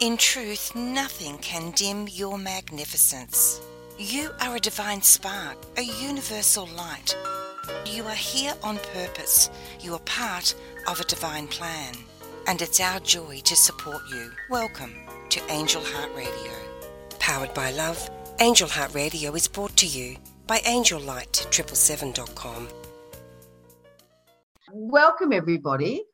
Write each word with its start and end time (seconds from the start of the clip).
In 0.00 0.16
truth, 0.16 0.74
nothing 0.76 1.38
can 1.38 1.72
dim 1.72 2.06
your 2.06 2.38
magnificence. 2.38 3.60
You 3.98 4.30
are 4.40 4.54
a 4.54 4.60
divine 4.60 5.02
spark, 5.02 5.56
a 5.76 5.82
universal 5.82 6.68
light. 6.68 7.16
You 7.84 8.04
are 8.04 8.14
here 8.14 8.54
on 8.62 8.78
purpose. 8.94 9.50
You 9.80 9.94
are 9.94 10.00
part 10.00 10.54
of 10.86 11.00
a 11.00 11.04
divine 11.04 11.48
plan. 11.48 11.96
And 12.46 12.62
it's 12.62 12.78
our 12.78 13.00
joy 13.00 13.40
to 13.42 13.56
support 13.56 14.02
you. 14.08 14.30
Welcome 14.48 14.94
to 15.30 15.40
Angel 15.50 15.82
Heart 15.82 16.14
Radio. 16.14 16.52
Powered 17.18 17.52
by 17.52 17.72
love, 17.72 18.08
Angel 18.38 18.68
Heart 18.68 18.94
Radio 18.94 19.34
is 19.34 19.48
brought 19.48 19.76
to 19.78 19.86
you 19.86 20.16
by 20.46 20.58
angellight777.com. 20.58 22.68
Welcome, 24.70 25.32
everybody. 25.32 26.04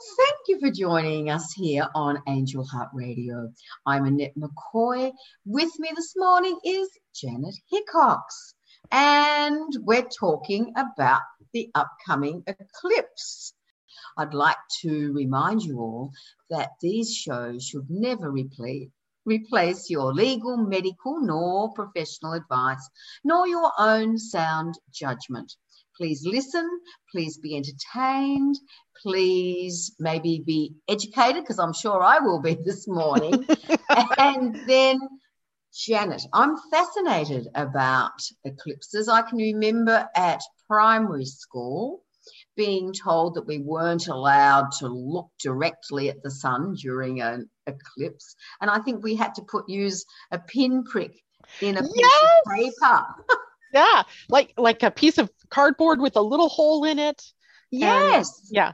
Thank 0.00 0.36
you 0.48 0.58
for 0.60 0.70
joining 0.70 1.28
us 1.28 1.52
here 1.52 1.86
on 1.94 2.22
Angel 2.26 2.64
Heart 2.64 2.88
Radio. 2.94 3.52
I'm 3.84 4.06
Annette 4.06 4.32
McCoy. 4.34 5.12
With 5.44 5.78
me 5.78 5.90
this 5.94 6.14
morning 6.16 6.58
is 6.64 6.88
Janet 7.14 7.54
Hickox, 7.70 8.54
and 8.90 9.70
we're 9.80 10.08
talking 10.08 10.72
about 10.74 11.20
the 11.52 11.70
upcoming 11.74 12.42
eclipse. 12.46 13.52
I'd 14.16 14.32
like 14.32 14.56
to 14.80 15.12
remind 15.12 15.62
you 15.62 15.78
all 15.78 16.12
that 16.48 16.70
these 16.80 17.14
shows 17.14 17.66
should 17.66 17.90
never 17.90 18.30
replace 18.30 18.88
replace 19.26 19.90
your 19.90 20.14
legal, 20.14 20.56
medical, 20.56 21.20
nor 21.20 21.74
professional 21.74 22.32
advice, 22.32 22.88
nor 23.22 23.46
your 23.46 23.70
own 23.78 24.16
sound 24.16 24.76
judgment. 24.90 25.56
Please 25.96 26.22
listen, 26.24 26.68
please 27.10 27.38
be 27.38 27.56
entertained, 27.56 28.56
please 29.02 29.94
maybe 29.98 30.42
be 30.46 30.74
educated, 30.88 31.42
because 31.42 31.58
I'm 31.58 31.72
sure 31.72 32.02
I 32.02 32.18
will 32.18 32.40
be 32.40 32.54
this 32.64 32.88
morning. 32.88 33.46
and 34.18 34.54
then, 34.66 34.98
Janet, 35.74 36.22
I'm 36.32 36.56
fascinated 36.70 37.48
about 37.54 38.20
eclipses. 38.44 39.08
I 39.08 39.22
can 39.22 39.38
remember 39.38 40.08
at 40.16 40.40
primary 40.66 41.26
school 41.26 42.02
being 42.56 42.92
told 42.92 43.34
that 43.34 43.46
we 43.46 43.58
weren't 43.58 44.08
allowed 44.08 44.70
to 44.78 44.88
look 44.88 45.30
directly 45.42 46.10
at 46.10 46.22
the 46.22 46.30
sun 46.30 46.74
during 46.74 47.20
an 47.20 47.48
eclipse. 47.66 48.34
And 48.60 48.70
I 48.70 48.78
think 48.80 49.02
we 49.02 49.14
had 49.14 49.34
to 49.36 49.42
put 49.42 49.68
use 49.68 50.04
a 50.30 50.38
pinprick 50.38 51.12
in 51.60 51.76
a 51.76 51.82
piece 51.82 52.06
of 52.46 52.52
paper. 52.54 53.04
yeah, 53.72 54.02
like 54.28 54.52
like 54.56 54.82
a 54.82 54.90
piece 54.90 55.18
of 55.18 55.30
cardboard 55.48 56.00
with 56.00 56.16
a 56.16 56.22
little 56.22 56.48
hole 56.48 56.84
in 56.84 56.98
it. 56.98 57.22
Yes. 57.70 58.40
And, 58.40 58.56
yeah. 58.56 58.72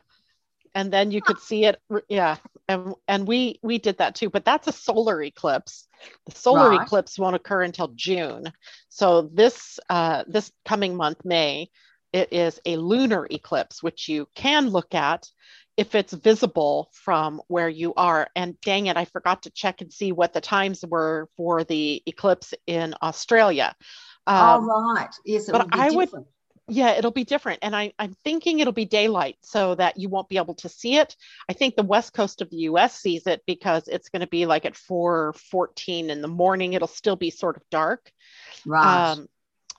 And 0.74 0.92
then 0.92 1.10
you 1.10 1.22
could 1.22 1.38
see 1.38 1.64
it. 1.64 1.80
Yeah. 2.08 2.36
And 2.68 2.94
and 3.06 3.26
we 3.26 3.58
we 3.62 3.78
did 3.78 3.98
that 3.98 4.14
too, 4.14 4.30
but 4.30 4.44
that's 4.44 4.68
a 4.68 4.72
solar 4.72 5.22
eclipse. 5.22 5.86
The 6.26 6.34
solar 6.34 6.70
right. 6.70 6.82
eclipse 6.82 7.18
won't 7.18 7.36
occur 7.36 7.62
until 7.62 7.88
June. 7.88 8.52
So 8.88 9.30
this 9.32 9.78
uh, 9.88 10.24
this 10.26 10.50
coming 10.64 10.96
month, 10.96 11.24
May, 11.24 11.70
it 12.12 12.32
is 12.32 12.60
a 12.66 12.76
lunar 12.76 13.26
eclipse, 13.30 13.82
which 13.82 14.08
you 14.08 14.28
can 14.34 14.68
look 14.68 14.94
at 14.94 15.30
if 15.76 15.94
it's 15.94 16.12
visible 16.12 16.90
from 16.92 17.40
where 17.48 17.68
you 17.68 17.92
are. 17.94 18.28
And 18.34 18.60
dang 18.62 18.86
it, 18.86 18.96
I 18.96 19.04
forgot 19.04 19.42
to 19.42 19.50
check 19.50 19.80
and 19.80 19.92
see 19.92 20.12
what 20.12 20.32
the 20.32 20.40
times 20.40 20.84
were 20.86 21.28
for 21.36 21.64
the 21.64 22.02
eclipse 22.06 22.54
in 22.66 22.94
Australia. 23.02 23.74
Um, 24.26 24.68
All 24.70 24.94
right. 24.94 25.14
Yes, 25.24 25.48
but 25.50 25.68
I 25.72 25.88
different. 25.88 26.12
would. 26.12 26.24
Yeah, 26.68 26.92
it'll 26.92 27.12
be 27.12 27.24
different. 27.24 27.60
And 27.62 27.76
I, 27.76 27.92
I'm 27.96 28.16
thinking 28.24 28.58
it'll 28.58 28.72
be 28.72 28.86
daylight 28.86 29.36
so 29.42 29.76
that 29.76 29.98
you 29.98 30.08
won't 30.08 30.28
be 30.28 30.36
able 30.36 30.54
to 30.56 30.68
see 30.68 30.96
it. 30.96 31.14
I 31.48 31.52
think 31.52 31.76
the 31.76 31.84
west 31.84 32.12
coast 32.12 32.42
of 32.42 32.50
the 32.50 32.56
US 32.56 32.98
sees 33.00 33.28
it 33.28 33.42
because 33.46 33.86
it's 33.86 34.08
going 34.08 34.20
to 34.20 34.26
be 34.26 34.46
like 34.46 34.64
at 34.64 34.74
4:14 34.74 36.08
in 36.08 36.22
the 36.22 36.28
morning. 36.28 36.72
It'll 36.72 36.88
still 36.88 37.14
be 37.14 37.30
sort 37.30 37.56
of 37.56 37.62
dark. 37.70 38.10
Right. 38.64 39.12
Um, 39.12 39.28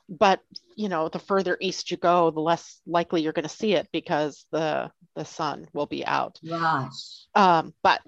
but 0.07 0.41
you 0.75 0.87
know, 0.87 1.09
the 1.09 1.19
further 1.19 1.57
east 1.59 1.91
you 1.91 1.97
go, 1.97 2.31
the 2.31 2.39
less 2.39 2.79
likely 2.85 3.21
you're 3.21 3.33
going 3.33 3.43
to 3.43 3.49
see 3.49 3.73
it 3.73 3.89
because 3.91 4.45
the 4.51 4.89
the 5.15 5.25
sun 5.25 5.67
will 5.73 5.87
be 5.87 6.05
out. 6.05 6.39
Right. 6.41 6.89
Um, 7.35 7.73
but 7.83 8.01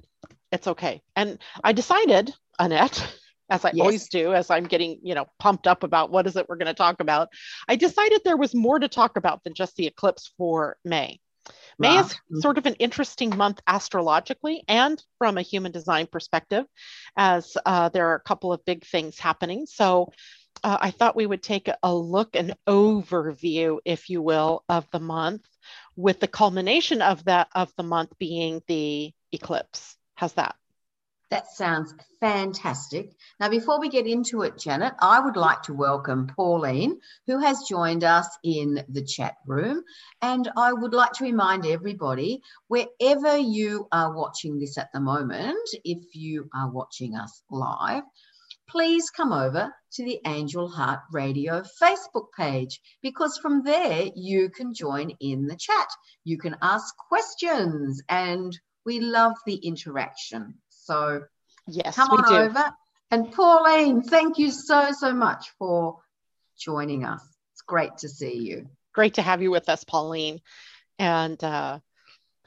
it's 0.52 0.68
okay. 0.68 1.02
And 1.16 1.40
I 1.64 1.74
decided, 1.74 2.34
Annette, 2.58 3.14
as 3.50 3.66
I 3.66 3.72
yes. 3.74 3.82
always 3.82 4.10
do, 4.10 4.34
as 4.34 4.50
I'm 4.50 4.66
getting, 4.66 5.00
you 5.04 5.16
know, 5.16 5.26
pumped 5.40 5.68
up 5.68 5.84
about 5.84 6.12
what 6.12 6.28
is 6.28 6.36
it 6.36 6.48
we're 6.48 6.58
going 6.58 6.68
to 6.68 6.74
talk 6.74 7.00
about, 7.00 7.30
I 7.68 7.76
decided 7.76 8.22
there 8.24 8.38
was 8.38 8.54
more 8.54 8.80
to 8.80 8.88
talk 8.88 9.18
about 9.18 9.44
than 9.44 9.54
just 9.54 9.76
the 9.76 9.88
eclipse 9.88 10.32
for 10.38 10.78
May. 10.84 11.20
May 11.80 11.98
is 11.98 12.16
sort 12.42 12.58
of 12.58 12.66
an 12.66 12.76
interesting 12.76 13.36
month 13.36 13.62
astrologically 13.66 14.64
and 14.68 15.02
from 15.18 15.38
a 15.38 15.42
human 15.42 15.72
design 15.72 16.08
perspective, 16.08 16.66
as 17.16 17.58
uh, 17.66 17.90
there 17.90 18.10
are 18.10 18.16
a 18.16 18.22
couple 18.22 18.52
of 18.52 18.64
big 18.66 18.86
things 18.86 19.18
happening. 19.18 19.66
So 19.66 20.12
uh, 20.64 20.78
I 20.80 20.92
thought 20.92 21.16
we 21.16 21.26
would 21.26 21.42
take 21.42 21.70
a 21.82 21.96
look, 21.96 22.36
an 22.36 22.54
overview, 22.68 23.80
if 23.86 24.10
you 24.10 24.22
will, 24.22 24.64
of 24.68 24.88
the 24.92 25.00
month, 25.00 25.46
with 25.96 26.20
the 26.20 26.28
culmination 26.28 27.02
of 27.02 27.24
that 27.26 27.48
of 27.56 27.72
the 27.78 27.84
month 27.84 28.12
being 28.20 28.62
the 28.68 29.14
eclipse. 29.32 29.96
How's 30.16 30.34
that? 30.34 30.56
That 31.32 31.52
sounds 31.52 31.94
fantastic. 32.20 33.12
Now, 33.40 33.50
before 33.50 33.80
we 33.80 33.90
get 33.90 34.08
into 34.08 34.42
it, 34.42 34.58
Janet, 34.58 34.96
I 35.00 35.20
would 35.20 35.38
like 35.38 35.62
to 35.64 35.76
welcome 35.76 36.26
Pauline, 36.26 37.00
who 37.28 37.38
has 37.38 37.68
joined 37.70 38.04
us 38.04 38.28
in 38.44 38.84
the 38.90 39.04
chat 39.04 39.36
room. 39.46 39.84
And 40.24 40.50
I 40.58 40.74
would 40.74 40.94
like 40.94 41.12
to 41.14 41.26
remind 41.26 41.68
everybody 41.68 42.42
wherever 42.68 43.38
you 43.38 43.88
are 43.92 44.16
watching 44.16 44.58
this 44.58 44.80
at 44.80 44.92
the 44.92 45.00
moment, 45.00 45.70
if 45.84 46.16
you 46.16 46.50
are 46.52 46.72
watching 46.72 47.16
us 47.16 47.44
live, 47.52 48.04
please 48.68 49.12
come 49.12 49.32
over 49.32 49.72
to 49.94 50.04
the 50.04 50.20
Angel 50.26 50.68
Heart 50.68 51.02
Radio 51.12 51.64
Facebook 51.82 52.28
page 52.36 52.80
because 53.04 53.38
from 53.38 53.64
there 53.64 54.10
you 54.16 54.50
can 54.50 54.74
join 54.74 55.12
in 55.20 55.46
the 55.46 55.56
chat. 55.56 55.90
You 56.24 56.40
can 56.40 56.56
ask 56.62 56.96
questions 57.08 58.02
and 58.10 58.58
we 58.84 59.00
love 59.00 59.34
the 59.46 59.56
interaction. 59.56 60.56
So 60.90 61.22
yes, 61.68 61.96
come 61.96 62.10
on 62.10 62.34
do. 62.34 62.36
over. 62.36 62.74
And 63.12 63.32
Pauline, 63.32 64.02
thank 64.02 64.40
you 64.40 64.50
so, 64.50 64.90
so 64.92 65.14
much 65.14 65.52
for 65.60 66.00
joining 66.58 67.06
us. 67.06 67.22
It's 67.54 67.62
great 67.62 67.96
to 68.00 68.10
see 68.10 68.34
you. 68.34 68.68
Great 68.96 69.14
to 69.14 69.22
have 69.22 69.44
you 69.44 69.52
with 69.52 69.70
us, 69.70 69.84
Pauline. 69.84 70.42
And 70.98 71.42
uh, 71.44 71.78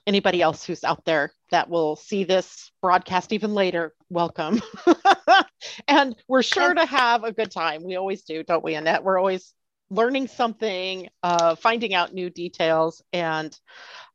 anybody 0.09 0.43
else 0.43 0.65
who's 0.65 0.83
out 0.83 1.05
there 1.05 1.33
that 1.53 1.71
will 1.71 1.95
see 1.95 2.25
this 2.25 2.73
broadcast 2.83 3.33
even 3.33 3.55
later, 3.55 3.95
welcome. 4.11 4.61
and 5.87 6.17
we're 6.27 6.43
sure 6.43 6.75
to 6.75 6.85
have 6.85 7.23
a 7.23 7.31
good 7.31 7.53
time. 7.53 7.85
We 7.85 7.95
always 7.95 8.23
do, 8.23 8.43
don't 8.43 8.65
we, 8.65 8.75
Annette? 8.75 9.05
We're 9.05 9.19
always 9.19 9.55
learning 9.89 10.27
something, 10.27 11.09
uh, 11.23 11.55
finding 11.55 11.95
out 11.95 12.13
new 12.13 12.29
details, 12.29 13.05
and 13.13 13.57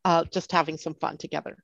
uh, 0.04 0.26
just 0.26 0.52
having 0.52 0.76
some 0.76 0.96
fun 0.96 1.18
together. 1.18 1.64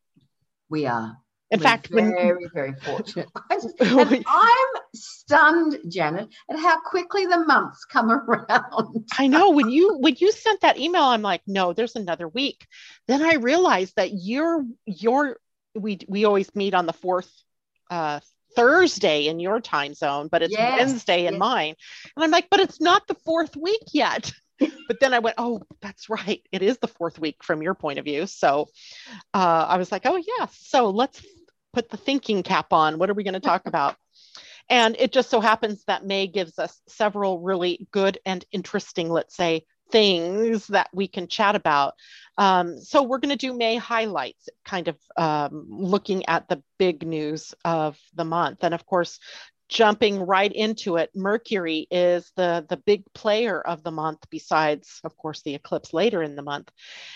We 0.70 0.86
are. 0.86 1.18
In 1.54 1.60
We're 1.60 1.64
fact, 1.64 1.90
very, 1.90 2.34
when, 2.34 2.50
very 2.52 2.74
fortunate. 2.82 3.30
and 3.80 4.26
I'm 4.28 4.68
stunned, 4.96 5.78
Janet, 5.88 6.30
at 6.50 6.58
how 6.58 6.80
quickly 6.82 7.28
the 7.28 7.46
months 7.46 7.86
come 7.86 8.10
around. 8.12 9.06
I 9.20 9.28
know 9.28 9.52
when 9.52 9.70
you 9.70 9.98
when 10.00 10.16
you 10.18 10.32
sent 10.32 10.62
that 10.62 10.80
email, 10.80 11.04
I'm 11.04 11.22
like, 11.22 11.44
no, 11.46 11.72
there's 11.72 11.96
another 11.96 12.28
week. 12.28 12.66
Then 13.08 13.22
I 13.22 13.36
realized 13.36 13.94
that 13.98 14.10
you're 14.14 14.66
you're 14.88 15.38
we 15.76 16.00
we 16.08 16.26
always 16.26 16.56
meet 16.56 16.74
on 16.74 16.88
the 16.88 16.94
fourth 16.94 17.32
uh, 17.92 18.20
Thursday 18.56 19.28
in 19.28 19.40
your 19.40 19.62
time 19.62 19.94
zone, 19.94 20.30
but 20.32 20.42
it's 20.42 20.54
yes, 20.58 20.80
Wednesday 20.80 21.28
in 21.28 21.34
yes. 21.34 21.40
mine. 21.40 21.76
And 22.16 22.24
I'm 22.24 22.32
like, 22.32 22.50
but 22.50 22.62
it's 22.62 22.82
not 22.82 23.06
the 23.08 23.18
fourth 23.26 23.56
week 23.56 23.84
yet. 23.94 24.32
but 24.88 25.00
then 25.00 25.14
I 25.14 25.20
went, 25.20 25.36
oh, 25.38 25.62
that's 25.82 26.10
right. 26.10 26.42
It 26.52 26.64
is 26.64 26.80
the 26.80 26.88
fourth 26.88 27.20
week 27.20 27.44
from 27.44 27.62
your 27.62 27.76
point 27.76 28.00
of 28.00 28.06
view. 28.06 28.26
So 28.26 28.70
uh, 29.36 29.66
I 29.70 29.78
was 29.78 29.92
like, 29.92 30.04
oh, 30.06 30.16
yeah. 30.16 30.48
So 30.52 30.90
let's 30.90 31.24
put 31.74 31.90
the 31.90 31.98
thinking 31.98 32.44
cap 32.44 32.72
on. 32.72 32.98
What 32.98 33.10
are 33.10 33.14
we 33.14 33.24
going 33.24 33.34
to 33.34 33.40
talk 33.40 33.64
about? 33.66 33.96
And 34.70 34.96
it 34.98 35.12
just 35.12 35.30
so 35.30 35.42
happens 35.42 35.84
that 35.86 36.06
May 36.06 36.28
gives 36.28 36.58
us 36.58 36.80
several 36.88 37.40
really 37.40 37.88
good 37.92 38.20
and 38.26 38.46
interesting, 38.52 39.10
let's 39.10 39.36
say, 39.36 39.66
things 39.92 40.68
that 40.68 40.90
we 40.94 41.08
can 41.08 41.28
chat 41.28 41.56
about. 41.56 41.96
Um, 42.38 42.80
so 42.80 43.04
we're 43.04 43.20
going 43.20 43.38
to 43.38 43.48
do 43.48 43.54
May 43.54 43.76
highlights, 43.76 44.50
kind 44.66 44.88
of 44.88 44.98
um, 45.18 45.68
looking 45.70 46.26
at 46.28 46.48
the 46.48 46.64
big 46.80 47.06
news 47.06 47.54
of 47.66 48.00
the 48.16 48.24
month. 48.24 48.64
And 48.64 48.74
of 48.74 48.86
course, 48.86 49.20
jumping 49.70 50.20
right 50.20 50.52
into 50.52 50.98
it, 50.98 51.10
Mercury 51.14 51.88
is 51.92 52.32
the, 52.36 52.66
the 52.70 52.78
big 52.78 53.04
player 53.14 53.60
of 53.60 53.84
the 53.84 53.92
month, 53.92 54.20
besides, 54.30 55.00
of 55.04 55.16
course, 55.18 55.42
the 55.42 55.56
eclipse 55.56 55.94
later 55.94 56.24
in 56.24 56.36
the 56.36 56.42
month. 56.42 56.72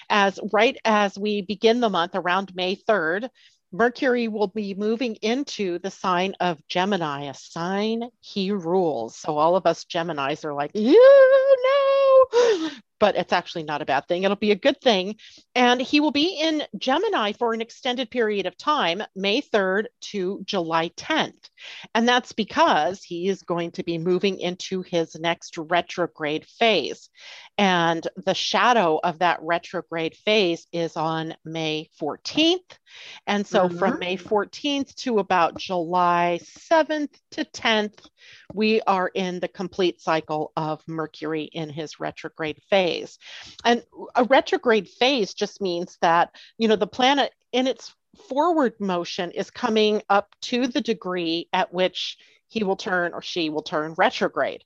As 0.10 0.40
right 0.52 0.78
as 0.86 1.18
we 1.18 1.42
begin 1.42 1.80
the 1.80 1.90
month 1.90 2.16
around 2.16 2.56
May 2.56 2.76
3rd, 2.76 3.30
Mercury 3.72 4.28
will 4.28 4.48
be 4.48 4.74
moving 4.74 5.16
into 5.16 5.80
the 5.80 5.92
sign 5.92 6.36
of 6.40 6.66
Gemini, 6.68 7.26
a 7.26 7.34
sign 7.34 8.10
he 8.22 8.52
rules. 8.52 9.18
So 9.18 9.38
all 9.38 9.56
of 9.56 9.66
us 9.66 9.86
Geminis 9.86 10.46
are 10.46 10.54
like, 10.54 10.72
you 10.74 12.28
know, 12.32 12.70
but 13.00 13.16
it's 13.16 13.34
actually 13.34 13.64
not 13.64 13.82
a 13.82 13.86
bad 13.86 14.08
thing. 14.08 14.24
It'll 14.24 14.36
be 14.36 14.52
a 14.52 14.56
good 14.56 14.80
thing. 14.82 15.16
And 15.56 15.82
he 15.82 16.00
will 16.00 16.12
be 16.12 16.40
in 16.40 16.64
Gemini 16.78 17.34
for 17.34 17.54
an 17.54 17.62
extended 17.62 18.10
period 18.10 18.46
of 18.46 18.58
time, 18.58 19.04
May 19.16 19.42
3rd 19.42 19.86
to 20.02 20.42
July 20.46 20.90
10th. 20.90 21.50
And 21.94 22.08
that's 22.08 22.32
because 22.32 23.04
he 23.04 23.28
is 23.28 23.44
going 23.44 23.72
to 23.72 23.84
be 23.84 23.98
moving 23.98 24.40
into 24.40 24.82
his 24.82 25.16
next 25.16 25.58
retrograde 25.58 26.46
phase. 26.46 27.10
And 27.58 28.08
the 28.26 28.36
shadow 28.36 29.00
of 29.04 29.20
that 29.20 29.40
retrograde 29.42 30.16
phase 30.16 30.68
is 30.72 30.96
on 30.96 31.36
May 31.44 31.90
14th. 32.00 32.78
And 33.26 33.46
so 33.46 33.68
mm-hmm. 33.68 33.78
from 33.78 34.00
May 34.00 34.18
14th 34.18 34.94
to 34.96 35.20
about 35.20 35.58
July 35.58 36.40
7th 36.44 37.14
to 37.32 37.46
10th, 37.46 38.06
we 38.54 38.82
are 38.82 39.10
in 39.14 39.40
the 39.40 39.48
complete 39.48 40.02
cycle 40.02 40.52
of 40.56 40.82
Mercury 40.88 41.44
in 41.44 41.70
his 41.70 42.00
retrograde 42.00 42.62
phase. 42.70 43.20
And 43.66 43.84
a 44.16 44.24
retrograde 44.24 44.88
phase 44.88 45.34
just 45.34 45.62
means 45.62 45.98
that, 46.02 46.32
you 46.58 46.68
know, 46.68 46.76
the 46.76 46.88
planet 46.88 47.34
in 47.52 47.68
its 47.68 47.94
forward 48.30 48.74
motion 48.80 49.32
is 49.32 49.52
coming 49.52 50.02
up 50.10 50.30
to 50.42 50.68
the 50.68 50.82
degree 50.82 51.50
at 51.54 51.74
which 51.74 52.18
he 52.48 52.64
will 52.64 52.78
turn 52.78 53.14
or 53.14 53.22
she 53.22 53.50
will 53.50 53.64
turn 53.64 53.94
retrograde. 53.98 54.64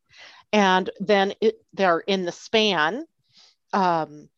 And 0.54 0.90
then 1.00 1.34
it, 1.42 1.56
they're 1.74 2.00
in 2.00 2.26
the 2.26 2.32
span 2.32 3.06
um, 3.74 4.30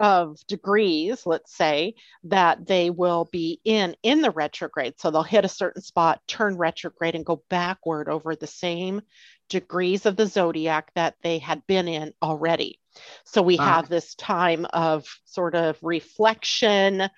of 0.00 0.38
degrees, 0.46 1.26
let's 1.26 1.54
say, 1.54 1.94
that 2.24 2.66
they 2.66 2.90
will 2.90 3.28
be 3.30 3.60
in 3.64 3.94
in 4.02 4.22
the 4.22 4.30
retrograde. 4.30 4.94
So 4.98 5.10
they'll 5.10 5.22
hit 5.22 5.44
a 5.44 5.48
certain 5.48 5.82
spot, 5.82 6.22
turn 6.26 6.56
retrograde, 6.56 7.14
and 7.14 7.24
go 7.24 7.44
backward 7.48 8.08
over 8.08 8.34
the 8.34 8.46
same 8.46 9.02
degrees 9.48 10.06
of 10.06 10.16
the 10.16 10.26
zodiac 10.26 10.90
that 10.94 11.16
they 11.22 11.38
had 11.38 11.66
been 11.66 11.86
in 11.86 12.12
already. 12.22 12.80
So 13.24 13.42
we 13.42 13.56
wow. 13.56 13.64
have 13.64 13.88
this 13.88 14.14
time 14.14 14.66
of 14.72 15.06
sort 15.26 15.54
of 15.54 15.78
reflection, 15.82 17.08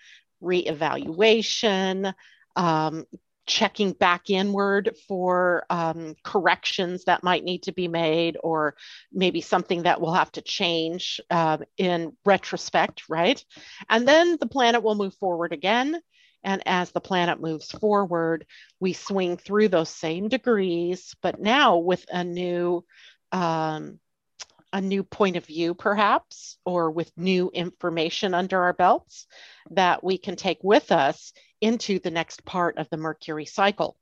reevaluation, 0.42 2.12
um, 2.56 3.04
checking 3.46 3.92
back 3.92 4.30
inward 4.30 4.96
for 5.08 5.64
um, 5.68 6.14
corrections 6.22 7.04
that 7.04 7.24
might 7.24 7.44
need 7.44 7.64
to 7.64 7.72
be 7.72 7.88
made 7.88 8.36
or 8.42 8.74
maybe 9.12 9.40
something 9.40 9.82
that 9.82 10.00
will 10.00 10.12
have 10.12 10.30
to 10.32 10.42
change 10.42 11.20
uh, 11.30 11.58
in 11.76 12.16
retrospect 12.24 13.02
right? 13.08 13.44
And 13.88 14.06
then 14.06 14.36
the 14.40 14.46
planet 14.46 14.82
will 14.82 14.94
move 14.94 15.14
forward 15.14 15.52
again. 15.52 16.00
And 16.44 16.62
as 16.66 16.90
the 16.90 17.00
planet 17.00 17.40
moves 17.40 17.70
forward 17.70 18.46
we 18.80 18.92
swing 18.92 19.36
through 19.36 19.68
those 19.68 19.90
same 19.90 20.28
degrees 20.28 21.14
but 21.22 21.40
now 21.40 21.78
with 21.78 22.04
a 22.10 22.24
new 22.24 22.84
um, 23.30 23.98
a 24.72 24.80
new 24.80 25.04
point 25.04 25.36
of 25.36 25.44
view, 25.44 25.74
perhaps, 25.74 26.56
or 26.64 26.90
with 26.90 27.12
new 27.16 27.50
information 27.52 28.32
under 28.32 28.62
our 28.62 28.72
belts 28.72 29.26
that 29.70 30.02
we 30.02 30.16
can 30.16 30.34
take 30.34 30.58
with 30.62 30.90
us 30.90 31.32
into 31.62 31.98
the 31.98 32.10
next 32.10 32.44
part 32.44 32.76
of 32.76 32.90
the 32.90 32.98
Mercury 32.98 33.46
cycle. 33.46 33.96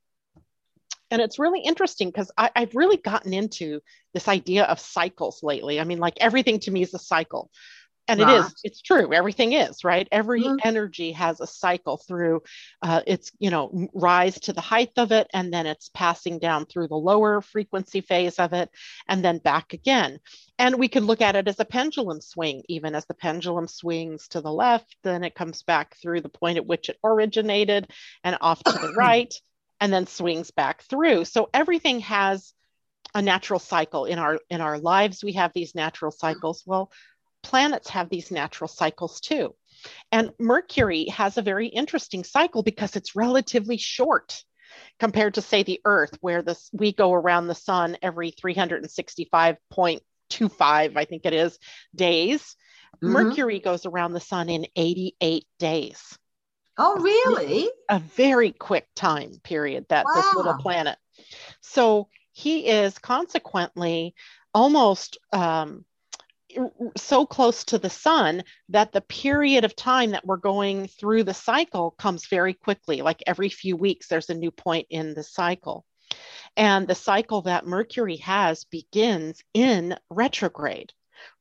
And 1.09 1.21
it's 1.21 1.39
really 1.39 1.61
interesting 1.61 2.09
because 2.09 2.31
I've 2.37 2.73
really 2.73 2.97
gotten 2.97 3.33
into 3.33 3.81
this 4.13 4.27
idea 4.27 4.63
of 4.63 4.79
cycles 4.79 5.43
lately. 5.43 5.79
I 5.79 5.83
mean, 5.83 5.99
like 5.99 6.17
everything 6.21 6.59
to 6.61 6.71
me 6.71 6.81
is 6.81 6.93
a 6.93 6.99
cycle 6.99 7.51
and 8.11 8.21
it 8.21 8.29
is. 8.29 8.53
It's 8.63 8.81
true. 8.81 9.13
Everything 9.13 9.53
is 9.53 9.83
right? 9.83 10.07
Every 10.11 10.43
mm-hmm. 10.43 10.55
energy 10.63 11.11
has 11.13 11.39
a 11.39 11.47
cycle 11.47 11.97
through 11.97 12.41
uh, 12.81 13.01
it's 13.07 13.31
you 13.39 13.49
know 13.49 13.87
rise 13.93 14.39
to 14.41 14.53
the 14.53 14.61
height 14.61 14.91
of 14.97 15.11
it 15.11 15.27
and 15.33 15.53
then 15.53 15.65
it's 15.65 15.89
passing 15.89 16.39
down 16.39 16.65
through 16.65 16.87
the 16.87 16.95
lower 16.95 17.41
frequency 17.41 18.01
phase 18.01 18.39
of 18.39 18.53
it 18.53 18.69
and 19.07 19.23
then 19.23 19.37
back 19.37 19.73
again. 19.73 20.19
And 20.59 20.75
we 20.75 20.87
can 20.87 21.05
look 21.05 21.21
at 21.21 21.35
it 21.35 21.47
as 21.47 21.59
a 21.59 21.65
pendulum 21.65 22.21
swing 22.21 22.63
even 22.67 22.95
as 22.95 23.05
the 23.05 23.13
pendulum 23.13 23.67
swings 23.67 24.27
to 24.29 24.41
the 24.41 24.51
left 24.51 24.95
then 25.03 25.23
it 25.23 25.35
comes 25.35 25.63
back 25.63 25.95
through 25.97 26.21
the 26.21 26.29
point 26.29 26.57
at 26.57 26.65
which 26.65 26.89
it 26.89 26.97
originated 27.03 27.89
and 28.23 28.37
off 28.41 28.63
to 28.63 28.71
the 28.71 28.93
right 28.97 29.33
and 29.79 29.91
then 29.91 30.05
swings 30.07 30.51
back 30.51 30.83
through. 30.83 31.25
So 31.25 31.49
everything 31.53 32.01
has 32.01 32.53
a 33.13 33.21
natural 33.21 33.59
cycle 33.59 34.05
in 34.05 34.19
our 34.19 34.39
in 34.49 34.61
our 34.61 34.77
lives. 34.77 35.23
We 35.23 35.33
have 35.33 35.51
these 35.53 35.75
natural 35.75 36.11
cycles. 36.11 36.63
Well 36.65 36.91
planets 37.43 37.89
have 37.89 38.09
these 38.09 38.31
natural 38.31 38.67
cycles 38.67 39.19
too. 39.19 39.55
And 40.11 40.31
Mercury 40.39 41.05
has 41.09 41.37
a 41.37 41.41
very 41.41 41.67
interesting 41.67 42.23
cycle 42.23 42.63
because 42.63 42.95
it's 42.95 43.15
relatively 43.15 43.77
short 43.77 44.43
compared 44.99 45.33
to 45.35 45.41
say 45.41 45.63
the 45.63 45.81
Earth, 45.85 46.17
where 46.21 46.41
this 46.41 46.69
we 46.71 46.93
go 46.93 47.13
around 47.13 47.47
the 47.47 47.55
sun 47.55 47.97
every 48.01 48.31
365.25, 48.31 50.01
I 50.95 51.05
think 51.05 51.25
it 51.25 51.33
is, 51.33 51.59
days. 51.95 52.55
Mm-hmm. 52.95 53.13
Mercury 53.13 53.59
goes 53.59 53.85
around 53.85 54.13
the 54.13 54.19
sun 54.19 54.49
in 54.49 54.65
88 54.75 55.45
days. 55.59 56.17
Oh, 56.77 56.97
really? 56.97 57.69
A 57.89 57.99
very 57.99 58.51
quick 58.51 58.87
time 58.95 59.33
period 59.43 59.85
that 59.89 60.05
wow. 60.05 60.13
this 60.15 60.33
little 60.35 60.55
planet. 60.55 60.97
So 61.61 62.07
he 62.31 62.67
is 62.67 62.97
consequently 62.97 64.15
almost 64.53 65.17
um, 65.33 65.85
so 66.97 67.25
close 67.25 67.63
to 67.65 67.77
the 67.77 67.89
sun 67.89 68.43
that 68.69 68.91
the 68.91 69.01
period 69.01 69.65
of 69.65 69.75
time 69.75 70.11
that 70.11 70.25
we're 70.25 70.37
going 70.37 70.87
through 70.87 71.23
the 71.23 71.33
cycle 71.33 71.91
comes 71.91 72.27
very 72.27 72.53
quickly. 72.53 73.01
Like 73.01 73.23
every 73.25 73.49
few 73.49 73.75
weeks, 73.75 74.07
there's 74.07 74.29
a 74.29 74.35
new 74.35 74.51
point 74.51 74.87
in 74.89 75.13
the 75.13 75.23
cycle. 75.23 75.85
And 76.57 76.87
the 76.87 76.95
cycle 76.95 77.43
that 77.43 77.65
Mercury 77.65 78.17
has 78.17 78.65
begins 78.65 79.41
in 79.53 79.97
retrograde, 80.09 80.91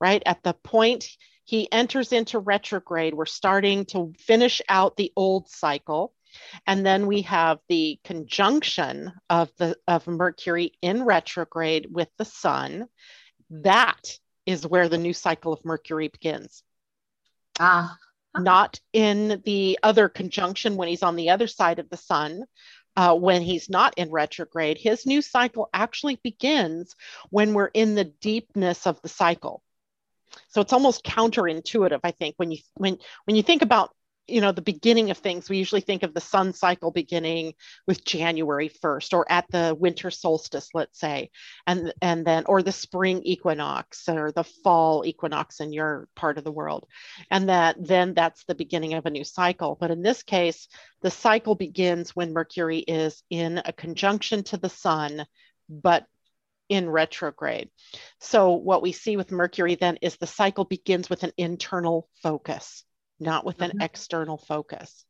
right? 0.01 0.23
At 0.25 0.43
the 0.43 0.55
point 0.55 1.09
he 1.45 1.71
enters 1.73 2.13
into 2.13 2.39
retrograde, 2.39 3.15
we're 3.15 3.27
starting 3.27 3.85
to 3.87 4.13
finish 4.19 4.63
out 4.69 4.97
the 4.97 5.13
old 5.17 5.49
cycle. 5.49 6.13
And 6.67 6.87
then 6.87 7.09
we 7.09 7.23
have 7.23 7.59
the 7.69 7.99
conjunction 8.05 9.13
of 9.29 9.51
the 9.59 9.77
of 9.89 10.07
Mercury 10.07 10.73
in 10.81 11.03
retrograde 11.03 11.89
with 11.91 12.09
the 12.19 12.25
sun. 12.25 12.87
That 13.51 14.17
is 14.51 14.67
where 14.67 14.89
the 14.89 14.99
new 14.99 15.13
cycle 15.13 15.53
of 15.53 15.65
Mercury 15.65 16.09
begins. 16.09 16.63
Ah. 17.59 17.97
Not 18.37 18.81
in 18.93 19.43
the 19.45 19.79
other 19.83 20.09
conjunction 20.09 20.77
when 20.77 20.89
he's 20.89 21.03
on 21.03 21.17
the 21.17 21.31
other 21.31 21.47
side 21.47 21.79
of 21.79 21.91
the 21.91 21.97
sun, 21.97 22.45
uh, 22.97 23.15
when 23.15 23.43
he's 23.43 23.69
not 23.69 23.95
in 23.97 24.11
retrograde. 24.11 24.79
His 24.79 25.07
new 25.07 25.23
cycle 25.23 25.69
actually 25.73 26.17
begins 26.23 26.95
when 27.31 27.55
we're 27.55 27.67
in 27.73 27.95
the 27.95 28.05
deepness 28.05 28.87
of 28.87 29.01
the 29.03 29.09
cycle. 29.09 29.63
So 30.49 30.61
it's 30.61 30.73
almost 30.73 31.05
counterintuitive, 31.05 32.01
I 32.05 32.13
think, 32.13 32.35
when 32.37 32.53
you 32.53 32.59
when 32.75 32.99
when 33.25 33.37
you 33.37 33.43
think 33.43 33.63
about 33.63 33.95
you 34.31 34.41
know 34.41 34.53
the 34.53 34.63
beginning 34.63 35.11
of 35.11 35.19
things 35.19 35.49
we 35.49 35.59
usually 35.59 35.81
think 35.81 36.03
of 36.03 36.15
the 36.15 36.21
sun 36.21 36.53
cycle 36.53 36.91
beginning 36.91 37.53
with 37.87 38.05
january 38.05 38.71
1st 38.83 39.13
or 39.13 39.31
at 39.31 39.45
the 39.51 39.77
winter 39.79 40.11
solstice 40.11 40.69
let's 40.75 40.99
say 40.99 41.31
and 41.67 41.93
and 42.01 42.27
then 42.27 42.45
or 42.47 42.63
the 42.63 42.73
spring 42.73 43.23
equinox 43.25 44.09
or 44.09 44.33
the 44.33 44.45
fall 44.45 45.05
equinox 45.05 45.61
in 45.61 45.73
your 45.73 46.09
part 46.15 46.39
of 46.39 46.45
the 46.45 46.53
world. 46.53 46.87
And 47.31 47.49
that 47.49 47.77
then 47.79 48.15
that's 48.15 48.45
the 48.45 48.55
beginning 48.55 48.95
of 48.95 49.07
a 49.07 49.11
new 49.11 49.25
cycle. 49.25 49.77
But 49.81 49.91
in 49.91 50.03
this 50.03 50.23
case 50.23 50.69
the 51.03 51.11
cycle 51.11 51.55
begins 51.55 52.15
when 52.15 52.33
mercury 52.33 52.79
is 52.79 53.23
in 53.31 53.61
a 53.65 53.73
conjunction 53.73 54.43
to 54.45 54.57
the 54.57 54.69
sun 54.69 55.25
but 55.69 56.07
in 56.69 56.89
retrograde. 56.89 57.69
So, 58.21 58.53
what 58.53 58.81
we 58.81 58.93
see 58.93 59.17
with 59.17 59.33
Mercury 59.33 59.75
then 59.75 59.99
is 60.03 60.17
the 60.17 60.27
cycle 60.29 60.65
begins 60.65 61.11
with 61.11 61.25
an 61.25 61.33
internal 61.37 62.09
focus 62.23 62.85
not 63.21 63.45
with 63.45 63.61
an 63.63 63.71
mm-hmm. 63.71 63.83
external 63.83 64.39
focus. 64.39 65.05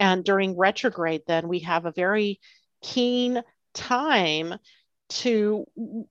And 0.00 0.24
during 0.24 0.56
retrograde, 0.56 1.22
then 1.26 1.48
we 1.48 1.60
have 1.60 1.86
a 1.86 1.92
very 1.92 2.40
keen 2.82 3.42
time 3.74 4.54
to 5.08 5.66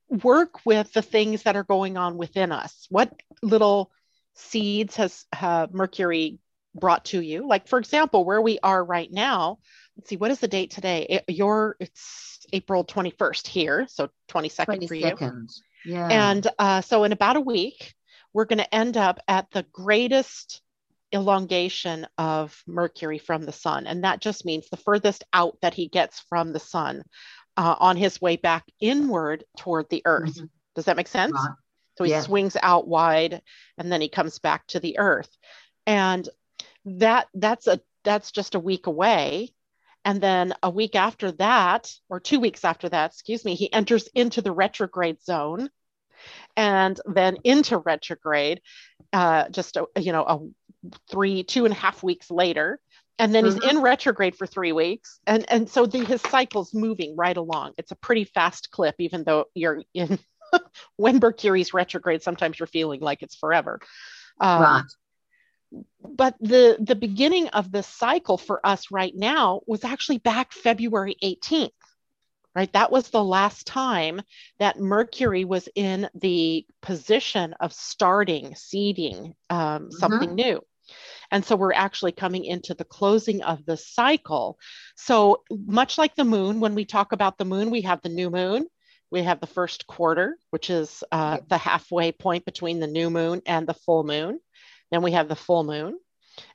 work 0.09 0.65
with 0.65 0.91
the 0.93 1.01
things 1.01 1.43
that 1.43 1.55
are 1.55 1.63
going 1.63 1.97
on 1.97 2.17
within 2.17 2.51
us. 2.51 2.87
What 2.89 3.13
little 3.41 3.91
seeds 4.33 4.95
has 4.95 5.25
uh, 5.39 5.67
Mercury 5.71 6.39
brought 6.73 7.05
to 7.05 7.21
you? 7.21 7.47
Like, 7.47 7.67
for 7.67 7.79
example, 7.79 8.25
where 8.25 8.41
we 8.41 8.59
are 8.63 8.83
right 8.83 9.11
now. 9.11 9.59
Let's 9.95 10.09
see, 10.09 10.17
what 10.17 10.31
is 10.31 10.39
the 10.39 10.47
date 10.47 10.71
today? 10.71 11.05
It, 11.09 11.33
your 11.33 11.75
it's 11.79 12.45
April 12.53 12.83
21st 12.83 13.47
here, 13.47 13.87
so 13.89 14.09
22nd 14.29 14.65
22nd. 14.65 14.87
for 14.87 14.95
you. 14.95 15.47
Yeah. 15.85 16.29
And 16.29 16.47
uh, 16.59 16.81
so 16.81 17.03
in 17.03 17.11
about 17.11 17.37
a 17.37 17.41
week, 17.41 17.93
we're 18.33 18.45
going 18.45 18.59
to 18.59 18.75
end 18.75 18.97
up 18.97 19.19
at 19.27 19.49
the 19.51 19.65
greatest 19.71 20.61
elongation 21.13 22.07
of 22.17 22.61
Mercury 22.67 23.17
from 23.17 23.43
the 23.43 23.51
sun. 23.51 23.87
And 23.87 24.03
that 24.03 24.21
just 24.21 24.45
means 24.45 24.69
the 24.69 24.77
furthest 24.77 25.23
out 25.33 25.57
that 25.61 25.73
he 25.73 25.87
gets 25.87 26.19
from 26.29 26.53
the 26.53 26.59
sun 26.59 27.03
uh, 27.55 27.75
on 27.79 27.97
his 27.97 28.21
way 28.21 28.35
back 28.35 28.65
inward 28.79 29.43
toward 29.57 29.89
the 29.89 30.01
earth. 30.05 30.35
Mm-hmm. 30.35 30.45
Does 30.75 30.85
that 30.85 30.97
make 30.97 31.07
sense? 31.07 31.37
So 31.97 32.03
he 32.03 32.11
yeah. 32.11 32.21
swings 32.21 32.55
out 32.61 32.87
wide 32.87 33.41
and 33.77 33.91
then 33.91 34.01
he 34.01 34.09
comes 34.09 34.37
back 34.39 34.67
to 34.67 34.79
the 34.79 34.99
earth. 34.99 35.29
And 35.85 36.27
that 36.85 37.27
that's 37.33 37.67
a 37.67 37.81
that's 38.03 38.31
just 38.31 38.55
a 38.55 38.59
week 38.59 38.87
away. 38.87 39.53
And 40.05 40.21
then 40.21 40.53
a 40.63 40.69
week 40.69 40.95
after 40.95 41.31
that, 41.33 41.91
or 42.07 42.19
two 42.19 42.39
weeks 42.39 42.63
after 42.63 42.87
that, 42.87 43.11
excuse 43.11 43.43
me, 43.43 43.55
he 43.55 43.73
enters 43.73 44.07
into 44.13 44.41
the 44.41 44.53
retrograde 44.53 45.21
zone 45.21 45.69
and 46.55 46.99
then 47.05 47.37
into 47.43 47.77
retrograde, 47.79 48.61
uh, 49.11 49.49
just 49.49 49.75
a, 49.75 49.85
you 49.99 50.11
know 50.11 50.23
a 50.23 50.39
three 51.09 51.43
two 51.43 51.65
and 51.65 51.73
a 51.73 51.77
half 51.77 52.03
weeks 52.03 52.29
later, 52.31 52.79
and 53.19 53.33
then 53.33 53.45
mm-hmm. 53.45 53.59
he's 53.61 53.71
in 53.71 53.81
retrograde 53.81 54.35
for 54.35 54.47
three 54.47 54.71
weeks, 54.71 55.19
and 55.27 55.49
and 55.49 55.69
so 55.69 55.85
the, 55.85 56.03
his 56.03 56.21
cycle's 56.21 56.73
moving 56.73 57.15
right 57.15 57.37
along. 57.37 57.73
It's 57.77 57.91
a 57.91 57.95
pretty 57.95 58.25
fast 58.25 58.71
clip, 58.71 58.95
even 58.99 59.23
though 59.23 59.45
you're 59.53 59.83
in 59.93 60.19
when 60.95 61.19
Mercury's 61.19 61.73
retrograde. 61.73 62.21
Sometimes 62.21 62.59
you're 62.59 62.67
feeling 62.67 63.01
like 63.01 63.21
it's 63.21 63.35
forever. 63.35 63.79
Um, 64.39 64.61
right 64.61 64.83
but 66.01 66.35
the 66.39 66.77
the 66.79 66.95
beginning 66.95 67.49
of 67.49 67.71
the 67.71 67.83
cycle 67.83 68.37
for 68.37 68.65
us 68.65 68.89
right 68.91 69.13
now 69.15 69.61
was 69.67 69.83
actually 69.83 70.17
back 70.17 70.53
February 70.53 71.15
18th 71.23 71.71
right 72.57 72.73
that 72.73 72.91
was 72.91 73.09
the 73.09 73.23
last 73.23 73.67
time 73.67 74.21
that 74.59 74.79
mercury 74.79 75.45
was 75.45 75.69
in 75.75 76.09
the 76.15 76.65
position 76.81 77.53
of 77.59 77.71
starting 77.71 78.55
seeding 78.55 79.33
um, 79.49 79.59
mm-hmm. 79.59 79.91
something 79.91 80.35
new 80.35 80.59
and 81.31 81.43
so 81.43 81.55
we're 81.55 81.73
actually 81.73 82.13
coming 82.13 82.45
into 82.45 82.73
the 82.73 82.85
closing 82.85 83.41
of 83.43 83.65
the 83.65 83.77
cycle 83.77 84.57
so 84.95 85.43
much 85.49 85.97
like 85.97 86.15
the 86.15 86.23
moon 86.23 86.59
when 86.59 86.75
we 86.75 86.85
talk 86.85 87.11
about 87.11 87.37
the 87.37 87.45
moon 87.45 87.69
we 87.69 87.81
have 87.81 88.01
the 88.01 88.09
new 88.09 88.29
moon 88.29 88.65
we 89.11 89.23
have 89.23 89.39
the 89.39 89.47
first 89.47 89.87
quarter 89.87 90.37
which 90.49 90.69
is 90.69 91.03
uh, 91.13 91.37
the 91.47 91.57
halfway 91.57 92.11
point 92.11 92.43
between 92.43 92.79
the 92.79 92.87
new 92.87 93.09
moon 93.09 93.41
and 93.45 93.67
the 93.67 93.73
full 93.73 94.03
moon 94.03 94.39
then 94.91 95.01
we 95.01 95.11
have 95.11 95.27
the 95.27 95.35
full 95.35 95.63
moon. 95.63 95.99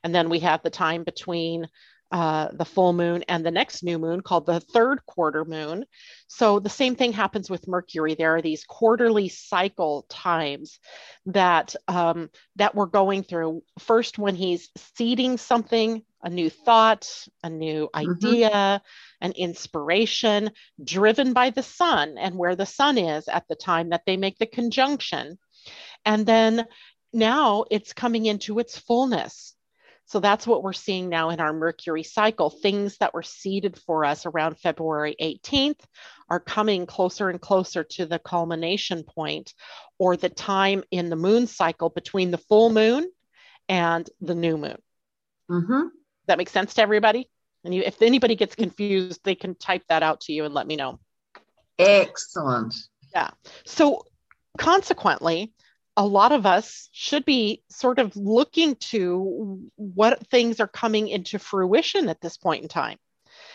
And 0.03 0.13
then 0.15 0.29
we 0.29 0.39
have 0.39 0.63
the 0.63 0.69
time 0.69 1.03
between 1.03 1.67
uh, 2.13 2.49
the 2.53 2.63
full 2.63 2.93
moon 2.93 3.23
and 3.27 3.43
the 3.43 3.49
next 3.49 3.81
new 3.81 3.97
moon 3.97 4.21
called 4.21 4.45
the 4.45 4.59
third 4.59 5.03
quarter 5.07 5.43
moon. 5.43 5.83
So 6.27 6.59
the 6.59 6.69
same 6.69 6.95
thing 6.95 7.11
happens 7.11 7.49
with 7.49 7.67
Mercury. 7.67 8.13
There 8.13 8.35
are 8.35 8.41
these 8.41 8.65
quarterly 8.65 9.29
cycle 9.29 10.05
times 10.09 10.79
that 11.25 11.75
um, 11.87 12.29
that 12.57 12.75
we're 12.75 12.85
going 12.85 13.23
through. 13.23 13.63
First, 13.79 14.19
when 14.19 14.35
he's 14.35 14.69
seeding 14.95 15.39
something, 15.39 16.03
a 16.21 16.29
new 16.29 16.51
thought, 16.51 17.09
a 17.43 17.49
new 17.49 17.89
mm-hmm. 17.93 18.11
idea, 18.11 18.49
mm-hmm. 18.51 19.25
an 19.25 19.31
inspiration, 19.31 20.51
driven 20.83 21.33
by 21.33 21.49
the 21.49 21.63
sun 21.63 22.19
and 22.19 22.35
where 22.35 22.55
the 22.55 22.67
sun 22.67 22.99
is 22.99 23.27
at 23.27 23.47
the 23.49 23.55
time 23.55 23.89
that 23.89 24.03
they 24.05 24.17
make 24.17 24.37
the 24.37 24.45
conjunction. 24.45 25.39
And 26.05 26.27
then 26.27 26.67
now 27.11 27.65
it's 27.71 27.91
coming 27.91 28.27
into 28.27 28.59
its 28.59 28.77
fullness. 28.77 29.52
So 30.13 30.19
that's 30.19 30.45
what 30.45 30.61
we're 30.61 30.73
seeing 30.73 31.09
now 31.09 31.31
in 31.31 31.39
our 31.39 31.51
Mercury 31.51 32.03
cycle. 32.03 32.51
Things 32.51 32.97
that 32.99 33.15
were 33.15 33.23
seeded 33.23 33.79
for 33.79 34.05
us 34.05 34.27
around 34.27 34.59
February 34.59 35.15
18th 35.19 35.79
are 36.29 36.39
coming 36.39 36.85
closer 36.85 37.31
and 37.31 37.41
closer 37.41 37.83
to 37.83 38.05
the 38.05 38.19
culmination 38.19 39.05
point 39.05 39.55
or 39.97 40.15
the 40.15 40.29
time 40.29 40.83
in 40.91 41.09
the 41.09 41.15
moon 41.15 41.47
cycle 41.47 41.89
between 41.89 42.29
the 42.29 42.37
full 42.37 42.69
moon 42.69 43.11
and 43.67 44.07
the 44.21 44.35
new 44.35 44.55
moon. 44.55 44.77
Mm-hmm. 45.49 45.87
That 46.27 46.37
makes 46.37 46.51
sense 46.51 46.75
to 46.75 46.83
everybody? 46.83 47.27
And 47.63 47.73
you, 47.73 47.81
if 47.81 47.99
anybody 48.03 48.35
gets 48.35 48.53
confused, 48.53 49.19
they 49.23 49.33
can 49.33 49.55
type 49.55 49.81
that 49.89 50.03
out 50.03 50.21
to 50.21 50.31
you 50.31 50.45
and 50.45 50.53
let 50.53 50.67
me 50.67 50.75
know. 50.75 50.99
Excellent. 51.79 52.75
Yeah. 53.15 53.31
So 53.65 54.05
consequently, 54.59 55.53
a 55.95 56.05
lot 56.05 56.31
of 56.31 56.45
us 56.45 56.89
should 56.91 57.25
be 57.25 57.63
sort 57.69 57.99
of 57.99 58.15
looking 58.15 58.75
to 58.75 59.59
what 59.75 60.25
things 60.27 60.59
are 60.59 60.67
coming 60.67 61.07
into 61.07 61.37
fruition 61.37 62.09
at 62.09 62.19
this 62.21 62.37
point 62.37 62.63
in 62.63 62.69
time 62.69 62.97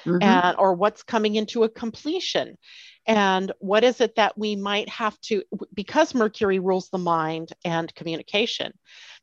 mm-hmm. 0.05 0.23
and 0.23 0.57
or 0.59 0.75
what's 0.75 1.03
coming 1.03 1.37
into 1.37 1.65
a 1.65 1.69
completion 1.69 2.57
and 3.07 3.53
what 3.59 3.85
is 3.85 4.01
it 4.01 4.15
that 4.17 4.37
we 4.37 4.55
might 4.55 4.89
have 4.89 5.19
to 5.21 5.43
because 5.75 6.15
mercury 6.15 6.59
rules 6.59 6.89
the 6.91 6.99
mind 6.99 7.53
and 7.65 7.95
communication 7.95 8.73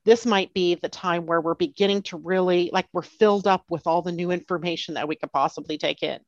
this 0.03 0.25
might 0.25 0.53
be 0.53 0.75
the 0.75 0.89
time 0.89 1.25
where 1.25 1.41
we're 1.41 1.55
beginning 1.55 2.01
to 2.03 2.17
really 2.17 2.69
like 2.73 2.87
we're 2.93 3.01
filled 3.01 3.47
up 3.47 3.63
with 3.69 3.87
all 3.87 4.01
the 4.01 4.11
new 4.11 4.31
information 4.31 4.95
that 4.95 5.07
we 5.07 5.15
could 5.15 5.31
possibly 5.31 5.77
take 5.77 6.03
in 6.03 6.19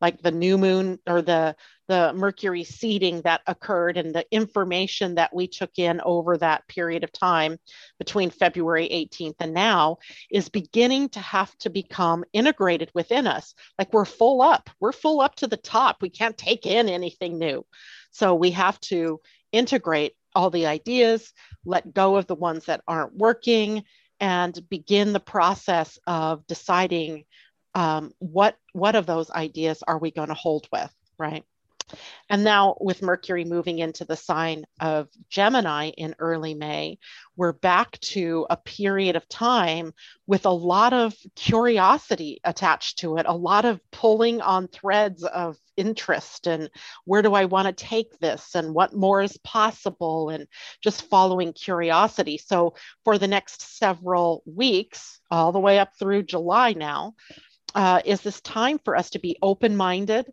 like 0.00 0.20
the 0.22 0.30
new 0.30 0.58
moon 0.58 0.98
or 1.06 1.22
the 1.22 1.56
the 1.86 2.14
mercury 2.14 2.64
seeding 2.64 3.20
that 3.22 3.42
occurred 3.46 3.98
and 3.98 4.14
the 4.14 4.24
information 4.30 5.16
that 5.16 5.34
we 5.34 5.46
took 5.46 5.78
in 5.78 6.00
over 6.02 6.38
that 6.38 6.66
period 6.66 7.04
of 7.04 7.12
time 7.12 7.58
between 7.98 8.30
february 8.30 8.88
18th 8.88 9.34
and 9.40 9.52
now 9.52 9.98
is 10.30 10.48
beginning 10.48 11.08
to 11.10 11.20
have 11.20 11.54
to 11.58 11.68
become 11.68 12.24
integrated 12.32 12.90
within 12.94 13.26
us. 13.26 13.54
Like 13.78 13.92
we're 13.92 14.04
full 14.04 14.40
up. 14.40 14.70
We're 14.80 14.92
full 14.92 15.20
up 15.20 15.34
to 15.36 15.46
the 15.46 15.56
top. 15.56 15.98
We 16.00 16.08
can't 16.08 16.38
take 16.38 16.64
in 16.66 16.88
anything 16.88 17.38
new. 17.38 17.66
So 18.12 18.34
we 18.34 18.52
have 18.52 18.80
to 18.80 19.20
integrate 19.52 20.14
all 20.34 20.50
the 20.50 20.66
ideas 20.66 21.32
let 21.64 21.94
go 21.94 22.16
of 22.16 22.26
the 22.26 22.34
ones 22.34 22.66
that 22.66 22.82
aren't 22.86 23.16
working 23.16 23.84
and 24.20 24.58
begin 24.68 25.12
the 25.12 25.20
process 25.20 25.98
of 26.06 26.46
deciding 26.46 27.24
um, 27.74 28.12
what 28.18 28.56
what 28.72 28.96
of 28.96 29.06
those 29.06 29.30
ideas 29.30 29.82
are 29.86 29.98
we 29.98 30.10
going 30.10 30.28
to 30.28 30.34
hold 30.34 30.68
with 30.72 30.92
right 31.18 31.44
and 32.30 32.44
now, 32.44 32.76
with 32.80 33.02
Mercury 33.02 33.44
moving 33.44 33.78
into 33.78 34.04
the 34.04 34.16
sign 34.16 34.64
of 34.80 35.08
Gemini 35.28 35.90
in 35.90 36.14
early 36.18 36.54
May, 36.54 36.98
we're 37.36 37.52
back 37.52 37.98
to 38.00 38.46
a 38.48 38.56
period 38.56 39.16
of 39.16 39.28
time 39.28 39.92
with 40.26 40.46
a 40.46 40.50
lot 40.50 40.92
of 40.92 41.14
curiosity 41.36 42.40
attached 42.44 42.98
to 43.00 43.18
it, 43.18 43.26
a 43.28 43.36
lot 43.36 43.64
of 43.64 43.80
pulling 43.90 44.40
on 44.40 44.68
threads 44.68 45.24
of 45.24 45.56
interest 45.76 46.46
and 46.46 46.70
where 47.04 47.22
do 47.22 47.34
I 47.34 47.44
want 47.46 47.66
to 47.66 47.84
take 47.84 48.18
this 48.18 48.54
and 48.54 48.74
what 48.74 48.94
more 48.94 49.20
is 49.20 49.36
possible 49.38 50.30
and 50.30 50.46
just 50.80 51.08
following 51.08 51.52
curiosity. 51.52 52.38
So, 52.38 52.74
for 53.04 53.18
the 53.18 53.28
next 53.28 53.60
several 53.78 54.42
weeks, 54.46 55.20
all 55.30 55.52
the 55.52 55.60
way 55.60 55.78
up 55.78 55.90
through 55.98 56.22
July 56.22 56.72
now, 56.72 57.14
uh, 57.74 58.00
is 58.04 58.20
this 58.20 58.40
time 58.40 58.78
for 58.84 58.96
us 58.96 59.10
to 59.10 59.18
be 59.18 59.36
open 59.42 59.76
minded 59.76 60.26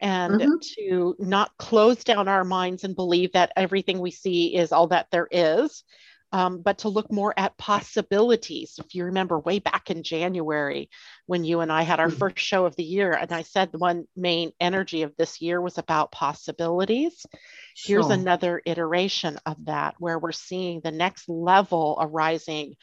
and 0.00 0.40
mm-hmm. 0.40 0.50
to 0.76 1.16
not 1.18 1.56
close 1.58 2.04
down 2.04 2.28
our 2.28 2.44
minds 2.44 2.84
and 2.84 2.94
believe 2.94 3.32
that 3.32 3.52
everything 3.56 3.98
we 3.98 4.10
see 4.10 4.54
is 4.54 4.72
all 4.72 4.86
that 4.88 5.08
there 5.10 5.28
is, 5.30 5.82
um, 6.30 6.60
but 6.60 6.78
to 6.78 6.88
look 6.88 7.10
more 7.10 7.34
at 7.36 7.56
possibilities. 7.56 8.78
If 8.78 8.94
you 8.94 9.06
remember 9.06 9.38
way 9.38 9.58
back 9.58 9.90
in 9.90 10.02
January 10.02 10.90
when 11.26 11.44
you 11.44 11.60
and 11.60 11.72
I 11.72 11.82
had 11.82 12.00
our 12.00 12.08
mm-hmm. 12.08 12.18
first 12.18 12.38
show 12.38 12.64
of 12.64 12.76
the 12.76 12.84
year, 12.84 13.12
and 13.12 13.32
I 13.32 13.42
said 13.42 13.72
the 13.72 13.78
one 13.78 14.04
main 14.14 14.52
energy 14.60 15.02
of 15.02 15.16
this 15.16 15.40
year 15.40 15.60
was 15.60 15.78
about 15.78 16.12
possibilities. 16.12 17.26
Sure. 17.74 17.96
Here's 17.96 18.10
another 18.10 18.62
iteration 18.66 19.38
of 19.46 19.56
that 19.64 19.94
where 19.98 20.18
we're 20.18 20.32
seeing 20.32 20.80
the 20.80 20.92
next 20.92 21.28
level 21.28 21.98
arising 22.00 22.74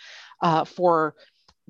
uh, 0.41 0.65
for 0.65 1.15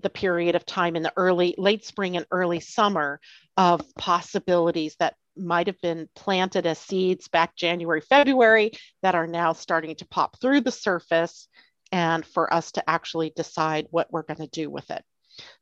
the 0.02 0.10
period 0.10 0.56
of 0.56 0.66
time 0.66 0.96
in 0.96 1.04
the 1.04 1.14
early 1.16 1.56
late 1.58 1.86
spring 1.86 2.18
and 2.18 2.26
early 2.32 2.60
summer 2.60 3.20
of 3.58 3.82
possibilities 3.96 4.96
that 5.00 5.16
might 5.38 5.68
have 5.68 5.80
been 5.82 6.10
planted 6.16 6.66
as 6.66 6.80
seeds 6.80 7.28
back 7.28 7.56
January, 7.56 8.02
February 8.02 8.72
that 9.02 9.16
are 9.16 9.28
now 9.28 9.54
starting 9.54 9.96
to 9.96 10.08
pop 10.08 10.40
through 10.40 10.62
the 10.62 10.72
surface 10.72 11.48
and 11.92 12.26
for 12.26 12.54
us 12.54 12.72
to 12.74 12.90
actually 12.90 13.32
decide 13.36 13.88
what 13.92 14.12
we're 14.12 14.24
going 14.24 14.38
to 14.38 14.48
do 14.48 14.70
with 14.70 14.90
it. 14.92 15.04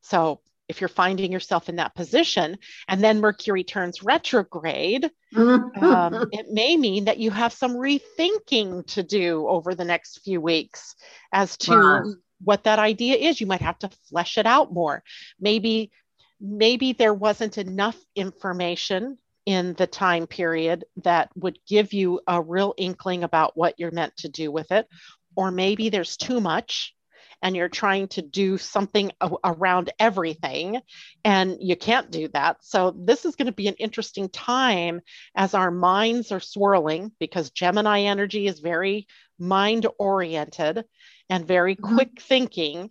So, 0.02 0.42
if 0.70 0.80
you're 0.80 0.88
finding 0.88 1.32
yourself 1.32 1.68
in 1.68 1.75
that 1.75 1.94
position 1.94 2.58
and 2.88 3.04
then 3.04 3.20
Mercury 3.20 3.66
turns 3.66 4.02
retrograde, 4.02 5.12
um, 5.36 6.30
it 6.32 6.46
may 6.50 6.78
mean 6.78 7.06
that 7.06 7.20
you 7.20 7.32
have 7.32 7.52
some 7.52 7.75
rethinking 7.75 8.88
to 8.88 9.04
do 9.04 9.46
over 9.48 9.75
the 9.75 9.84
next 9.84 10.24
few 10.24 10.40
weeks 10.40 10.96
as 11.34 11.58
to 11.58 11.72
wow. 11.72 12.04
What 12.44 12.64
that 12.64 12.80
idea 12.80 13.16
is. 13.16 13.40
You 13.40 13.48
might 13.48 13.62
have 13.62 13.80
to 13.80 13.90
flesh 14.10 14.38
it 14.38 14.46
out 14.46 14.74
more. 14.74 15.04
Maybe 15.40 15.92
maybe 16.40 16.94
there 16.94 17.14
wasn't 17.14 17.58
enough 17.58 17.98
information 18.16 19.18
in 19.46 19.74
the 19.74 19.88
time 19.88 20.28
period 20.28 20.86
that 21.04 21.30
would 21.36 21.60
give 21.68 21.94
you 21.94 22.20
a 22.28 22.42
real 22.42 22.74
inkling 22.78 23.24
about 23.24 23.56
what 23.56 23.80
you're 23.80 23.92
meant 23.92 24.16
to 24.18 24.30
do 24.30 24.52
with 24.52 24.72
it. 24.72 24.88
Or 25.36 25.52
maybe 25.52 25.90
there's 25.90 26.18
too 26.18 26.40
much 26.40 26.94
and 27.42 27.58
you're 27.58 27.70
trying 27.70 28.08
to 28.08 28.22
do 28.22 28.58
something 28.58 29.12
around 29.44 29.92
everything 30.00 30.80
and 31.26 31.58
you 31.60 31.76
can't 31.76 32.10
do 32.10 32.30
that. 32.30 32.58
So, 32.62 32.96
this 32.98 33.26
is 33.26 33.36
going 33.36 33.48
to 33.48 33.52
be 33.52 33.68
an 33.68 33.76
interesting 33.76 34.30
time 34.30 35.02
as 35.36 35.54
our 35.54 35.70
minds 35.70 36.32
are 36.32 36.40
swirling 36.40 37.12
because 37.20 37.52
Gemini 37.52 38.04
energy 38.04 38.48
is 38.48 38.60
very 38.60 39.08
mind 39.38 39.86
oriented 40.00 40.86
and 41.30 41.48
very 41.48 41.75
mm-hmm. 41.75 41.96
quick 41.96 42.22
thinking 42.22 42.89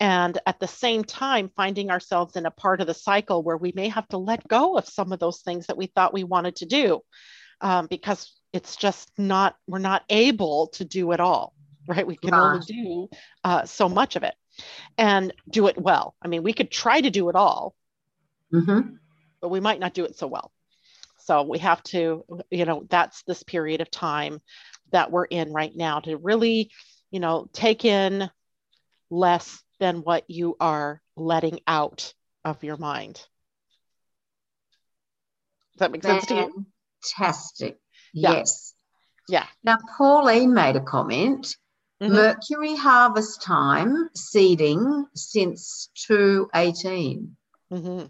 and 0.00 0.38
at 0.46 0.60
the 0.60 0.68
same 0.68 1.02
time 1.02 1.50
finding 1.56 1.90
ourselves 1.90 2.36
in 2.36 2.46
a 2.46 2.50
part 2.50 2.80
of 2.80 2.86
the 2.86 2.94
cycle 2.94 3.42
where 3.42 3.56
we 3.56 3.72
may 3.74 3.88
have 3.88 4.06
to 4.08 4.18
let 4.18 4.46
go 4.46 4.76
of 4.76 4.88
some 4.88 5.12
of 5.12 5.18
those 5.18 5.40
things 5.40 5.66
that 5.66 5.76
we 5.76 5.86
thought 5.86 6.14
we 6.14 6.24
wanted 6.24 6.56
to 6.56 6.66
do 6.66 7.00
um, 7.60 7.86
because 7.88 8.32
it's 8.52 8.76
just 8.76 9.10
not 9.18 9.56
we're 9.66 9.78
not 9.78 10.04
able 10.08 10.68
to 10.68 10.84
do 10.84 11.12
it 11.12 11.20
all 11.20 11.52
right? 11.86 12.06
We 12.06 12.16
can 12.16 12.34
only 12.34 12.60
do 12.66 13.08
uh, 13.44 13.64
so 13.64 13.88
much 13.88 14.14
of 14.16 14.22
it. 14.22 14.34
And 14.98 15.32
do 15.48 15.68
it 15.68 15.80
well. 15.80 16.14
I 16.20 16.28
mean 16.28 16.42
we 16.42 16.52
could 16.52 16.70
try 16.70 17.00
to 17.00 17.10
do 17.10 17.28
it 17.28 17.36
all 17.36 17.74
mm-hmm. 18.52 18.96
but 19.40 19.48
we 19.48 19.60
might 19.60 19.80
not 19.80 19.94
do 19.94 20.04
it 20.04 20.18
so 20.18 20.26
well. 20.26 20.52
So 21.18 21.42
we 21.42 21.58
have 21.58 21.82
to 21.84 22.24
you 22.50 22.64
know 22.64 22.84
that's 22.88 23.22
this 23.22 23.42
period 23.42 23.80
of 23.80 23.90
time 23.90 24.40
that 24.92 25.10
we're 25.10 25.24
in 25.24 25.52
right 25.52 25.74
now 25.74 26.00
to 26.00 26.16
really, 26.16 26.70
you 27.10 27.20
know, 27.20 27.48
take 27.52 27.84
in 27.84 28.30
less 29.10 29.62
than 29.80 29.98
what 29.98 30.28
you 30.28 30.56
are 30.60 31.00
letting 31.16 31.60
out 31.66 32.14
of 32.44 32.62
your 32.64 32.76
mind. 32.76 33.14
Does 33.14 33.26
that 35.78 35.92
make 35.92 36.02
sense 36.02 36.26
to 36.26 36.34
you? 36.34 36.66
Fantastic. 37.02 37.78
Yeah. 38.12 38.30
Yes. 38.32 38.74
Yeah. 39.28 39.46
Now, 39.62 39.78
Pauline 39.96 40.52
made 40.52 40.76
a 40.76 40.80
comment. 40.80 41.56
Mhm. 42.02 42.10
Mercury 42.10 42.76
harvest 42.76 43.42
time 43.42 44.08
seeding 44.14 45.06
since 45.14 45.90
218. 46.06 47.36
hmm 47.70 48.04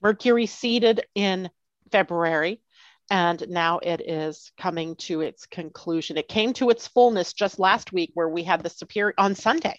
Mercury 0.00 0.46
seeded 0.46 1.06
in 1.14 1.50
February, 1.90 2.62
and 3.10 3.48
now 3.48 3.78
it 3.78 4.00
is 4.00 4.52
coming 4.58 4.96
to 4.96 5.20
its 5.20 5.46
conclusion. 5.46 6.16
It 6.16 6.28
came 6.28 6.52
to 6.54 6.70
its 6.70 6.86
fullness 6.88 7.32
just 7.32 7.58
last 7.58 7.92
week, 7.92 8.10
where 8.14 8.28
we 8.28 8.44
had 8.44 8.62
the 8.62 8.70
superior 8.70 9.14
on 9.18 9.34
Sunday. 9.34 9.78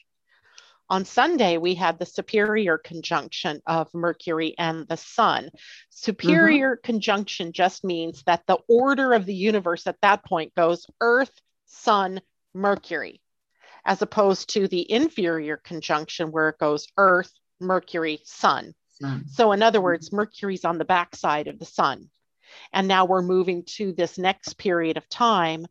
On 0.92 1.06
Sunday, 1.06 1.58
we 1.58 1.76
had 1.76 2.00
the 2.00 2.06
superior 2.06 2.80
conjunction 2.80 3.62
of 3.68 3.94
Mercury 3.94 4.56
and 4.58 4.88
the 4.88 4.98
Sun. 4.98 5.52
Superior 5.92 6.76
mm-hmm. 6.78 6.86
conjunction 6.86 7.52
just 7.52 7.84
means 7.84 8.24
that 8.24 8.42
the 8.48 8.58
order 8.68 9.14
of 9.14 9.28
the 9.28 9.36
universe 9.36 9.86
at 9.86 10.02
that 10.02 10.26
point 10.26 10.56
goes 10.56 10.88
Earth, 11.00 11.32
Sun, 11.68 12.22
Mercury, 12.56 13.22
as 13.86 14.02
opposed 14.02 14.50
to 14.50 14.68
the 14.68 14.92
inferior 14.92 15.58
conjunction 15.58 16.32
where 16.32 16.50
it 16.50 16.58
goes 16.58 16.88
Earth, 16.98 17.32
Mercury, 17.60 18.20
Sun. 18.24 18.74
So, 19.00 19.20
So, 19.28 19.52
in 19.52 19.62
other 19.62 19.78
mm-hmm. 19.78 19.84
words, 19.84 20.12
Mercury's 20.12 20.66
on 20.66 20.80
the 20.80 20.86
backside 20.86 21.48
of 21.48 21.60
the 21.60 21.66
sun. 21.66 22.10
And 22.74 22.88
now 22.88 23.06
we're 23.06 23.22
moving 23.22 23.64
to 23.78 23.94
this 23.94 24.18
next 24.18 24.58
period 24.58 24.98
of 24.98 25.08
time. 25.10 25.66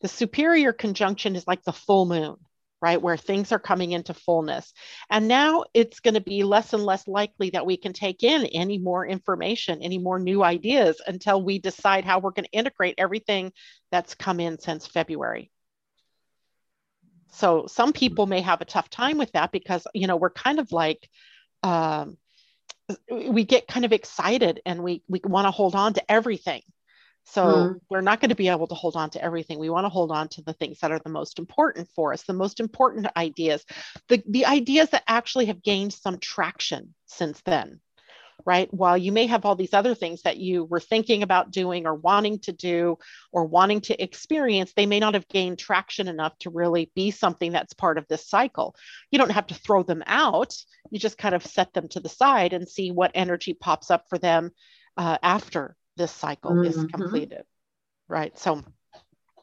The 0.00 0.08
superior 0.08 0.72
conjunction 0.72 1.36
is 1.36 1.46
like 1.46 1.62
the 1.64 1.72
full 1.72 2.06
moon, 2.06 2.36
right? 2.80 3.00
Where 3.00 3.16
things 3.16 3.52
are 3.52 3.58
coming 3.58 3.92
into 3.92 4.12
fullness. 4.12 4.72
And 5.10 5.28
now 5.28 5.64
it's 5.72 6.00
going 6.00 6.14
to 6.14 6.20
be 6.20 6.44
less 6.44 6.72
and 6.72 6.84
less 6.84 7.08
likely 7.08 7.50
that 7.50 7.66
we 7.66 7.76
can 7.76 7.92
take 7.92 8.22
in 8.22 8.44
any 8.46 8.78
more 8.78 9.06
information, 9.06 9.82
any 9.82 9.98
more 9.98 10.18
new 10.18 10.44
ideas 10.44 11.00
until 11.06 11.42
we 11.42 11.58
decide 11.58 12.04
how 12.04 12.18
we're 12.18 12.32
going 12.32 12.44
to 12.44 12.58
integrate 12.58 12.96
everything 12.98 13.52
that's 13.90 14.14
come 14.14 14.40
in 14.40 14.58
since 14.58 14.86
February. 14.86 15.50
So, 17.32 17.66
some 17.66 17.92
people 17.92 18.26
may 18.26 18.42
have 18.42 18.60
a 18.60 18.66
tough 18.66 18.88
time 18.90 19.18
with 19.18 19.32
that 19.32 19.50
because, 19.50 19.86
you 19.92 20.06
know, 20.06 20.16
we're 20.16 20.30
kind 20.30 20.60
of 20.60 20.70
like, 20.70 21.08
um, 21.62 22.16
we 23.10 23.44
get 23.44 23.66
kind 23.66 23.84
of 23.84 23.92
excited 23.92 24.60
and 24.66 24.82
we 24.82 25.02
we 25.08 25.20
want 25.24 25.46
to 25.46 25.50
hold 25.50 25.74
on 25.74 25.94
to 25.94 26.12
everything. 26.12 26.62
So 27.26 27.74
Mm. 27.74 27.80
we're 27.88 28.02
not 28.02 28.20
going 28.20 28.28
to 28.30 28.34
be 28.34 28.48
able 28.48 28.66
to 28.66 28.74
hold 28.74 28.96
on 28.96 29.10
to 29.10 29.24
everything. 29.24 29.58
We 29.58 29.70
want 29.70 29.86
to 29.86 29.88
hold 29.88 30.10
on 30.12 30.28
to 30.28 30.42
the 30.42 30.52
things 30.52 30.80
that 30.80 30.92
are 30.92 30.98
the 30.98 31.10
most 31.10 31.38
important 31.38 31.88
for 31.94 32.12
us 32.12 32.22
the 32.24 32.32
most 32.32 32.60
important 32.60 33.06
ideas 33.16 33.64
the 34.08 34.22
the 34.28 34.46
ideas 34.46 34.90
that 34.90 35.04
actually 35.06 35.46
have 35.46 35.62
gained 35.62 35.92
some 35.92 36.18
traction 36.18 36.94
since 37.06 37.40
then 37.46 37.80
right? 38.44 38.72
While 38.72 38.96
you 38.98 39.12
may 39.12 39.26
have 39.26 39.44
all 39.44 39.56
these 39.56 39.74
other 39.74 39.94
things 39.94 40.22
that 40.22 40.36
you 40.36 40.64
were 40.64 40.80
thinking 40.80 41.22
about 41.22 41.50
doing 41.50 41.86
or 41.86 41.94
wanting 41.94 42.38
to 42.40 42.52
do 42.52 42.98
or 43.32 43.44
wanting 43.46 43.80
to 43.82 44.02
experience 44.02 44.72
they 44.74 44.86
may 44.86 45.00
not 45.00 45.14
have 45.14 45.28
gained 45.28 45.58
traction 45.58 46.08
enough 46.08 46.36
to 46.40 46.50
really 46.50 46.90
be 46.94 47.10
something 47.10 47.52
that's 47.52 47.72
part 47.74 47.98
of 47.98 48.06
this 48.08 48.28
cycle. 48.28 48.74
You 49.10 49.18
don't 49.18 49.30
have 49.32 49.46
to 49.48 49.54
throw 49.54 49.82
them 49.82 50.02
out. 50.06 50.54
You 50.90 50.98
just 50.98 51.18
kind 51.18 51.34
of 51.34 51.44
set 51.46 51.72
them 51.72 51.88
to 51.88 52.00
the 52.00 52.08
side 52.08 52.52
and 52.52 52.68
see 52.68 52.90
what 52.90 53.12
energy 53.14 53.54
pops 53.54 53.90
up 53.90 54.08
for 54.08 54.18
them 54.18 54.50
uh, 54.96 55.18
after 55.22 55.76
this 55.96 56.12
cycle 56.12 56.62
is 56.62 56.76
Mhm. 56.76 56.90
completed 56.90 57.44
right? 58.08 58.38
So 58.38 58.62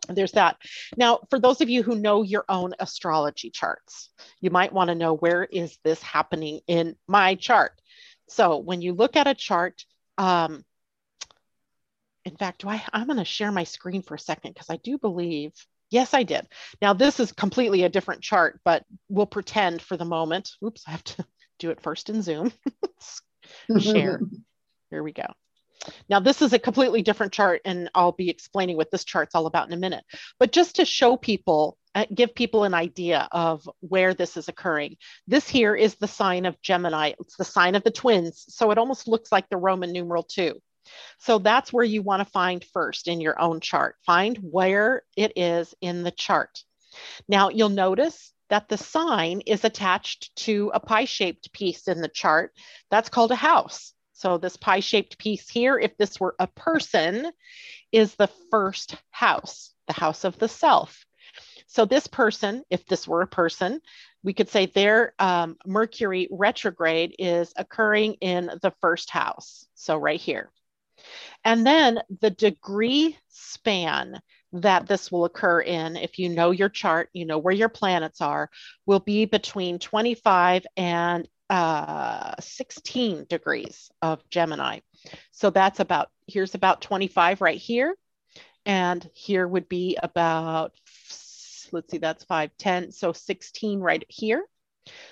there's 0.10 0.34
that. 0.34 0.58
Now 0.98 1.20
for 1.30 1.40
those 1.40 1.62
of 1.62 1.70
you 1.70 1.84
who 1.84 1.96
know 1.96 2.24
your 2.24 2.46
own 2.50 2.74
astrology 2.80 3.50
charts 3.50 4.10
you 4.42 4.50
might 4.50 4.74
want 4.74 4.90
to 4.90 4.96
know 4.96 5.14
where 5.16 5.44
is 5.44 5.78
this 5.84 6.02
happening 6.02 6.62
in 6.68 6.96
my 7.08 7.36
chart 7.36 7.81
so 8.32 8.58
when 8.58 8.82
you 8.82 8.94
look 8.94 9.16
at 9.16 9.28
a 9.28 9.34
chart 9.34 9.86
um, 10.18 10.64
in 12.26 12.36
fact 12.36 12.62
do 12.62 12.70
i 12.70 12.82
i'm 12.94 13.08
going 13.08 13.18
to 13.18 13.26
share 13.26 13.52
my 13.52 13.64
screen 13.64 14.02
for 14.02 14.16
a 14.16 14.20
second 14.20 14.54
because 14.54 14.70
i 14.70 14.78
do 14.78 14.98
believe 14.98 15.54
yes 15.90 16.14
i 16.14 16.24
did. 16.24 16.48
Now 16.82 16.94
this 16.94 17.20
is 17.20 17.32
completely 17.32 17.84
a 17.84 17.90
different 17.90 18.22
chart 18.22 18.60
but 18.64 18.86
we'll 19.10 19.26
pretend 19.26 19.82
for 19.82 19.98
the 19.98 20.06
moment. 20.06 20.52
Oops 20.64 20.84
i 20.88 20.92
have 20.92 21.04
to 21.04 21.26
do 21.60 21.70
it 21.70 21.82
first 21.82 22.10
in 22.10 22.22
zoom. 22.22 22.52
Share. 23.80 24.22
Here 24.90 25.04
we 25.04 25.14
go. 25.14 25.26
Now, 26.10 26.20
this 26.20 26.42
is 26.42 26.54
a 26.54 26.60
completely 26.60 27.02
different 27.02 27.34
chart, 27.34 27.62
and 27.66 27.90
I'll 27.96 28.12
be 28.12 28.30
explaining 28.30 28.78
what 28.78 28.92
this 28.92 29.04
chart's 29.04 29.36
all 29.36 29.46
about 29.46 29.68
in 29.68 29.74
a 29.74 29.78
minute. 29.78 30.04
But 30.40 30.52
just 30.52 30.76
to 30.76 30.86
show 30.86 31.18
people, 31.18 31.78
uh, 31.96 32.06
give 32.14 32.36
people 32.36 32.64
an 32.64 32.74
idea 32.74 33.28
of 33.32 33.68
where 33.80 34.14
this 34.14 34.38
is 34.38 34.48
occurring, 34.48 34.98
this 35.28 35.48
here 35.48 35.76
is 35.76 35.96
the 35.96 36.08
sign 36.08 36.46
of 36.46 36.62
Gemini. 36.62 37.14
It's 37.20 37.38
the 37.38 37.46
sign 37.46 37.76
of 37.76 37.84
the 37.84 37.92
twins. 37.92 38.46
So 38.50 38.72
it 38.72 38.78
almost 38.78 39.08
looks 39.08 39.32
like 39.32 39.50
the 39.50 39.58
Roman 39.58 39.92
numeral 39.92 40.24
two. 40.24 40.62
So 41.20 41.38
that's 41.38 41.72
where 41.72 41.86
you 41.86 42.02
want 42.02 42.22
to 42.26 42.32
find 42.32 42.64
first 42.74 43.08
in 43.08 43.22
your 43.22 43.40
own 43.40 43.60
chart. 43.60 43.96
Find 44.06 44.38
where 44.38 45.04
it 45.16 45.34
is 45.36 45.74
in 45.82 46.04
the 46.04 46.12
chart. 46.12 46.64
Now, 47.28 47.50
you'll 47.50 47.70
notice 47.70 48.34
that 48.50 48.68
the 48.68 48.78
sign 48.78 49.42
is 49.42 49.64
attached 49.64 50.36
to 50.36 50.72
a 50.74 50.80
pie 50.80 51.06
shaped 51.06 51.54
piece 51.54 51.88
in 51.88 52.02
the 52.02 52.10
chart. 52.10 52.54
That's 52.90 53.10
called 53.10 53.32
a 53.32 53.36
house. 53.36 53.94
So, 54.22 54.38
this 54.38 54.56
pie 54.56 54.82
shaped 54.82 55.18
piece 55.18 55.50
here, 55.50 55.80
if 55.80 55.98
this 55.98 56.20
were 56.20 56.36
a 56.38 56.46
person, 56.46 57.32
is 57.92 58.14
the 58.14 58.30
first 58.52 58.96
house, 59.10 59.74
the 59.88 59.94
house 59.94 60.26
of 60.26 60.38
the 60.38 60.48
self. 60.48 61.08
So, 61.66 61.86
this 61.86 62.06
person, 62.06 62.64
if 62.70 62.86
this 62.86 63.08
were 63.08 63.24
a 63.24 63.28
person, 63.28 63.82
we 64.22 64.34
could 64.34 64.48
say 64.48 64.68
their 64.68 65.16
um, 65.18 65.58
Mercury 65.66 66.28
retrograde 66.30 67.16
is 67.18 67.52
occurring 67.58 68.14
in 68.22 68.52
the 68.62 68.72
first 68.80 69.10
house. 69.10 69.66
So, 69.74 69.98
right 69.98 70.22
here. 70.22 70.52
And 71.44 71.66
then 71.66 72.02
the 72.20 72.30
degree 72.30 73.18
span 73.30 74.22
that 74.54 74.86
this 74.86 75.12
will 75.12 75.26
occur 75.26 75.62
in, 75.62 75.96
if 75.96 76.20
you 76.20 76.30
know 76.30 76.52
your 76.52 76.70
chart, 76.70 77.10
you 77.14 77.26
know 77.26 77.40
where 77.40 77.56
your 77.56 77.70
planets 77.70 78.22
are, 78.22 78.52
will 78.86 79.00
be 79.00 79.26
between 79.26 79.80
25 79.80 80.68
and 80.78 81.28
uh, 81.52 82.34
16 82.40 83.26
degrees 83.30 83.92
of 84.02 84.28
Gemini. 84.30 84.80
So 85.32 85.50
that's 85.50 85.82
about, 85.82 86.10
here's 86.26 86.56
about 86.56 86.82
25 86.82 87.42
right 87.42 87.58
here. 87.58 87.94
And 88.66 89.08
here 89.14 89.46
would 89.46 89.68
be 89.68 89.98
about, 90.02 90.72
let's 91.74 91.92
see, 91.92 91.98
that's 91.98 92.24
5, 92.24 92.52
10, 92.58 92.92
so 92.92 93.12
16 93.12 93.82
right 93.82 94.04
here. 94.08 94.46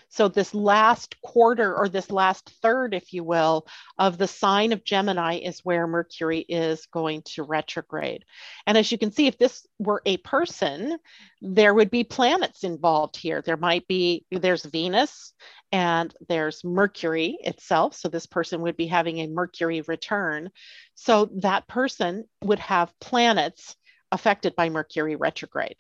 So, 0.07 0.27
this 0.27 0.55
last 0.55 1.21
quarter 1.21 1.75
or 1.75 1.87
this 1.87 2.09
last 2.09 2.49
third, 2.61 2.95
if 2.95 3.13
you 3.13 3.23
will, 3.23 3.67
of 3.99 4.17
the 4.17 4.27
sign 4.27 4.73
of 4.73 4.83
Gemini 4.83 5.35
is 5.35 5.63
where 5.63 5.85
Mercury 5.85 6.39
is 6.39 6.87
going 6.87 7.21
to 7.33 7.43
retrograde. 7.43 8.25
And 8.65 8.77
as 8.79 8.91
you 8.91 8.97
can 8.97 9.11
see, 9.11 9.27
if 9.27 9.37
this 9.37 9.67
were 9.77 10.01
a 10.07 10.17
person, 10.17 10.97
there 11.41 11.75
would 11.75 11.91
be 11.91 12.03
planets 12.03 12.63
involved 12.63 13.15
here. 13.15 13.43
There 13.43 13.57
might 13.57 13.87
be, 13.87 14.25
there's 14.31 14.65
Venus 14.65 15.33
and 15.71 16.13
there's 16.27 16.63
Mercury 16.63 17.37
itself. 17.41 17.95
So, 17.95 18.09
this 18.09 18.25
person 18.25 18.61
would 18.61 18.77
be 18.77 18.87
having 18.87 19.19
a 19.19 19.27
Mercury 19.27 19.81
return. 19.81 20.49
So, 20.95 21.29
that 21.37 21.67
person 21.67 22.25
would 22.43 22.59
have 22.59 22.97
planets 22.99 23.75
affected 24.11 24.55
by 24.55 24.69
Mercury 24.69 25.15
retrograde 25.15 25.77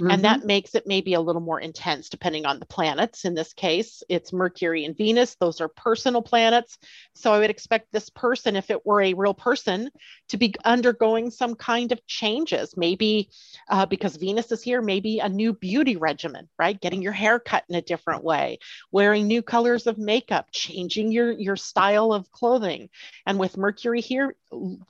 and 0.00 0.24
that 0.24 0.44
makes 0.44 0.74
it 0.74 0.86
maybe 0.86 1.14
a 1.14 1.20
little 1.20 1.40
more 1.40 1.60
intense 1.60 2.08
depending 2.08 2.46
on 2.46 2.58
the 2.58 2.66
planets. 2.66 3.24
In 3.24 3.34
this 3.34 3.52
case, 3.52 4.02
it's 4.08 4.32
Mercury 4.32 4.84
and 4.84 4.96
Venus, 4.96 5.36
those 5.36 5.60
are 5.60 5.68
personal 5.68 6.22
planets. 6.22 6.78
So 7.14 7.32
I 7.32 7.38
would 7.38 7.50
expect 7.50 7.92
this 7.92 8.10
person, 8.10 8.56
if 8.56 8.70
it 8.70 8.84
were 8.84 9.02
a 9.02 9.14
real 9.14 9.34
person, 9.34 9.90
to 10.28 10.36
be 10.36 10.54
undergoing 10.64 11.30
some 11.30 11.54
kind 11.54 11.92
of 11.92 12.06
changes. 12.06 12.76
Maybe 12.76 13.30
uh, 13.68 13.86
because 13.86 14.16
Venus 14.16 14.52
is 14.52 14.62
here, 14.62 14.82
maybe 14.82 15.18
a 15.20 15.28
new 15.28 15.52
beauty 15.52 15.96
regimen, 15.96 16.48
right? 16.58 16.80
Getting 16.80 17.02
your 17.02 17.12
hair 17.12 17.38
cut 17.38 17.64
in 17.68 17.74
a 17.74 17.82
different 17.82 18.24
way, 18.24 18.58
wearing 18.90 19.26
new 19.26 19.42
colors 19.42 19.86
of 19.86 19.98
makeup, 19.98 20.48
changing 20.52 21.12
your, 21.12 21.32
your 21.32 21.56
style 21.56 22.12
of 22.12 22.30
clothing. 22.32 22.88
And 23.26 23.38
with 23.38 23.56
Mercury 23.56 24.00
here, 24.00 24.34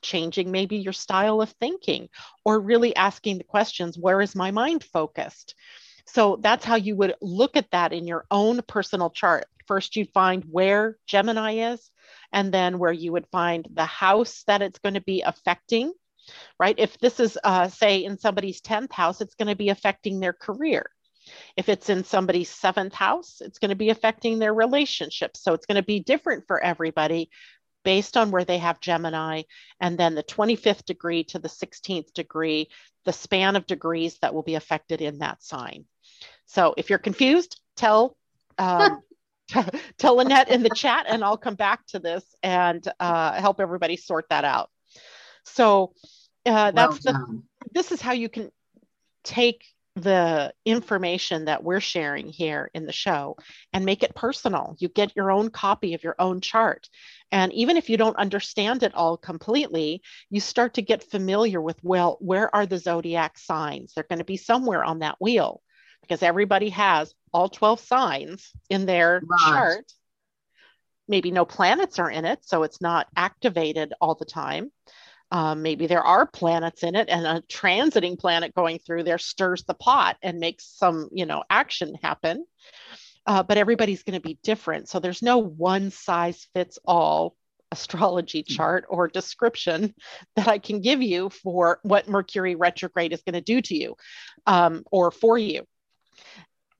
changing 0.02 0.50
maybe 0.50 0.76
your 0.76 0.92
style 0.92 1.40
of 1.40 1.50
thinking 1.52 2.08
or 2.44 2.60
really 2.60 2.94
asking 2.96 3.38
the 3.38 3.44
questions 3.44 3.98
where 3.98 4.20
is 4.20 4.34
my 4.34 4.50
mind 4.50 4.84
focused? 4.84 5.54
So 6.06 6.38
that's 6.40 6.64
how 6.64 6.76
you 6.76 6.96
would 6.96 7.14
look 7.20 7.56
at 7.56 7.70
that 7.70 7.92
in 7.92 8.06
your 8.06 8.24
own 8.30 8.62
personal 8.62 9.10
chart. 9.10 9.46
First 9.66 9.96
you'd 9.96 10.12
find 10.12 10.44
where 10.50 10.96
gemini 11.06 11.72
is 11.72 11.90
and 12.32 12.52
then 12.52 12.78
where 12.78 12.92
you 12.92 13.12
would 13.12 13.26
find 13.28 13.68
the 13.72 13.84
house 13.84 14.42
that 14.46 14.62
it's 14.62 14.78
going 14.78 14.94
to 14.94 15.00
be 15.00 15.22
affecting 15.22 15.92
right? 16.58 16.74
If 16.78 16.98
this 16.98 17.20
is 17.20 17.38
uh, 17.42 17.68
say 17.68 18.04
in 18.04 18.18
somebody's 18.18 18.60
10th 18.60 18.92
house 18.92 19.20
it's 19.20 19.34
going 19.34 19.48
to 19.48 19.56
be 19.56 19.70
affecting 19.70 20.20
their 20.20 20.32
career. 20.32 20.90
If 21.56 21.68
it's 21.68 21.88
in 21.88 22.04
somebody's 22.04 22.50
seventh 22.50 22.94
house 22.94 23.40
it's 23.40 23.58
going 23.58 23.70
to 23.70 23.76
be 23.76 23.90
affecting 23.90 24.38
their 24.38 24.54
relationships. 24.54 25.42
So 25.42 25.54
it's 25.54 25.66
going 25.66 25.76
to 25.76 25.86
be 25.86 26.00
different 26.00 26.44
for 26.46 26.60
everybody 26.60 27.30
based 27.84 28.16
on 28.16 28.30
where 28.30 28.44
they 28.44 28.58
have 28.58 28.80
Gemini, 28.80 29.42
and 29.80 29.98
then 29.98 30.14
the 30.14 30.22
25th 30.22 30.84
degree 30.84 31.24
to 31.24 31.38
the 31.38 31.48
16th 31.48 32.12
degree, 32.12 32.68
the 33.04 33.12
span 33.12 33.56
of 33.56 33.66
degrees 33.66 34.18
that 34.20 34.34
will 34.34 34.42
be 34.42 34.54
affected 34.54 35.00
in 35.00 35.18
that 35.18 35.42
sign. 35.42 35.84
So 36.46 36.74
if 36.76 36.90
you're 36.90 36.98
confused, 36.98 37.60
tell 37.76 38.16
um, 38.58 39.02
tell 39.98 40.20
Annette 40.20 40.50
in 40.50 40.62
the 40.62 40.70
chat, 40.70 41.06
and 41.08 41.24
I'll 41.24 41.36
come 41.36 41.54
back 41.54 41.86
to 41.88 41.98
this 41.98 42.24
and 42.42 42.86
uh, 43.00 43.32
help 43.40 43.60
everybody 43.60 43.96
sort 43.96 44.26
that 44.30 44.44
out. 44.44 44.70
So 45.44 45.94
uh, 46.46 46.70
that's 46.70 47.04
well 47.04 47.14
the. 47.14 47.42
This 47.72 47.92
is 47.92 48.00
how 48.00 48.12
you 48.12 48.28
can 48.28 48.50
take 49.22 49.64
the 49.96 50.52
information 50.64 51.46
that 51.46 51.64
we're 51.64 51.80
sharing 51.80 52.28
here 52.28 52.70
in 52.74 52.86
the 52.86 52.92
show 52.92 53.36
and 53.72 53.84
make 53.84 54.02
it 54.02 54.14
personal. 54.14 54.76
You 54.78 54.88
get 54.88 55.16
your 55.16 55.30
own 55.30 55.50
copy 55.50 55.94
of 55.94 56.04
your 56.04 56.14
own 56.18 56.40
chart. 56.40 56.88
And 57.32 57.52
even 57.52 57.76
if 57.76 57.90
you 57.90 57.96
don't 57.96 58.16
understand 58.16 58.82
it 58.82 58.94
all 58.94 59.16
completely, 59.16 60.02
you 60.30 60.40
start 60.40 60.74
to 60.74 60.82
get 60.82 61.10
familiar 61.10 61.60
with, 61.60 61.78
well, 61.82 62.18
where 62.20 62.54
are 62.54 62.66
the 62.66 62.78
zodiac 62.78 63.36
signs? 63.38 63.92
They're 63.94 64.04
going 64.04 64.20
to 64.20 64.24
be 64.24 64.36
somewhere 64.36 64.84
on 64.84 65.00
that 65.00 65.16
wheel 65.20 65.60
because 66.02 66.22
everybody 66.22 66.70
has 66.70 67.12
all 67.32 67.48
12 67.48 67.80
signs 67.80 68.52
in 68.68 68.86
their 68.86 69.22
right. 69.22 69.52
chart. 69.52 69.92
Maybe 71.08 71.30
no 71.32 71.44
planets 71.44 71.98
are 71.98 72.10
in 72.10 72.24
it, 72.24 72.40
so 72.42 72.62
it's 72.62 72.80
not 72.80 73.08
activated 73.16 73.92
all 74.00 74.14
the 74.14 74.24
time. 74.24 74.70
Um, 75.30 75.62
maybe 75.62 75.86
there 75.86 76.02
are 76.02 76.26
planets 76.26 76.82
in 76.82 76.96
it, 76.96 77.08
and 77.08 77.26
a 77.26 77.42
transiting 77.42 78.18
planet 78.18 78.54
going 78.54 78.78
through 78.78 79.04
there 79.04 79.18
stirs 79.18 79.64
the 79.64 79.74
pot 79.74 80.16
and 80.22 80.40
makes 80.40 80.66
some, 80.66 81.08
you 81.12 81.26
know, 81.26 81.44
action 81.48 81.96
happen. 82.02 82.44
Uh, 83.26 83.42
but 83.42 83.58
everybody's 83.58 84.02
going 84.02 84.20
to 84.20 84.26
be 84.26 84.38
different. 84.42 84.88
So 84.88 84.98
there's 84.98 85.22
no 85.22 85.38
one 85.38 85.90
size 85.90 86.48
fits 86.54 86.78
all 86.84 87.36
astrology 87.70 88.44
hmm. 88.46 88.54
chart 88.54 88.84
or 88.88 89.08
description 89.08 89.94
that 90.36 90.48
I 90.48 90.58
can 90.58 90.80
give 90.80 91.02
you 91.02 91.30
for 91.30 91.78
what 91.82 92.08
Mercury 92.08 92.54
retrograde 92.54 93.12
is 93.12 93.22
going 93.22 93.34
to 93.34 93.40
do 93.40 93.60
to 93.62 93.76
you 93.76 93.96
um, 94.46 94.84
or 94.90 95.10
for 95.10 95.38
you. 95.38 95.66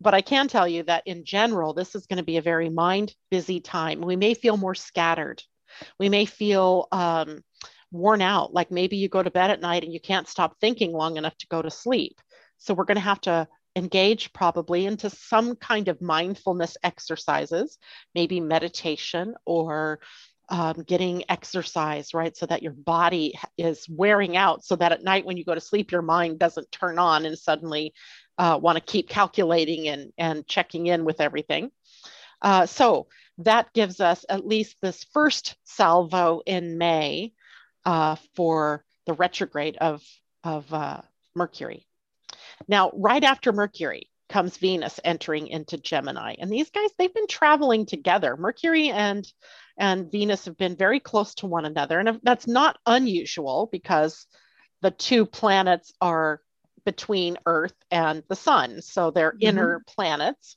But 0.00 0.14
I 0.14 0.22
can 0.22 0.48
tell 0.48 0.66
you 0.66 0.82
that 0.84 1.02
in 1.06 1.24
general, 1.24 1.74
this 1.74 1.94
is 1.94 2.06
going 2.06 2.16
to 2.16 2.22
be 2.22 2.38
a 2.38 2.42
very 2.42 2.70
mind 2.70 3.14
busy 3.30 3.60
time. 3.60 4.00
We 4.00 4.16
may 4.16 4.32
feel 4.32 4.56
more 4.56 4.74
scattered. 4.74 5.42
We 5.98 6.08
may 6.08 6.24
feel 6.24 6.88
um, 6.90 7.44
worn 7.90 8.22
out, 8.22 8.54
like 8.54 8.70
maybe 8.70 8.96
you 8.96 9.08
go 9.08 9.22
to 9.22 9.30
bed 9.30 9.50
at 9.50 9.60
night 9.60 9.84
and 9.84 9.92
you 9.92 10.00
can't 10.00 10.28
stop 10.28 10.56
thinking 10.60 10.92
long 10.92 11.16
enough 11.16 11.36
to 11.38 11.46
go 11.48 11.60
to 11.60 11.70
sleep. 11.70 12.20
So 12.58 12.74
we're 12.74 12.84
going 12.84 12.96
to 12.96 13.00
have 13.00 13.20
to 13.22 13.48
engage 13.76 14.32
probably 14.32 14.86
into 14.86 15.10
some 15.10 15.56
kind 15.56 15.88
of 15.88 16.02
mindfulness 16.02 16.76
exercises, 16.82 17.78
maybe 18.14 18.40
meditation 18.40 19.34
or 19.44 20.00
um, 20.48 20.82
getting 20.86 21.24
exercise, 21.28 22.12
right? 22.12 22.36
So 22.36 22.46
that 22.46 22.62
your 22.62 22.72
body 22.72 23.38
is 23.56 23.86
wearing 23.88 24.36
out, 24.36 24.64
so 24.64 24.76
that 24.76 24.92
at 24.92 25.04
night 25.04 25.24
when 25.24 25.36
you 25.36 25.44
go 25.44 25.54
to 25.54 25.60
sleep, 25.60 25.92
your 25.92 26.02
mind 26.02 26.38
doesn't 26.38 26.72
turn 26.72 26.98
on 26.98 27.24
and 27.24 27.38
suddenly 27.38 27.94
uh, 28.36 28.58
want 28.60 28.76
to 28.76 28.82
keep 28.82 29.08
calculating 29.08 29.88
and, 29.88 30.12
and 30.18 30.46
checking 30.46 30.86
in 30.86 31.04
with 31.04 31.20
everything. 31.20 31.70
Uh, 32.42 32.66
so 32.66 33.06
that 33.38 33.72
gives 33.72 34.00
us 34.00 34.24
at 34.28 34.46
least 34.46 34.76
this 34.82 35.04
first 35.12 35.56
salvo 35.64 36.42
in 36.46 36.78
May 36.78 37.32
uh, 37.84 38.16
for 38.34 38.84
the 39.06 39.14
retrograde 39.14 39.76
of, 39.76 40.02
of 40.44 40.72
uh, 40.72 41.00
Mercury. 41.34 41.86
Now, 42.68 42.90
right 42.94 43.22
after 43.24 43.52
Mercury 43.52 44.10
comes 44.28 44.56
Venus 44.56 45.00
entering 45.04 45.48
into 45.48 45.76
Gemini. 45.76 46.36
And 46.38 46.50
these 46.50 46.70
guys, 46.70 46.90
they've 46.96 47.12
been 47.12 47.26
traveling 47.26 47.84
together. 47.84 48.36
Mercury 48.36 48.88
and 48.90 49.30
and 49.76 50.12
Venus 50.12 50.44
have 50.44 50.58
been 50.58 50.76
very 50.76 51.00
close 51.00 51.34
to 51.36 51.46
one 51.46 51.64
another. 51.64 51.98
And 51.98 52.20
that's 52.22 52.46
not 52.46 52.78
unusual 52.86 53.68
because 53.72 54.26
the 54.82 54.90
two 54.90 55.24
planets 55.24 55.92
are 56.00 56.40
between 56.84 57.38
Earth 57.46 57.74
and 57.90 58.22
the 58.28 58.36
Sun. 58.36 58.82
So 58.82 59.10
they're 59.10 59.32
mm-hmm. 59.32 59.46
inner 59.46 59.84
planets. 59.86 60.56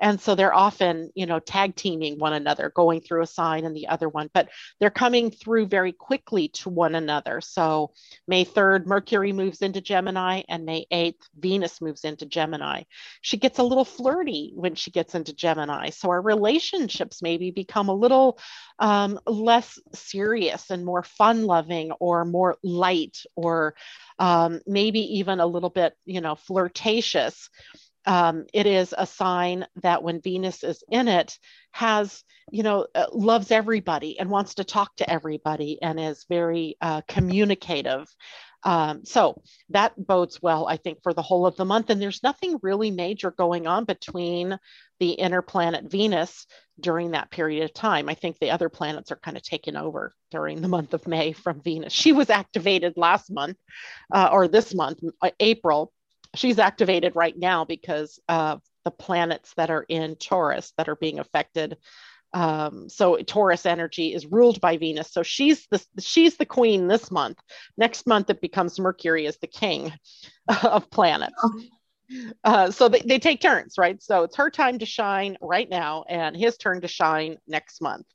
And 0.00 0.20
so 0.20 0.34
they're 0.34 0.54
often, 0.54 1.10
you 1.14 1.26
know, 1.26 1.38
tag 1.38 1.74
teaming 1.74 2.18
one 2.18 2.34
another, 2.34 2.70
going 2.74 3.00
through 3.00 3.22
a 3.22 3.26
sign 3.26 3.64
and 3.64 3.74
the 3.74 3.88
other 3.88 4.08
one, 4.08 4.28
but 4.34 4.48
they're 4.78 4.90
coming 4.90 5.30
through 5.30 5.66
very 5.66 5.92
quickly 5.92 6.48
to 6.48 6.68
one 6.68 6.94
another. 6.94 7.40
So 7.40 7.92
May 8.28 8.44
3rd, 8.44 8.86
Mercury 8.86 9.32
moves 9.32 9.62
into 9.62 9.80
Gemini, 9.80 10.42
and 10.48 10.66
May 10.66 10.86
8th, 10.92 11.22
Venus 11.38 11.80
moves 11.80 12.04
into 12.04 12.26
Gemini. 12.26 12.82
She 13.22 13.36
gets 13.38 13.58
a 13.58 13.62
little 13.62 13.84
flirty 13.84 14.52
when 14.54 14.74
she 14.74 14.90
gets 14.90 15.14
into 15.14 15.34
Gemini. 15.34 15.90
So 15.90 16.10
our 16.10 16.20
relationships 16.20 17.22
maybe 17.22 17.50
become 17.50 17.88
a 17.88 17.94
little 17.94 18.38
um, 18.78 19.18
less 19.26 19.78
serious 19.94 20.70
and 20.70 20.84
more 20.84 21.02
fun 21.02 21.44
loving 21.44 21.92
or 21.92 22.24
more 22.24 22.56
light 22.62 23.22
or 23.34 23.74
um, 24.18 24.60
maybe 24.66 25.18
even 25.18 25.40
a 25.40 25.46
little 25.46 25.70
bit, 25.70 25.94
you 26.04 26.20
know, 26.20 26.34
flirtatious. 26.34 27.48
Um, 28.04 28.46
it 28.54 28.66
is 28.66 28.94
a 28.96 29.06
sign 29.06 29.66
that 29.82 30.02
when 30.02 30.20
Venus 30.20 30.62
is 30.62 30.82
in 30.88 31.08
it, 31.08 31.38
has, 31.72 32.22
you 32.52 32.62
know, 32.62 32.86
uh, 32.94 33.06
loves 33.12 33.50
everybody 33.50 34.18
and 34.18 34.30
wants 34.30 34.54
to 34.54 34.64
talk 34.64 34.94
to 34.96 35.10
everybody 35.10 35.82
and 35.82 35.98
is 35.98 36.24
very 36.28 36.76
uh, 36.80 37.02
communicative. 37.08 38.06
Um, 38.64 39.04
so 39.04 39.42
that 39.70 39.92
bodes 39.96 40.40
well, 40.42 40.66
I 40.66 40.76
think, 40.76 41.02
for 41.02 41.12
the 41.12 41.22
whole 41.22 41.46
of 41.46 41.56
the 41.56 41.64
month. 41.64 41.90
And 41.90 42.00
there's 42.00 42.22
nothing 42.22 42.58
really 42.62 42.90
major 42.90 43.30
going 43.30 43.66
on 43.66 43.84
between 43.84 44.58
the 44.98 45.10
inner 45.10 45.42
planet 45.42 45.90
Venus 45.90 46.46
during 46.80 47.12
that 47.12 47.30
period 47.30 47.64
of 47.64 47.72
time. 47.72 48.08
I 48.08 48.14
think 48.14 48.38
the 48.38 48.50
other 48.50 48.68
planets 48.68 49.12
are 49.12 49.16
kind 49.16 49.36
of 49.36 49.42
taken 49.42 49.76
over 49.76 50.14
during 50.30 50.60
the 50.60 50.68
month 50.68 50.94
of 50.94 51.06
May 51.06 51.32
from 51.32 51.62
Venus. 51.62 51.92
She 51.92 52.12
was 52.12 52.30
activated 52.30 52.94
last 52.96 53.30
month 53.30 53.56
uh, 54.12 54.28
or 54.32 54.48
this 54.48 54.74
month, 54.74 55.00
uh, 55.22 55.30
April. 55.40 55.92
She's 56.34 56.58
activated 56.58 57.14
right 57.14 57.36
now 57.36 57.64
because 57.64 58.18
of 58.28 58.62
the 58.84 58.90
planets 58.90 59.52
that 59.56 59.70
are 59.70 59.84
in 59.88 60.16
Taurus 60.16 60.72
that 60.76 60.88
are 60.88 60.96
being 60.96 61.18
affected. 61.18 61.76
Um, 62.36 62.90
so 62.90 63.16
Taurus 63.16 63.64
energy 63.64 64.12
is 64.12 64.26
ruled 64.26 64.60
by 64.60 64.76
Venus. 64.76 65.10
So 65.10 65.22
she's 65.22 65.66
the 65.70 65.82
she's 65.98 66.36
the 66.36 66.44
queen 66.44 66.86
this 66.86 67.10
month. 67.10 67.38
Next 67.78 68.06
month 68.06 68.28
it 68.28 68.42
becomes 68.42 68.78
Mercury 68.78 69.26
as 69.26 69.38
the 69.38 69.46
king 69.46 69.90
of 70.62 70.90
planets. 70.90 71.42
Uh, 72.44 72.70
so 72.70 72.88
they, 72.88 73.00
they 73.00 73.18
take 73.18 73.40
turns, 73.40 73.76
right? 73.78 74.02
So 74.02 74.24
it's 74.24 74.36
her 74.36 74.50
time 74.50 74.80
to 74.80 74.86
shine 74.86 75.38
right 75.40 75.68
now, 75.68 76.04
and 76.10 76.36
his 76.36 76.58
turn 76.58 76.82
to 76.82 76.88
shine 76.88 77.38
next 77.48 77.80
month. 77.80 78.06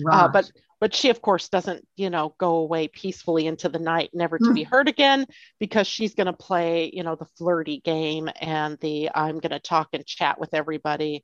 Uh, 0.00 0.04
right. 0.06 0.24
Uh, 0.24 0.28
but 0.28 0.50
but 0.80 0.92
she 0.92 1.10
of 1.10 1.22
course 1.22 1.48
doesn't 1.48 1.86
you 1.94 2.10
know 2.10 2.34
go 2.38 2.56
away 2.56 2.88
peacefully 2.88 3.46
into 3.46 3.68
the 3.68 3.78
night 3.78 4.10
never 4.12 4.38
to 4.38 4.52
be 4.52 4.64
heard 4.64 4.88
again 4.88 5.24
because 5.60 5.86
she's 5.86 6.16
going 6.16 6.26
to 6.26 6.32
play 6.32 6.90
you 6.92 7.04
know 7.04 7.14
the 7.14 7.28
flirty 7.38 7.78
game 7.84 8.28
and 8.40 8.78
the 8.80 9.08
i'm 9.14 9.38
going 9.38 9.52
to 9.52 9.60
talk 9.60 9.90
and 9.92 10.04
chat 10.04 10.40
with 10.40 10.54
everybody 10.54 11.22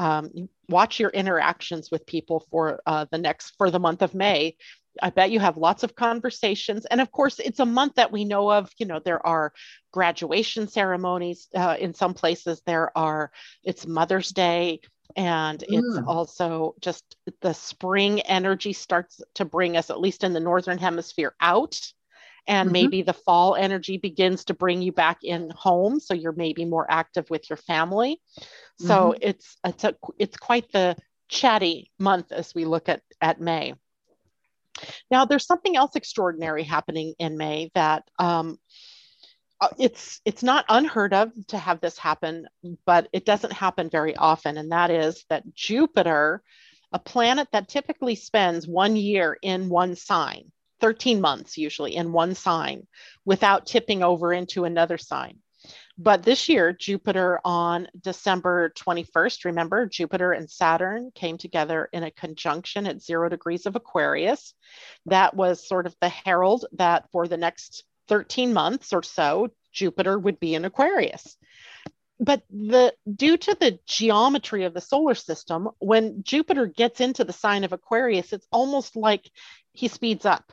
um, 0.00 0.48
watch 0.68 0.98
your 0.98 1.10
interactions 1.10 1.90
with 1.90 2.06
people 2.06 2.46
for 2.50 2.80
uh, 2.86 3.06
the 3.12 3.18
next 3.18 3.54
for 3.58 3.70
the 3.70 3.78
month 3.78 4.02
of 4.02 4.14
may 4.14 4.56
I 5.02 5.10
bet 5.10 5.30
you 5.30 5.40
have 5.40 5.56
lots 5.56 5.82
of 5.82 5.94
conversations. 5.94 6.86
And 6.86 7.00
of 7.00 7.10
course, 7.10 7.38
it's 7.38 7.60
a 7.60 7.66
month 7.66 7.94
that 7.94 8.12
we 8.12 8.24
know 8.24 8.50
of. 8.50 8.70
You 8.78 8.86
know, 8.86 8.98
there 8.98 9.24
are 9.26 9.52
graduation 9.92 10.68
ceremonies. 10.68 11.48
Uh, 11.54 11.76
in 11.78 11.94
some 11.94 12.14
places, 12.14 12.62
there 12.66 12.96
are, 12.96 13.30
it's 13.62 13.86
Mother's 13.86 14.30
Day. 14.30 14.80
And 15.16 15.62
it's 15.62 15.98
mm. 15.98 16.06
also 16.06 16.76
just 16.80 17.16
the 17.40 17.52
spring 17.52 18.20
energy 18.20 18.72
starts 18.72 19.20
to 19.34 19.44
bring 19.44 19.76
us, 19.76 19.90
at 19.90 20.00
least 20.00 20.22
in 20.22 20.32
the 20.32 20.40
Northern 20.40 20.78
Hemisphere, 20.78 21.34
out. 21.40 21.80
And 22.46 22.66
mm-hmm. 22.66 22.72
maybe 22.72 23.02
the 23.02 23.12
fall 23.12 23.54
energy 23.54 23.98
begins 23.98 24.44
to 24.46 24.54
bring 24.54 24.82
you 24.82 24.92
back 24.92 25.18
in 25.22 25.50
home. 25.50 26.00
So 26.00 26.14
you're 26.14 26.32
maybe 26.32 26.64
more 26.64 26.86
active 26.90 27.28
with 27.30 27.48
your 27.50 27.56
family. 27.56 28.20
So 28.78 29.12
mm-hmm. 29.12 29.18
it's, 29.22 29.56
it's, 29.64 29.84
a, 29.84 29.94
it's 30.18 30.36
quite 30.36 30.72
the 30.72 30.96
chatty 31.28 31.90
month 31.98 32.32
as 32.32 32.54
we 32.54 32.64
look 32.64 32.88
at, 32.88 33.02
at 33.20 33.40
May. 33.40 33.74
Now, 35.10 35.24
there's 35.24 35.46
something 35.46 35.76
else 35.76 35.96
extraordinary 35.96 36.62
happening 36.62 37.14
in 37.18 37.36
May 37.36 37.70
that 37.74 38.04
um, 38.18 38.58
uh, 39.60 39.68
it's 39.78 40.20
it's 40.24 40.42
not 40.42 40.64
unheard 40.68 41.12
of 41.12 41.32
to 41.48 41.58
have 41.58 41.80
this 41.80 41.98
happen, 41.98 42.46
but 42.86 43.08
it 43.12 43.26
doesn't 43.26 43.52
happen 43.52 43.90
very 43.90 44.16
often, 44.16 44.56
and 44.56 44.72
that 44.72 44.90
is 44.90 45.24
that 45.28 45.54
Jupiter, 45.54 46.42
a 46.92 46.98
planet 46.98 47.48
that 47.52 47.68
typically 47.68 48.14
spends 48.14 48.66
one 48.66 48.96
year 48.96 49.36
in 49.42 49.68
one 49.68 49.96
sign, 49.96 50.50
13 50.80 51.20
months 51.20 51.58
usually 51.58 51.94
in 51.94 52.12
one 52.12 52.34
sign, 52.34 52.86
without 53.24 53.66
tipping 53.66 54.02
over 54.02 54.32
into 54.32 54.64
another 54.64 54.98
sign. 54.98 55.38
But 55.98 56.22
this 56.22 56.48
year, 56.48 56.72
Jupiter 56.72 57.38
on 57.44 57.86
December 58.00 58.70
21st, 58.70 59.44
remember, 59.44 59.86
Jupiter 59.86 60.32
and 60.32 60.50
Saturn 60.50 61.10
came 61.14 61.36
together 61.36 61.90
in 61.92 62.02
a 62.02 62.10
conjunction 62.10 62.86
at 62.86 63.02
zero 63.02 63.28
degrees 63.28 63.66
of 63.66 63.76
Aquarius. 63.76 64.54
That 65.06 65.36
was 65.36 65.68
sort 65.68 65.86
of 65.86 65.94
the 66.00 66.08
herald 66.08 66.64
that 66.72 67.10
for 67.12 67.28
the 67.28 67.36
next 67.36 67.84
13 68.08 68.54
months 68.54 68.94
or 68.94 69.02
so, 69.02 69.50
Jupiter 69.72 70.18
would 70.18 70.40
be 70.40 70.54
in 70.54 70.64
Aquarius. 70.64 71.36
but 72.20 72.42
the 72.50 72.94
due 73.16 73.38
to 73.38 73.56
the 73.58 73.78
geometry 73.86 74.64
of 74.64 74.74
the 74.74 74.80
solar 74.80 75.14
system, 75.14 75.70
when 75.78 76.22
Jupiter 76.22 76.66
gets 76.66 77.00
into 77.00 77.24
the 77.24 77.32
sign 77.32 77.64
of 77.64 77.72
Aquarius, 77.72 78.32
it's 78.34 78.46
almost 78.52 78.94
like 78.94 79.30
he 79.72 79.88
speeds 79.88 80.26
up. 80.26 80.52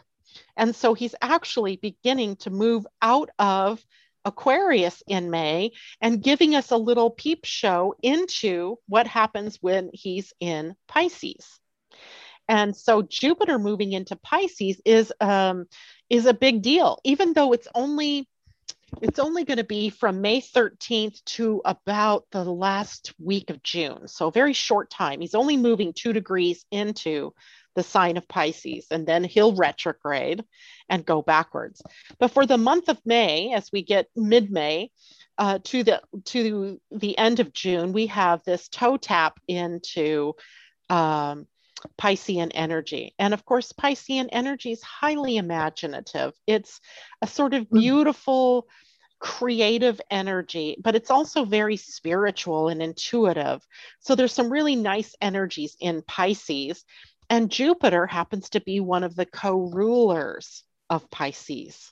And 0.55 0.75
so 0.75 0.93
he's 0.93 1.15
actually 1.21 1.77
beginning 1.77 2.37
to 2.37 2.49
move 2.49 2.85
out 3.01 3.29
of 3.39 3.83
Aquarius 4.25 5.01
in 5.07 5.29
May 5.29 5.71
and 6.01 6.21
giving 6.21 6.53
us 6.53 6.71
a 6.71 6.77
little 6.77 7.09
peep 7.09 7.45
show 7.45 7.95
into 8.03 8.77
what 8.87 9.07
happens 9.07 9.57
when 9.61 9.89
he's 9.93 10.33
in 10.39 10.75
Pisces. 10.87 11.59
And 12.49 12.75
so 12.75 13.01
Jupiter 13.01 13.59
moving 13.59 13.93
into 13.93 14.15
Pisces 14.15 14.81
is 14.85 15.13
um, 15.19 15.65
is 16.09 16.25
a 16.25 16.33
big 16.33 16.61
deal, 16.61 16.99
even 17.03 17.33
though 17.33 17.53
it's 17.53 17.67
only 17.75 18.27
it's 19.01 19.19
only 19.19 19.43
going 19.43 19.57
to 19.57 19.65
be 19.65 19.89
from 19.89 20.21
May 20.21 20.39
13th 20.39 21.23
to 21.25 21.61
about 21.65 22.25
the 22.31 22.43
last 22.45 23.13
week 23.19 23.49
of 23.49 23.61
June. 23.61 24.07
So 24.07 24.29
very 24.29 24.53
short 24.53 24.89
time. 24.89 25.19
He's 25.19 25.35
only 25.35 25.57
moving 25.57 25.93
two 25.93 26.13
degrees 26.13 26.65
into 26.71 27.33
the 27.77 27.83
sign 27.83 28.17
of 28.17 28.27
Pisces, 28.27 28.87
and 28.89 29.05
then 29.05 29.23
he'll 29.23 29.55
retrograde 29.55 30.43
and 30.89 31.05
go 31.05 31.21
backwards. 31.21 31.79
But 32.19 32.31
for 32.31 32.47
the 32.47 32.57
month 32.57 32.89
of 32.89 32.99
May, 33.05 33.53
as 33.53 33.71
we 33.71 33.83
get 33.83 34.07
mid-May 34.15 34.89
uh, 35.37 35.59
to 35.65 35.83
the 35.83 36.01
to 36.25 36.81
the 36.89 37.15
end 37.17 37.39
of 37.39 37.53
June, 37.53 37.93
we 37.93 38.07
have 38.07 38.43
this 38.43 38.67
toe 38.67 38.97
tap 38.97 39.39
into 39.47 40.33
um, 40.89 41.45
Piscean 42.01 42.51
energy. 42.55 43.13
And 43.19 43.35
of 43.35 43.45
course, 43.45 43.71
Piscean 43.71 44.27
energy 44.31 44.71
is 44.71 44.81
highly 44.81 45.37
imaginative. 45.37 46.33
It's 46.47 46.81
a 47.21 47.27
sort 47.27 47.53
of 47.53 47.67
hmm. 47.67 47.77
beautiful, 47.77 48.67
creative 49.19 50.01
energy, 50.09 50.77
but 50.83 50.95
it's 50.95 51.11
also 51.11 51.45
very 51.45 51.77
spiritual 51.77 52.69
and 52.69 52.81
intuitive. 52.81 53.61
So 53.99 54.15
there's 54.15 54.33
some 54.33 54.51
really 54.51 54.75
nice 54.75 55.13
energies 55.21 55.77
in 55.79 56.01
Pisces. 56.01 56.83
And 57.29 57.51
Jupiter 57.51 58.07
happens 58.07 58.49
to 58.51 58.61
be 58.61 58.79
one 58.79 59.03
of 59.03 59.15
the 59.15 59.25
co 59.25 59.69
rulers 59.69 60.63
of 60.89 61.09
Pisces. 61.09 61.91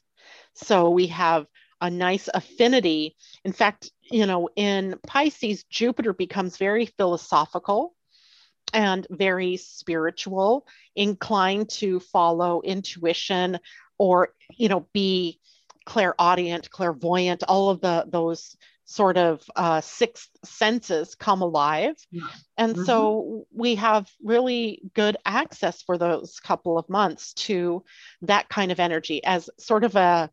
So 0.54 0.89
we 0.89 1.08
have 1.08 1.45
a 1.82 1.89
nice 1.89 2.30
affinity. 2.34 3.15
In 3.43 3.52
fact, 3.52 3.91
you 4.10 4.26
know, 4.26 4.50
in 4.56 4.95
Pisces, 5.06 5.63
Jupiter 5.65 6.13
becomes 6.13 6.58
very 6.58 6.86
philosophical 6.86 7.93
and 8.74 9.06
very 9.10 9.58
spiritual, 9.58 10.65
inclined 10.95 11.69
to 11.69 12.00
follow 12.00 12.62
intuition 12.62 13.60
or, 13.98 14.30
you 14.56 14.69
know, 14.69 14.88
be 14.93 15.39
clairaudient, 15.86 16.69
clairvoyant, 16.69 17.43
all 17.48 17.69
of 17.69 17.82
the 17.82 18.06
those 18.08 18.56
sort 18.86 19.17
of 19.17 19.41
uh, 19.56 19.82
sixth 19.82 20.30
senses 20.43 21.15
come 21.15 21.41
alive. 21.41 21.95
And 22.58 22.76
mm-hmm. 22.76 22.86
so 22.86 23.45
we 23.52 23.76
have 23.76 24.10
really 24.24 24.82
good 24.93 25.17
access 25.26 25.82
for 25.82 25.98
those 25.98 26.39
couple 26.39 26.78
of 26.78 26.88
months 26.88 27.34
to 27.34 27.84
that 28.21 28.48
kind 28.48 28.71
of 28.71 28.80
energy 28.80 29.24
as 29.24 29.50
sort 29.58 29.84
of 29.84 29.95
a, 29.95 30.30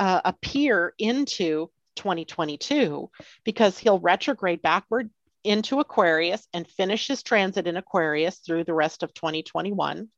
a, 0.00 0.20
a 0.26 0.32
peer 0.32 0.92
into 0.98 1.70
2022 1.94 3.10
because 3.44 3.78
he'll 3.78 4.00
retrograde 4.00 4.60
backward 4.60 5.10
into 5.48 5.80
Aquarius 5.80 6.46
and 6.52 6.68
finish 6.68 7.08
his 7.08 7.22
transit 7.22 7.66
in 7.66 7.76
Aquarius 7.76 8.38
through 8.38 8.64
the 8.64 8.74
rest 8.74 9.02
of 9.02 9.14
2021 9.14 10.08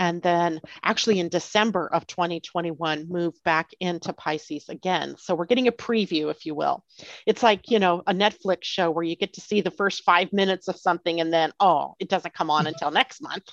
and 0.00 0.22
then 0.22 0.60
actually 0.82 1.20
in 1.20 1.28
December 1.28 1.86
of 1.92 2.06
2021 2.06 3.06
move 3.08 3.34
back 3.44 3.70
into 3.80 4.14
Pisces 4.14 4.70
again. 4.70 5.14
So 5.18 5.34
we're 5.34 5.44
getting 5.44 5.68
a 5.68 5.72
preview, 5.72 6.30
if 6.30 6.46
you 6.46 6.54
will. 6.54 6.82
It's 7.26 7.42
like, 7.42 7.70
you 7.70 7.78
know, 7.78 8.02
a 8.06 8.14
Netflix 8.14 8.64
show 8.64 8.90
where 8.90 9.04
you 9.04 9.14
get 9.14 9.34
to 9.34 9.42
see 9.42 9.60
the 9.60 9.70
first 9.70 10.02
five 10.02 10.32
minutes 10.32 10.68
of 10.68 10.78
something 10.78 11.20
and 11.20 11.30
then, 11.30 11.52
oh, 11.60 11.96
it 12.00 12.08
doesn't 12.08 12.34
come 12.34 12.50
on 12.50 12.60
mm-hmm. 12.60 12.68
until 12.68 12.90
next 12.90 13.20
month. 13.20 13.44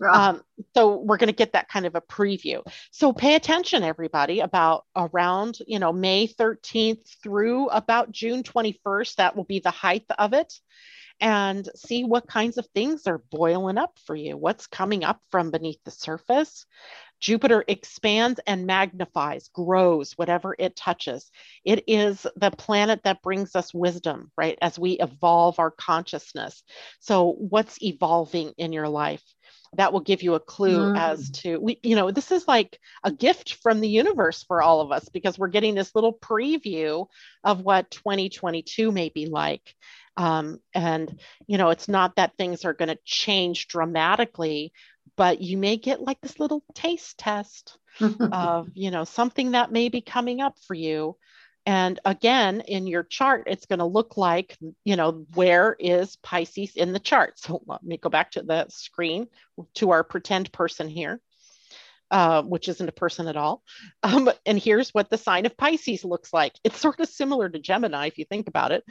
Right. 0.00 0.28
Um, 0.28 0.42
so 0.74 0.96
we're 0.96 1.16
going 1.16 1.28
to 1.28 1.34
get 1.34 1.52
that 1.52 1.68
kind 1.68 1.86
of 1.86 1.94
a 1.94 2.00
preview. 2.00 2.62
So 2.90 3.12
pay 3.12 3.34
attention, 3.34 3.82
everybody, 3.82 4.40
about 4.40 4.84
around, 4.94 5.58
you 5.66 5.78
know, 5.78 5.92
May 5.92 6.28
13th 6.28 7.08
through 7.22 7.68
about 7.68 8.12
June 8.12 8.42
21st. 8.42 9.16
That 9.16 9.36
will 9.36 9.44
be 9.44 9.60
the 9.60 9.70
height 9.70 10.04
of 10.18 10.32
it 10.32 10.52
and 11.20 11.68
see 11.74 12.04
what 12.04 12.28
kinds 12.28 12.58
of 12.58 12.66
things 12.74 13.06
are 13.06 13.22
boiling 13.30 13.78
up 13.78 13.98
for 14.04 14.14
you, 14.14 14.36
what's 14.36 14.66
coming 14.66 15.02
up 15.04 15.20
from 15.30 15.50
beneath 15.50 15.82
the 15.84 15.90
surface. 15.90 16.66
Jupiter 17.18 17.64
expands 17.66 18.40
and 18.46 18.66
magnifies, 18.66 19.48
grows 19.48 20.12
whatever 20.12 20.54
it 20.58 20.76
touches. 20.76 21.30
It 21.64 21.84
is 21.86 22.26
the 22.36 22.50
planet 22.50 23.00
that 23.04 23.22
brings 23.22 23.56
us 23.56 23.72
wisdom, 23.72 24.30
right? 24.36 24.58
As 24.60 24.78
we 24.78 24.92
evolve 24.92 25.58
our 25.58 25.70
consciousness. 25.70 26.62
So, 27.00 27.32
what's 27.38 27.82
evolving 27.82 28.52
in 28.58 28.72
your 28.74 28.88
life? 28.88 29.22
That 29.74 29.92
will 29.92 30.00
give 30.00 30.22
you 30.22 30.34
a 30.34 30.40
clue 30.40 30.92
mm. 30.92 30.98
as 30.98 31.30
to, 31.30 31.58
we, 31.58 31.78
you 31.82 31.96
know, 31.96 32.10
this 32.10 32.30
is 32.30 32.46
like 32.46 32.78
a 33.04 33.12
gift 33.12 33.54
from 33.62 33.80
the 33.80 33.88
universe 33.88 34.42
for 34.42 34.62
all 34.62 34.80
of 34.80 34.92
us 34.92 35.08
because 35.08 35.38
we're 35.38 35.48
getting 35.48 35.74
this 35.74 35.94
little 35.94 36.12
preview 36.12 37.06
of 37.44 37.60
what 37.60 37.90
2022 37.90 38.92
may 38.92 39.08
be 39.08 39.26
like. 39.26 39.74
Um, 40.16 40.60
and, 40.74 41.18
you 41.46 41.58
know, 41.58 41.70
it's 41.70 41.88
not 41.88 42.16
that 42.16 42.36
things 42.36 42.64
are 42.64 42.72
going 42.72 42.88
to 42.88 42.98
change 43.04 43.68
dramatically, 43.68 44.72
but 45.16 45.40
you 45.40 45.58
may 45.58 45.76
get 45.76 46.00
like 46.00 46.20
this 46.20 46.40
little 46.40 46.62
taste 46.74 47.18
test 47.18 47.78
of, 48.00 48.68
you 48.74 48.90
know, 48.90 49.04
something 49.04 49.52
that 49.52 49.72
may 49.72 49.88
be 49.88 50.00
coming 50.00 50.40
up 50.40 50.56
for 50.66 50.74
you. 50.74 51.16
And 51.66 51.98
again, 52.04 52.60
in 52.60 52.86
your 52.86 53.02
chart, 53.02 53.44
it's 53.46 53.66
going 53.66 53.80
to 53.80 53.84
look 53.84 54.16
like, 54.16 54.56
you 54.84 54.94
know, 54.96 55.26
where 55.34 55.76
is 55.78 56.16
Pisces 56.16 56.76
in 56.76 56.92
the 56.92 57.00
chart? 57.00 57.38
So 57.40 57.60
let 57.66 57.82
me 57.82 57.96
go 57.96 58.08
back 58.08 58.30
to 58.32 58.42
the 58.42 58.66
screen 58.68 59.26
to 59.74 59.90
our 59.90 60.04
pretend 60.04 60.52
person 60.52 60.88
here 60.88 61.20
uh, 62.10 62.42
which 62.42 62.68
isn't 62.68 62.88
a 62.88 62.92
person 62.92 63.26
at 63.26 63.36
all. 63.36 63.62
Um, 64.02 64.30
and 64.44 64.58
here's 64.58 64.90
what 64.90 65.10
the 65.10 65.18
sign 65.18 65.46
of 65.46 65.56
Pisces 65.56 66.04
looks 66.04 66.32
like. 66.32 66.52
It's 66.62 66.78
sort 66.78 67.00
of 67.00 67.08
similar 67.08 67.48
to 67.48 67.58
Gemini 67.58 68.06
if 68.06 68.18
you 68.18 68.24
think 68.24 68.48
about 68.48 68.72
it, 68.72 68.84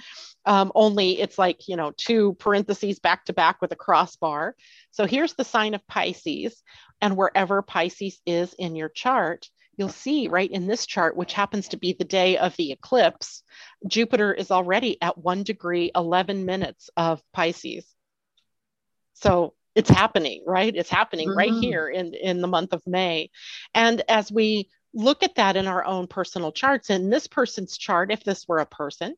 um, 0.46 0.72
only 0.76 1.22
it's 1.22 1.38
like, 1.38 1.68
you 1.68 1.78
know, 1.78 1.94
two 1.96 2.34
parentheses 2.34 3.00
back 3.00 3.26
to 3.26 3.34
back 3.34 3.62
with 3.62 3.72
a 3.72 3.78
crossbar. 3.78 4.56
So 4.92 5.06
here's 5.06 5.34
the 5.34 5.46
sign 5.46 5.74
of 5.74 5.88
Pisces. 5.88 6.62
And 7.02 7.18
wherever 7.18 7.62
Pisces 7.62 8.20
is 8.26 8.54
in 8.54 8.76
your 8.76 8.90
chart, 8.90 9.50
you'll 9.78 9.90
see 9.90 10.28
right 10.28 10.50
in 10.50 10.68
this 10.68 10.86
chart, 10.86 11.16
which 11.16 11.34
happens 11.34 11.70
to 11.70 11.78
be 11.78 11.94
the 11.94 12.06
day 12.06 12.38
of 12.38 12.56
the 12.56 12.72
eclipse, 12.72 13.44
Jupiter 13.88 14.34
is 14.34 14.52
already 14.52 15.02
at 15.02 15.18
one 15.18 15.44
degree, 15.44 15.92
11 15.96 16.46
minutes 16.46 16.90
of 16.98 17.22
Pisces. 17.34 17.86
So 19.14 19.54
it's 19.76 19.90
happening, 19.90 20.44
right? 20.46 20.74
It's 20.76 20.90
happening 20.90 21.30
mm-hmm. 21.30 21.38
right 21.38 21.54
here 21.54 21.88
in, 21.88 22.14
in 22.14 22.42
the 22.42 22.48
month 22.48 22.74
of 22.74 22.82
May. 22.86 23.30
And 23.74 24.02
as 24.10 24.32
we 24.32 24.70
look 24.94 25.24
at 25.24 25.36
that 25.36 25.58
in 25.58 25.68
our 25.68 25.84
own 25.84 26.08
personal 26.08 26.52
charts, 26.52 26.90
in 26.90 27.10
this 27.10 27.28
person's 27.28 27.78
chart, 27.78 28.12
if 28.12 28.24
this 28.24 28.48
were 28.48 28.60
a 28.60 28.66
person, 28.66 29.16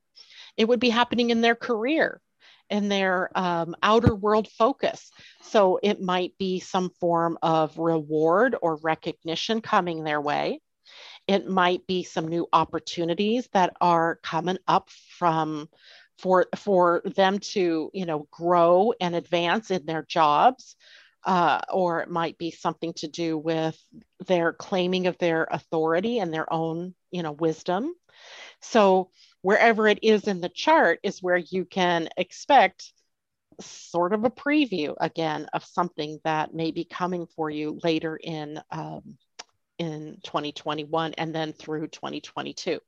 it 0.58 0.68
would 0.68 0.80
be 0.80 0.90
happening 0.90 1.30
in 1.30 1.42
their 1.42 1.56
career 1.56 2.20
in 2.70 2.90
their 2.90 3.30
um, 3.36 3.76
outer 3.82 4.14
world 4.14 4.48
focus. 4.50 5.12
So 5.42 5.80
it 5.82 6.02
might 6.02 6.38
be 6.38 6.60
some 6.60 6.92
form 7.00 7.38
of 7.42 7.78
reward 7.78 8.56
or 8.62 8.78
recognition 8.78 9.62
coming 9.62 10.04
their 10.04 10.22
way. 10.22 10.62
It 11.28 11.48
might 11.48 11.86
be 11.88 12.04
some 12.04 12.28
new 12.28 12.48
opportunities 12.54 13.48
that 13.54 13.76
are 13.82 14.20
coming 14.24 14.58
up 14.68 14.90
from 15.18 15.70
for 16.18 16.48
for 16.56 17.02
them 17.06 17.40
to 17.40 17.92
you 17.94 18.06
know 18.06 18.28
grow 18.32 18.94
and 19.00 19.16
advance 19.16 19.72
in 19.72 19.86
their 19.86 20.04
jobs 20.04 20.76
uh, 21.26 21.60
or 21.72 22.02
it 22.02 22.10
might 22.10 22.38
be 22.38 22.52
something 22.52 22.94
to 22.94 23.08
do 23.08 23.38
with 23.38 23.78
their 24.26 24.54
claiming 24.54 25.08
of 25.08 25.18
their 25.18 25.48
authority 25.52 26.20
and 26.20 26.34
their 26.34 26.52
own 26.52 26.96
you 27.12 27.22
know 27.22 27.34
wisdom 27.34 27.94
so 28.62 29.12
wherever 29.42 29.88
it 29.88 30.00
is 30.02 30.28
in 30.28 30.42
the 30.42 30.50
chart 30.50 31.00
is 31.04 31.22
where 31.22 31.38
you 31.38 31.66
can 31.66 32.10
expect 32.18 32.92
sort 33.60 34.14
of 34.14 34.24
a 34.24 34.30
preview 34.30 34.96
again 35.00 35.48
of 35.54 35.64
something 35.64 36.20
that 36.24 36.54
may 36.54 36.72
be 36.72 36.84
coming 36.84 37.26
for 37.36 37.50
you 37.50 37.80
later 37.84 38.20
in 38.22 38.62
um, 38.72 39.18
in 39.80 40.18
2021 40.24 41.14
and 41.16 41.34
then 41.34 41.54
through 41.54 41.88
2022 41.88 42.80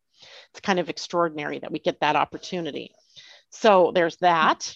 it's 0.51 0.59
kind 0.61 0.79
of 0.79 0.89
extraordinary 0.89 1.59
that 1.59 1.71
we 1.71 1.79
get 1.79 1.99
that 1.99 2.15
opportunity 2.15 2.93
so 3.49 3.91
there's 3.93 4.17
that. 4.17 4.75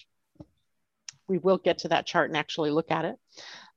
We 1.28 1.38
will 1.38 1.58
get 1.58 1.78
to 1.78 1.88
that 1.88 2.06
chart 2.06 2.30
and 2.30 2.36
actually 2.36 2.70
look 2.70 2.90
at 2.90 3.04
it. 3.04 3.16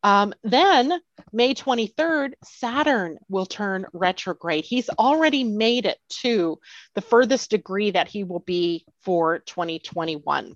Um, 0.07 0.33
then 0.41 1.01
May 1.33 1.53
23rd, 1.53 2.31
Saturn 2.41 3.17
will 3.27 3.45
turn 3.45 3.87
retrograde. 3.91 4.63
He's 4.63 4.87
already 4.87 5.43
made 5.43 5.85
it 5.85 5.97
to 6.21 6.59
the 6.95 7.01
furthest 7.01 7.49
degree 7.49 7.91
that 7.91 8.07
he 8.07 8.23
will 8.23 8.39
be 8.39 8.85
for 9.01 9.39
2021. 9.39 10.55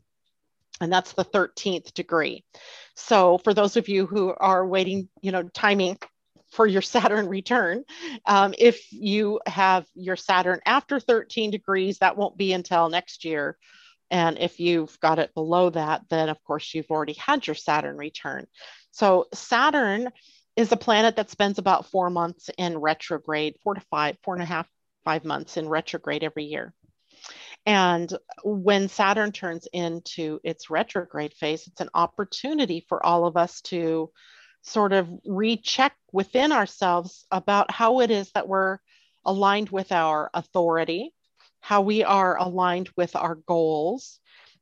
And 0.80 0.94
that's 0.94 1.12
the 1.12 1.26
13th 1.26 1.94
degree. 1.94 2.46
So 2.96 3.40
for 3.40 3.54
those 3.54 3.76
of 3.76 3.90
you 3.90 4.06
who 4.06 4.34
are 4.34 4.66
waiting, 4.66 5.10
you 5.22 5.34
know, 5.34 5.44
timing 5.44 5.98
for 6.54 6.66
your 6.66 6.82
Saturn 6.94 7.28
return. 7.28 7.84
Um, 8.26 8.54
if 8.58 8.94
you 8.94 9.42
have 9.48 9.86
your 9.96 10.16
Saturn 10.16 10.62
after 10.66 10.98
13 10.98 11.52
degrees, 11.52 11.98
that 11.98 12.16
won't 12.16 12.38
be 12.38 12.54
until 12.54 12.88
next 12.88 13.26
year. 13.26 13.58
And 14.10 14.38
if 14.40 14.60
you've 14.62 14.98
got 15.00 15.20
it 15.20 15.34
below 15.34 15.70
that, 15.72 16.04
then 16.10 16.30
of 16.30 16.42
course 16.44 16.74
you've 16.74 16.92
already 16.92 17.14
had 17.14 17.48
your 17.48 17.56
Saturn 17.56 17.98
return. 17.98 18.46
So 18.92 19.28
Saturn 19.34 20.10
is 20.56 20.72
a 20.72 20.78
planet 20.78 21.16
that 21.16 21.30
spends 21.30 21.58
about 21.58 21.88
four 21.88 22.10
months 22.10 22.50
in 22.58 22.78
retrograde, 22.78 23.56
four 23.64 23.74
to 23.74 23.82
five, 23.90 24.18
four 24.24 24.34
and 24.36 24.44
a 24.44 24.46
half, 24.46 24.68
five 25.06 25.26
months 25.26 25.58
in 25.58 25.68
retrograde 25.68 26.24
every 26.24 26.44
year. 26.44 26.74
And 27.66 28.12
when 28.44 28.90
Saturn 28.90 29.32
turns 29.32 29.68
into 29.72 30.40
its 30.44 30.70
retrograde 30.70 31.34
phase, 31.34 31.68
it's 31.68 31.82
an 31.82 31.90
opportunity 31.94 32.86
for 32.90 33.06
all 33.06 33.26
of 33.26 33.38
us 33.38 33.62
to 33.62 34.12
sort 34.64 34.94
of 34.94 35.10
recheck 35.26 35.96
within 36.12 36.52
ourselves 36.52 37.26
about 37.32 37.72
how 37.72 38.02
it 38.02 38.12
is 38.12 38.32
that 38.32 38.48
we're 38.48 38.80
aligned 39.26 39.70
with 39.70 39.92
our 39.92 40.30
authority, 40.34 41.14
how 41.60 41.82
we 41.82 42.04
are 42.04 42.38
aligned 42.38 42.90
with 42.98 43.16
our 43.16 43.36
goals. 43.36 44.20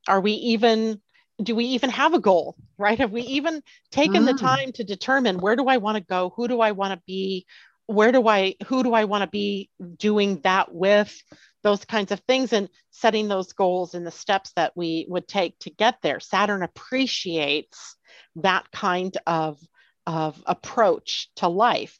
Are 0.07 0.21
we 0.21 0.33
even, 0.33 1.01
do 1.41 1.55
we 1.55 1.65
even 1.65 1.89
have 1.89 2.13
a 2.13 2.19
goal, 2.19 2.55
right? 2.77 2.97
Have 2.99 3.11
we 3.11 3.21
even 3.21 3.61
taken 3.91 4.23
mm. 4.23 4.25
the 4.25 4.33
time 4.33 4.71
to 4.73 4.83
determine 4.83 5.39
where 5.39 5.55
do 5.55 5.67
I 5.67 5.77
want 5.77 5.97
to 5.97 6.03
go? 6.03 6.33
Who 6.35 6.47
do 6.47 6.61
I 6.61 6.71
want 6.71 6.93
to 6.93 7.01
be? 7.05 7.45
Where 7.85 8.11
do 8.11 8.27
I, 8.27 8.55
who 8.67 8.83
do 8.83 8.93
I 8.93 9.05
want 9.05 9.23
to 9.23 9.29
be 9.29 9.69
doing 9.97 10.41
that 10.41 10.73
with? 10.73 11.15
Those 11.63 11.83
kinds 11.83 12.11
of 12.11 12.19
things 12.21 12.53
and 12.53 12.69
setting 12.91 13.27
those 13.27 13.53
goals 13.53 13.93
and 13.93 14.05
the 14.05 14.11
steps 14.11 14.53
that 14.55 14.73
we 14.75 15.05
would 15.09 15.27
take 15.27 15.57
to 15.59 15.69
get 15.69 15.97
there. 16.01 16.19
Saturn 16.19 16.63
appreciates 16.63 17.95
that 18.35 18.71
kind 18.71 19.17
of 19.27 19.59
of 20.07 20.41
approach 20.47 21.29
to 21.35 21.47
life. 21.47 21.95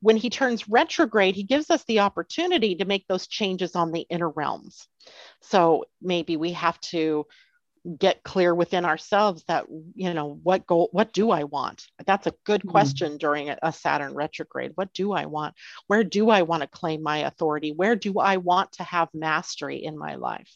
When 0.00 0.18
he 0.18 0.28
turns 0.28 0.68
retrograde, 0.68 1.34
he 1.34 1.42
gives 1.42 1.70
us 1.70 1.82
the 1.84 2.00
opportunity 2.00 2.74
to 2.74 2.84
make 2.84 3.06
those 3.08 3.26
changes 3.26 3.74
on 3.74 3.92
the 3.92 4.04
inner 4.10 4.28
realms. 4.28 4.86
So 5.40 5.86
maybe 6.02 6.36
we 6.36 6.52
have 6.52 6.78
to 6.92 7.24
get 7.98 8.22
clear 8.24 8.54
within 8.54 8.84
ourselves 8.84 9.44
that 9.46 9.66
you 9.94 10.12
know 10.12 10.40
what 10.42 10.66
goal 10.66 10.88
what 10.92 11.12
do 11.12 11.30
i 11.30 11.44
want 11.44 11.86
that's 12.04 12.26
a 12.26 12.34
good 12.44 12.60
mm-hmm. 12.60 12.70
question 12.70 13.12
mm. 13.12 13.18
during 13.18 13.48
a, 13.48 13.58
a 13.62 13.72
saturn 13.72 14.12
retrograde 14.14 14.72
what 14.74 14.92
do 14.92 15.12
i 15.12 15.26
want 15.26 15.54
where 15.86 16.02
do 16.02 16.28
i 16.30 16.42
want 16.42 16.62
to 16.62 16.68
claim 16.68 17.02
my 17.02 17.18
authority 17.18 17.72
where 17.72 17.94
do 17.94 18.18
i 18.18 18.38
want 18.38 18.72
to 18.72 18.82
have 18.82 19.08
mastery 19.14 19.84
in 19.84 19.96
my 19.96 20.16
life 20.16 20.50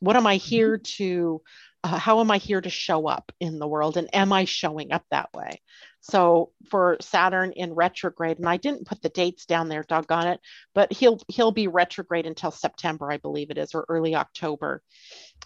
what 0.00 0.16
am 0.16 0.26
i 0.26 0.36
mm-hmm. 0.36 0.48
here 0.48 0.78
to 0.78 1.42
uh, 1.84 1.98
how 1.98 2.20
am 2.20 2.30
i 2.30 2.38
here 2.38 2.60
to 2.60 2.70
show 2.70 3.06
up 3.06 3.32
in 3.38 3.58
the 3.58 3.68
world 3.68 3.96
and 3.96 4.14
am 4.14 4.32
i 4.32 4.44
showing 4.44 4.92
up 4.92 5.04
that 5.10 5.28
way 5.34 5.60
so 6.02 6.50
for 6.68 6.96
Saturn 7.00 7.52
in 7.52 7.74
retrograde, 7.74 8.38
and 8.38 8.48
I 8.48 8.56
didn't 8.56 8.86
put 8.86 9.00
the 9.02 9.08
dates 9.08 9.46
down 9.46 9.68
there, 9.68 9.84
doggone 9.84 10.26
it, 10.26 10.40
but 10.74 10.92
he'll 10.92 11.20
he'll 11.28 11.52
be 11.52 11.68
retrograde 11.68 12.26
until 12.26 12.50
September, 12.50 13.10
I 13.10 13.18
believe 13.18 13.50
it 13.50 13.58
is, 13.58 13.72
or 13.72 13.86
early 13.88 14.16
October. 14.16 14.82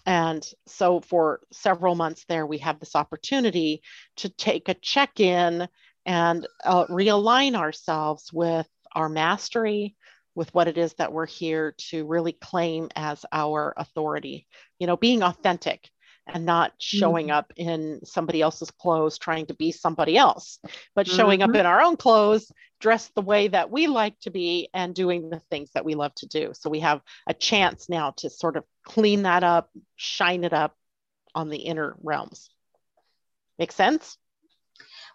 And 0.05 0.43
so 0.65 0.99
for 1.01 1.41
several 1.51 1.93
months 1.93 2.25
there, 2.27 2.47
we 2.47 2.57
have 2.59 2.79
this 2.79 2.95
opportunity 2.95 3.83
to 4.17 4.29
take 4.29 4.67
a 4.67 4.73
check-in 4.73 5.67
and 6.05 6.47
uh, 6.63 6.87
realign 6.87 7.55
ourselves 7.55 8.31
with 8.33 8.67
our 8.95 9.09
mastery, 9.09 9.95
with 10.33 10.51
what 10.55 10.67
it 10.67 10.79
is 10.79 10.93
that 10.95 11.13
we're 11.13 11.27
here 11.27 11.75
to 11.89 12.05
really 12.07 12.31
claim 12.31 12.89
as 12.95 13.23
our 13.31 13.75
authority. 13.77 14.47
You 14.79 14.87
know, 14.87 14.97
being 14.97 15.21
authentic 15.21 15.87
and 16.27 16.45
not 16.45 16.73
showing 16.79 17.27
mm-hmm. 17.27 17.37
up 17.37 17.53
in 17.55 17.99
somebody 18.03 18.41
else's 18.41 18.71
clothes 18.71 19.17
trying 19.17 19.45
to 19.47 19.53
be 19.53 19.71
somebody 19.71 20.17
else, 20.17 20.59
but 20.95 21.07
showing 21.07 21.39
mm-hmm. 21.39 21.49
up 21.49 21.55
in 21.55 21.65
our 21.65 21.81
own 21.81 21.97
clothes, 21.97 22.51
dressed 22.79 23.13
the 23.15 23.21
way 23.21 23.47
that 23.47 23.71
we 23.71 23.87
like 23.87 24.19
to 24.21 24.31
be, 24.31 24.69
and 24.73 24.93
doing 24.93 25.29
the 25.29 25.41
things 25.51 25.69
that 25.73 25.85
we 25.85 25.95
love 25.95 26.13
to 26.15 26.27
do. 26.27 26.51
So 26.53 26.69
we 26.69 26.81
have 26.81 27.01
a 27.27 27.33
chance 27.33 27.89
now 27.89 28.11
to 28.17 28.29
sort 28.29 28.57
of 28.57 28.63
clean 28.83 29.23
that 29.23 29.43
up, 29.43 29.69
shine 29.95 30.43
it 30.43 30.53
up 30.53 30.75
on 31.33 31.49
the 31.49 31.57
inner 31.57 31.95
realms. 32.01 32.49
Make 33.57 33.71
sense? 33.71 34.17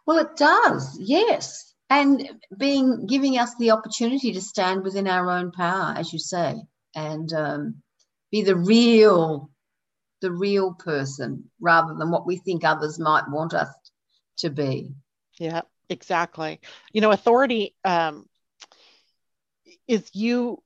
Well, 0.07 0.19
it 0.19 0.37
does, 0.37 0.99
yes. 1.01 1.75
And 1.89 2.29
being 2.57 3.07
giving 3.07 3.39
us 3.39 3.55
the 3.57 3.71
opportunity 3.71 4.33
to 4.33 4.41
stand 4.41 4.83
within 4.83 5.07
our 5.07 5.31
own 5.31 5.53
power, 5.53 5.95
as 5.97 6.13
you 6.13 6.19
say, 6.19 6.55
and 6.95 7.33
um, 7.33 7.83
be 8.31 8.43
the 8.43 8.57
real 8.57 9.51
the 10.23 10.33
real 10.33 10.73
person 10.73 11.51
rather 11.61 11.95
than 11.95 12.11
what 12.11 12.27
we 12.27 12.39
think 12.39 12.65
others 12.65 12.99
might 12.99 13.29
want 13.29 13.53
us 13.53 13.69
to 14.39 14.49
be. 14.49 14.93
Yeah, 15.39 15.63
exactly. 15.91 16.61
You 16.93 17.03
know, 17.03 17.11
authority 17.11 17.75
um, 17.85 18.27
is 19.87 20.09
you 20.15 20.63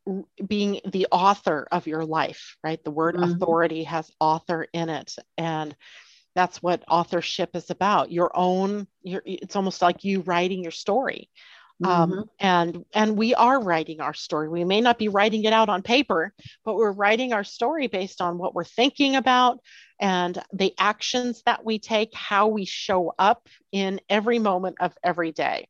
being 0.46 0.80
the 0.86 1.08
author 1.10 1.66
of 1.72 1.86
your 1.86 2.04
life, 2.04 2.56
right? 2.62 2.82
The 2.84 2.90
word 2.90 3.16
mm-hmm. 3.16 3.32
authority 3.32 3.84
has 3.84 4.10
author 4.20 4.68
in 4.72 4.88
it. 4.88 5.16
And 5.36 5.74
that's 6.34 6.62
what 6.62 6.84
authorship 6.86 7.56
is 7.56 7.70
about 7.70 8.12
your 8.12 8.30
own 8.34 8.86
your, 9.02 9.22
it's 9.24 9.56
almost 9.56 9.80
like 9.80 10.04
you 10.04 10.20
writing 10.20 10.62
your 10.62 10.70
story 10.70 11.30
um, 11.84 12.10
mm-hmm. 12.10 12.20
and 12.40 12.84
and 12.94 13.16
we 13.16 13.34
are 13.34 13.60
writing 13.60 14.00
our 14.00 14.14
story. 14.14 14.48
We 14.48 14.64
may 14.64 14.80
not 14.80 14.98
be 14.98 15.08
writing 15.08 15.44
it 15.44 15.52
out 15.52 15.68
on 15.68 15.82
paper 15.82 16.32
but 16.64 16.76
we're 16.76 16.92
writing 16.92 17.32
our 17.32 17.44
story 17.44 17.86
based 17.86 18.20
on 18.20 18.38
what 18.38 18.54
we're 18.54 18.64
thinking 18.64 19.16
about 19.16 19.60
and 20.00 20.42
the 20.52 20.74
actions 20.78 21.42
that 21.46 21.64
we 21.64 21.78
take 21.78 22.14
how 22.14 22.48
we 22.48 22.64
show 22.64 23.12
up 23.18 23.48
in 23.72 24.00
every 24.08 24.38
moment 24.38 24.76
of 24.80 24.96
every 25.02 25.32
day. 25.32 25.68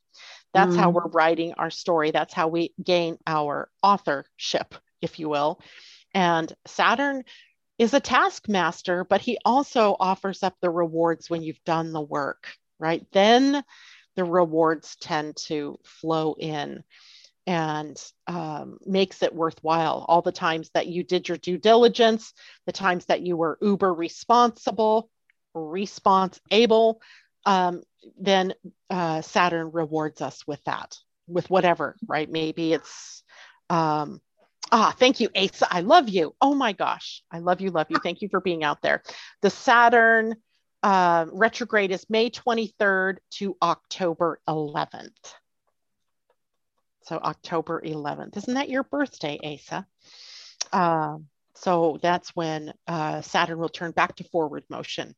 That's 0.55 0.73
mm-hmm. 0.73 0.81
how 0.81 0.91
we're 0.91 1.09
writing 1.09 1.55
our 1.55 1.71
story. 1.71 2.13
That's 2.13 2.35
how 2.35 2.49
we 2.49 2.73
gain 2.83 3.19
our 3.27 3.69
authorship 3.83 4.75
if 5.03 5.19
you 5.19 5.29
will. 5.29 5.61
And 6.15 6.53
saturn 6.67 7.25
is 7.79 7.95
a 7.95 8.01
taskmaster 8.01 9.05
but 9.05 9.21
he 9.21 9.39
also 9.45 9.97
offers 9.99 10.43
up 10.43 10.55
the 10.61 10.71
rewards 10.71 11.29
when 11.29 11.43
you've 11.43 11.63
done 11.65 11.93
the 11.93 12.01
work 12.01 12.49
right? 12.79 13.07
Then 13.13 13.65
the 14.17 14.25
rewards 14.25 14.97
tend 14.97 15.37
to 15.37 15.79
flow 15.85 16.35
in 16.39 16.83
and 17.47 18.03
um, 18.27 18.79
makes 18.85 19.23
it 19.23 19.35
worthwhile. 19.35 20.05
All 20.09 20.23
the 20.23 20.33
times 20.33 20.71
that 20.75 20.89
you 20.89 21.05
did 21.05 21.29
your 21.29 21.39
due 21.39 21.59
diligence, 21.59 22.33
the 22.67 22.73
times 22.73 23.07
that 23.07 23.21
you 23.23 23.37
were 23.37 23.59
uber 23.63 23.93
responsible, 23.95 25.09
response 25.55 26.41
able, 26.51 27.01
um, 27.45 27.83
then 28.19 28.55
uh, 28.91 29.23
Saturn 29.23 29.71
rewards 29.73 30.21
us 30.21 30.47
with 30.47 30.63
that, 30.65 30.97
with 31.29 31.49
whatever, 31.49 31.97
right? 32.07 32.29
Maybe 32.29 32.73
it's, 32.73 33.23
um, 33.71 34.21
ah, 34.73 34.95
thank 34.99 35.21
you, 35.21 35.29
Asa. 35.37 35.69
I 35.71 35.81
love 35.81 36.09
you. 36.09 36.35
Oh 36.41 36.55
my 36.55 36.73
gosh. 36.73 37.23
I 37.31 37.39
love 37.39 37.61
you, 37.61 37.71
love 37.71 37.87
you. 37.91 37.99
Thank 38.03 38.23
you 38.23 38.29
for 38.29 38.41
being 38.41 38.65
out 38.65 38.83
there. 38.83 39.03
The 39.43 39.51
Saturn 39.51 40.35
uh, 40.87 41.27
retrograde 41.33 41.91
is 41.91 42.09
May 42.09 42.31
23rd 42.31 43.17
to 43.33 43.57
October 43.61 44.39
11th. 44.49 45.11
So 47.03 47.17
October 47.19 47.83
11th. 47.85 48.37
Isn't 48.37 48.55
that 48.55 48.69
your 48.69 48.85
birthday, 48.85 49.37
Asa? 49.43 49.85
Uh, 50.73 51.19
so 51.57 51.99
that's 52.01 52.37
when 52.37 52.73
uh, 52.87 53.21
Saturn 53.23 53.59
will 53.59 53.69
turn 53.69 53.91
back 53.91 54.15
to 54.17 54.25
forward 54.31 54.63
motion. 54.71 55.17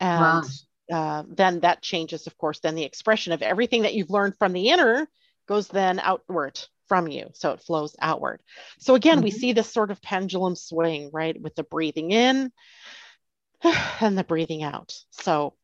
And 0.00 0.44
wow. 0.90 1.20
uh, 1.20 1.22
then 1.28 1.60
that 1.60 1.80
changes, 1.80 2.26
of 2.26 2.36
course, 2.36 2.58
then 2.58 2.74
the 2.74 2.82
expression 2.82 3.32
of 3.32 3.40
everything 3.40 3.82
that 3.82 3.94
you've 3.94 4.10
learned 4.10 4.34
from 4.36 4.52
the 4.52 4.70
inner 4.70 5.08
goes 5.46 5.68
then 5.68 6.00
outward 6.00 6.60
from 6.88 7.06
you. 7.06 7.30
So 7.34 7.52
it 7.52 7.60
flows 7.60 7.94
outward. 8.00 8.40
So 8.80 8.96
again, 8.96 9.18
mm-hmm. 9.18 9.24
we 9.24 9.30
see 9.30 9.52
this 9.52 9.72
sort 9.72 9.92
of 9.92 10.02
pendulum 10.02 10.56
swing, 10.56 11.10
right? 11.12 11.40
With 11.40 11.54
the 11.54 11.62
breathing 11.62 12.10
in 12.10 12.50
and 14.00 14.16
the 14.16 14.24
breathing 14.24 14.62
out. 14.62 14.94
So 15.10 15.54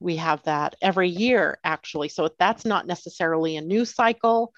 we 0.00 0.16
have 0.16 0.42
that 0.44 0.76
every 0.82 1.08
year, 1.08 1.58
actually. 1.64 2.08
So 2.08 2.28
that's 2.38 2.64
not 2.64 2.86
necessarily 2.86 3.56
a 3.56 3.62
new 3.62 3.84
cycle, 3.84 4.52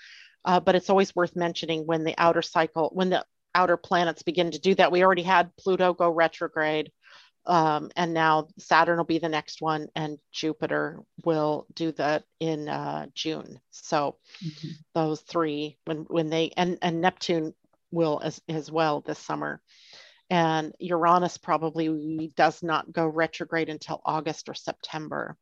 uh, 0.45 0.61
but 0.61 0.75
it's 0.75 0.91
always 0.91 1.15
worth 1.15 1.37
mentioning 1.37 1.87
when 1.87 2.05
the 2.05 2.15
outer 2.19 2.43
cycle, 2.43 2.91
when 2.93 3.11
the 3.11 3.25
outer 3.55 3.77
planets 3.77 4.23
begin 4.23 4.51
to 4.51 4.59
do 4.59 4.75
that. 4.75 4.93
We 4.93 5.05
already 5.05 5.23
had 5.23 5.57
Pluto 5.57 5.95
go 5.95 6.11
retrograde. 6.11 6.91
Um, 7.47 7.93
and 7.95 8.13
now 8.13 8.49
Saturn 8.59 8.97
will 8.97 9.05
be 9.05 9.21
the 9.21 9.29
next 9.29 9.63
one, 9.63 9.87
and 9.95 10.19
Jupiter 10.33 10.99
will 11.25 11.67
do 11.75 11.93
that 11.93 12.25
in 12.41 12.69
uh, 12.69 13.07
June. 13.15 13.61
So 13.71 14.17
mm-hmm. 14.45 14.69
those 14.95 15.21
three, 15.21 15.79
when 15.85 15.99
when 16.09 16.29
they 16.29 16.51
and 16.57 16.77
and 16.83 17.01
Neptune 17.01 17.55
will 17.93 18.21
as 18.23 18.43
as 18.49 18.71
well 18.71 19.01
this 19.01 19.21
summer 19.21 19.61
and 20.31 20.73
Uranus 20.79 21.39
probably 21.39 22.33
does 22.37 22.63
not 22.63 22.93
go 22.93 23.07
retrograde 23.07 23.69
until 23.69 24.01
August 24.05 24.49
or 24.49 24.55
September. 24.55 25.37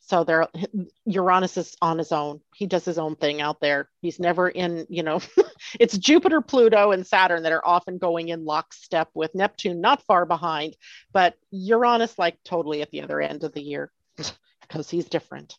So 0.00 0.22
there, 0.24 0.46
Uranus 1.04 1.56
is 1.56 1.76
on 1.82 1.98
his 1.98 2.12
own. 2.12 2.40
He 2.54 2.66
does 2.66 2.84
his 2.84 2.98
own 2.98 3.16
thing 3.16 3.40
out 3.40 3.60
there. 3.60 3.90
He's 4.00 4.20
never 4.20 4.48
in, 4.48 4.86
you 4.88 5.02
know, 5.02 5.20
it's 5.80 5.98
Jupiter, 5.98 6.40
Pluto, 6.40 6.92
and 6.92 7.06
Saturn 7.06 7.42
that 7.42 7.52
are 7.52 7.66
often 7.66 7.98
going 7.98 8.28
in 8.28 8.44
lockstep 8.44 9.08
with 9.14 9.34
Neptune, 9.34 9.80
not 9.80 10.02
far 10.02 10.24
behind, 10.24 10.76
but 11.12 11.34
Uranus 11.50 12.18
like 12.18 12.38
totally 12.44 12.82
at 12.82 12.90
the 12.90 13.02
other 13.02 13.20
end 13.20 13.44
of 13.44 13.52
the 13.52 13.62
year 13.62 13.90
because 14.60 14.88
he's 14.88 15.08
different. 15.08 15.56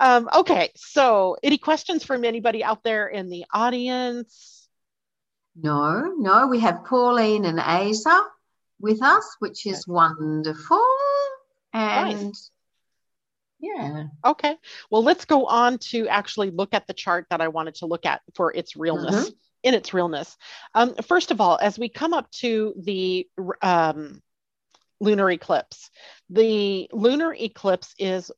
um, 0.00 0.28
okay, 0.34 0.70
so 0.74 1.36
any 1.42 1.58
questions 1.58 2.04
from 2.04 2.24
anybody 2.24 2.64
out 2.64 2.82
there 2.82 3.06
in 3.06 3.28
the 3.28 3.44
audience? 3.52 4.61
No, 5.54 6.14
no, 6.16 6.46
we 6.46 6.60
have 6.60 6.84
Pauline 6.84 7.44
and 7.44 7.60
Asa 7.60 8.24
with 8.80 9.02
us, 9.02 9.36
which 9.38 9.66
is 9.66 9.86
wonderful. 9.86 10.84
And 11.74 12.08
Nice. 12.08 12.50
yeah, 13.60 14.04
Okay, 14.24 14.56
well, 14.90 15.02
let's 15.02 15.24
go 15.24 15.46
on 15.46 15.78
to 15.78 16.06
actually 16.08 16.50
look 16.50 16.74
at 16.74 16.86
the 16.86 16.94
chart 16.94 17.26
that 17.30 17.40
I 17.40 17.48
wanted 17.48 17.76
to 17.76 17.86
look 17.86 18.06
at 18.06 18.22
for 18.34 18.54
its 18.54 18.76
realness, 18.76 19.32
in 19.62 19.74
its 19.74 19.92
realness. 19.92 20.36
Um, 20.74 20.94
first 20.94 21.30
of 21.32 21.40
all, 21.40 21.58
as 21.60 21.78
we 21.78 21.88
come 21.88 22.12
up 22.12 22.30
to 22.32 22.72
the 22.78 23.28
um, 23.62 24.22
lunar 25.00 25.30
eclipse, 25.30 25.90
the 26.30 26.88
lunar 26.92 27.34
eclipse 27.34 27.94
is 27.98 28.30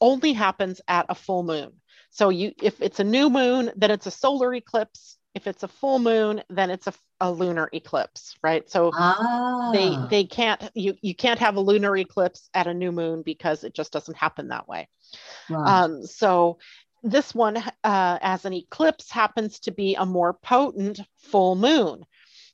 only 0.00 0.32
happens 0.34 0.80
at 0.88 1.06
a 1.08 1.14
full 1.14 1.42
moon. 1.42 1.72
So 2.10 2.28
you, 2.28 2.52
if 2.62 2.82
it's 2.82 3.00
a 3.00 3.04
new 3.04 3.30
moon, 3.30 3.70
then 3.76 3.90
it's 3.90 4.06
a 4.06 4.10
solar 4.10 4.52
eclipse. 4.54 5.16
If 5.34 5.46
it's 5.46 5.62
a 5.62 5.68
full 5.68 5.98
moon, 5.98 6.42
then 6.50 6.70
it's 6.70 6.86
a, 6.86 6.94
a 7.20 7.30
lunar 7.30 7.68
eclipse, 7.72 8.36
right? 8.42 8.68
So 8.68 8.90
ah, 8.94 9.70
they 9.72 9.96
they 10.10 10.24
can't 10.24 10.70
you 10.74 10.94
you 11.02 11.14
can't 11.14 11.38
have 11.38 11.56
a 11.56 11.60
lunar 11.60 11.96
eclipse 11.96 12.48
at 12.52 12.66
a 12.66 12.74
new 12.74 12.90
moon 12.90 13.22
because 13.22 13.62
it 13.62 13.74
just 13.74 13.92
doesn't 13.92 14.16
happen 14.16 14.48
that 14.48 14.68
way. 14.68 14.88
right. 15.48 15.82
Um, 15.82 16.04
so 16.04 16.58
this 17.02 17.34
one, 17.34 17.56
uh, 17.56 18.18
as 18.20 18.44
an 18.44 18.52
eclipse, 18.52 19.10
happens 19.10 19.60
to 19.60 19.70
be 19.70 19.94
a 19.94 20.04
more 20.04 20.34
potent 20.34 21.00
full 21.16 21.54
moon. 21.54 22.04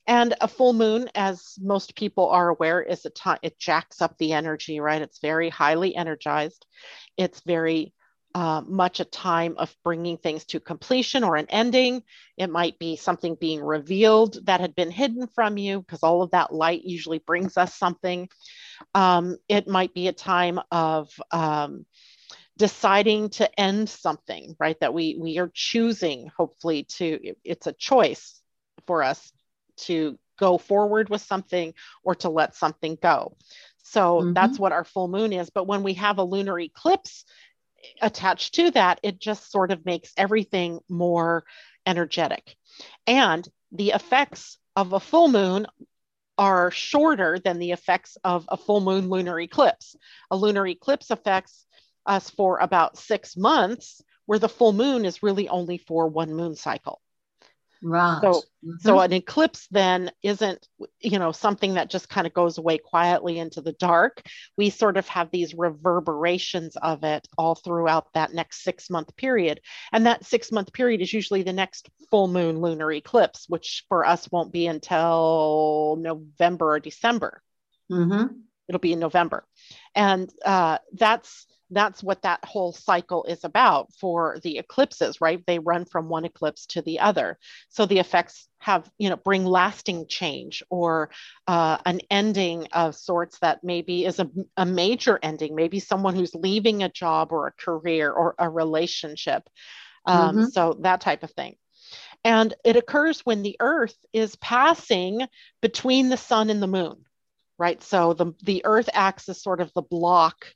And 0.08 0.34
a 0.40 0.46
full 0.46 0.72
moon, 0.72 1.10
as 1.16 1.54
most 1.60 1.96
people 1.96 2.28
are 2.28 2.48
aware, 2.48 2.80
is 2.80 3.04
a 3.04 3.10
time 3.10 3.38
it 3.42 3.58
jacks 3.58 4.00
up 4.00 4.16
the 4.18 4.34
energy, 4.34 4.78
right? 4.78 5.02
It's 5.02 5.18
very 5.18 5.48
highly 5.48 5.96
energized. 5.96 6.64
It's 7.16 7.40
very 7.40 7.92
uh, 8.36 8.60
much 8.66 9.00
a 9.00 9.04
time 9.06 9.54
of 9.56 9.74
bringing 9.82 10.18
things 10.18 10.44
to 10.44 10.60
completion 10.60 11.24
or 11.24 11.36
an 11.36 11.46
ending. 11.48 12.02
It 12.36 12.50
might 12.50 12.78
be 12.78 12.96
something 12.96 13.34
being 13.34 13.62
revealed 13.64 14.44
that 14.44 14.60
had 14.60 14.74
been 14.76 14.90
hidden 14.90 15.26
from 15.34 15.56
you, 15.56 15.80
because 15.80 16.02
all 16.02 16.20
of 16.22 16.32
that 16.32 16.52
light 16.52 16.84
usually 16.84 17.18
brings 17.18 17.56
us 17.56 17.74
something. 17.74 18.28
Um, 18.94 19.38
it 19.48 19.66
might 19.68 19.94
be 19.94 20.08
a 20.08 20.12
time 20.12 20.60
of 20.70 21.08
um, 21.32 21.86
deciding 22.58 23.30
to 23.30 23.60
end 23.60 23.88
something 23.88 24.54
right 24.58 24.78
that 24.80 24.92
we 24.92 25.16
we 25.18 25.38
are 25.38 25.50
choosing 25.54 26.30
hopefully 26.36 26.84
to 26.84 27.34
it's 27.44 27.66
a 27.66 27.72
choice 27.72 28.42
for 28.86 29.02
us 29.02 29.32
to 29.76 30.18
go 30.38 30.58
forward 30.58 31.08
with 31.08 31.22
something 31.22 31.72
or 32.02 32.14
to 32.14 32.28
let 32.28 32.54
something 32.54 32.98
go 33.02 33.34
so 33.82 34.22
Mhm. 34.22 34.34
that's 34.34 34.58
what 34.58 34.72
our 34.72 34.84
full 34.84 35.08
moon 35.08 35.32
is 35.32 35.50
but 35.50 35.66
when 35.66 35.82
we 35.82 35.94
have 35.94 36.18
a 36.18 36.24
lunar 36.24 36.58
eclipse 36.60 37.24
attached 38.00 38.54
to 38.54 38.70
that 38.70 39.00
it 39.02 39.18
just 39.18 39.50
sort 39.50 39.70
of 39.70 39.84
makes 39.84 40.12
everything 40.16 40.80
more 40.88 41.44
energetic 41.86 42.56
and 43.06 43.48
the 43.72 43.90
effects 43.90 44.58
of 44.74 44.92
a 44.92 45.00
full 45.00 45.28
moon 45.28 45.66
are 46.38 46.70
shorter 46.70 47.38
than 47.38 47.58
the 47.58 47.72
effects 47.72 48.18
of 48.22 48.44
a 48.48 48.56
full 48.56 48.80
moon 48.80 49.08
lunar 49.08 49.40
eclipse 49.40 49.96
a 50.30 50.36
lunar 50.36 50.66
eclipse 50.66 51.10
affects 51.10 51.66
us 52.06 52.30
for 52.30 52.58
about 52.58 52.96
six 52.96 53.36
months, 53.36 54.00
where 54.26 54.38
the 54.38 54.48
full 54.48 54.72
moon 54.72 55.04
is 55.04 55.22
really 55.22 55.48
only 55.48 55.78
for 55.78 56.08
one 56.08 56.32
moon 56.32 56.54
cycle. 56.54 57.00
Right. 57.82 58.20
So, 58.22 58.42
Mhm. 58.64 58.80
so 58.80 59.00
an 59.00 59.12
eclipse 59.12 59.66
then 59.70 60.10
isn't, 60.22 60.66
you 61.00 61.18
know, 61.18 61.32
something 61.32 61.74
that 61.74 61.90
just 61.90 62.08
kind 62.08 62.26
of 62.26 62.32
goes 62.32 62.58
away 62.58 62.78
quietly 62.78 63.38
into 63.38 63.60
the 63.60 63.72
dark. 63.72 64.22
We 64.56 64.70
sort 64.70 64.96
of 64.96 65.06
have 65.08 65.30
these 65.30 65.54
reverberations 65.54 66.76
of 66.76 67.04
it 67.04 67.26
all 67.36 67.54
throughout 67.54 68.12
that 68.14 68.32
next 68.32 68.62
six 68.62 68.90
month 68.90 69.16
period. 69.16 69.60
And 69.92 70.06
that 70.06 70.24
six 70.24 70.50
month 70.52 70.72
period 70.72 71.00
is 71.00 71.12
usually 71.12 71.42
the 71.42 71.52
next 71.52 71.88
full 72.10 72.28
moon 72.28 72.60
lunar 72.60 72.92
eclipse, 72.92 73.46
which 73.48 73.84
for 73.88 74.04
us 74.04 74.30
won't 74.30 74.52
be 74.52 74.66
until 74.66 75.96
November 76.00 76.74
or 76.74 76.80
December 76.80 77.42
Mhm. 77.90 78.42
it'll 78.68 78.80
be 78.80 78.92
in 78.92 78.98
November. 78.98 79.46
And 79.94 80.28
uh, 80.44 80.78
that's 80.92 81.46
that's 81.70 82.02
what 82.02 82.22
that 82.22 82.44
whole 82.44 82.72
cycle 82.72 83.24
is 83.24 83.44
about 83.44 83.92
for 83.94 84.38
the 84.42 84.58
eclipses, 84.58 85.20
right? 85.20 85.42
They 85.46 85.58
run 85.58 85.84
from 85.84 86.08
one 86.08 86.24
eclipse 86.24 86.66
to 86.66 86.82
the 86.82 87.00
other. 87.00 87.38
So 87.70 87.86
the 87.86 87.98
effects 87.98 88.48
have, 88.58 88.88
you 88.98 89.10
know, 89.10 89.16
bring 89.16 89.44
lasting 89.44 90.06
change 90.08 90.62
or 90.70 91.10
uh, 91.46 91.78
an 91.84 92.00
ending 92.10 92.68
of 92.72 92.94
sorts 92.94 93.38
that 93.40 93.64
maybe 93.64 94.04
is 94.04 94.18
a, 94.20 94.30
a 94.56 94.64
major 94.66 95.18
ending, 95.22 95.54
maybe 95.54 95.80
someone 95.80 96.14
who's 96.14 96.34
leaving 96.34 96.82
a 96.82 96.88
job 96.88 97.32
or 97.32 97.48
a 97.48 97.52
career 97.52 98.10
or 98.12 98.34
a 98.38 98.48
relationship. 98.48 99.48
Um, 100.06 100.36
Mhm. 100.36 100.52
So 100.52 100.76
that 100.80 101.00
type 101.00 101.22
of 101.22 101.32
thing. 101.32 101.56
And 102.24 102.54
it 102.64 102.76
occurs 102.76 103.20
when 103.20 103.42
the 103.42 103.56
earth 103.60 103.96
is 104.12 104.36
passing 104.36 105.26
between 105.60 106.08
the 106.08 106.16
sun 106.16 106.50
and 106.50 106.62
the 106.62 106.66
moon 106.66 107.04
right? 107.58 107.82
So 107.82 108.12
the, 108.12 108.34
the 108.42 108.62
earth 108.66 108.90
acts 108.92 109.28
as 109.28 109.42
sort 109.42 109.60
of 109.60 109.72
the 109.74 109.82
block 109.82 110.46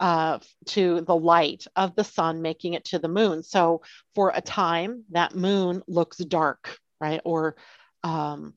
uh, 0.00 0.38
to 0.66 1.00
the 1.02 1.16
light 1.16 1.66
of 1.76 1.94
the 1.94 2.04
sun, 2.04 2.42
making 2.42 2.74
it 2.74 2.84
to 2.86 2.98
the 2.98 3.08
moon. 3.08 3.42
So 3.42 3.82
for 4.14 4.32
a 4.34 4.40
time, 4.40 5.04
that 5.10 5.34
moon 5.34 5.82
looks 5.88 6.18
dark, 6.18 6.78
right? 7.00 7.20
Or 7.24 7.56
um, 8.04 8.54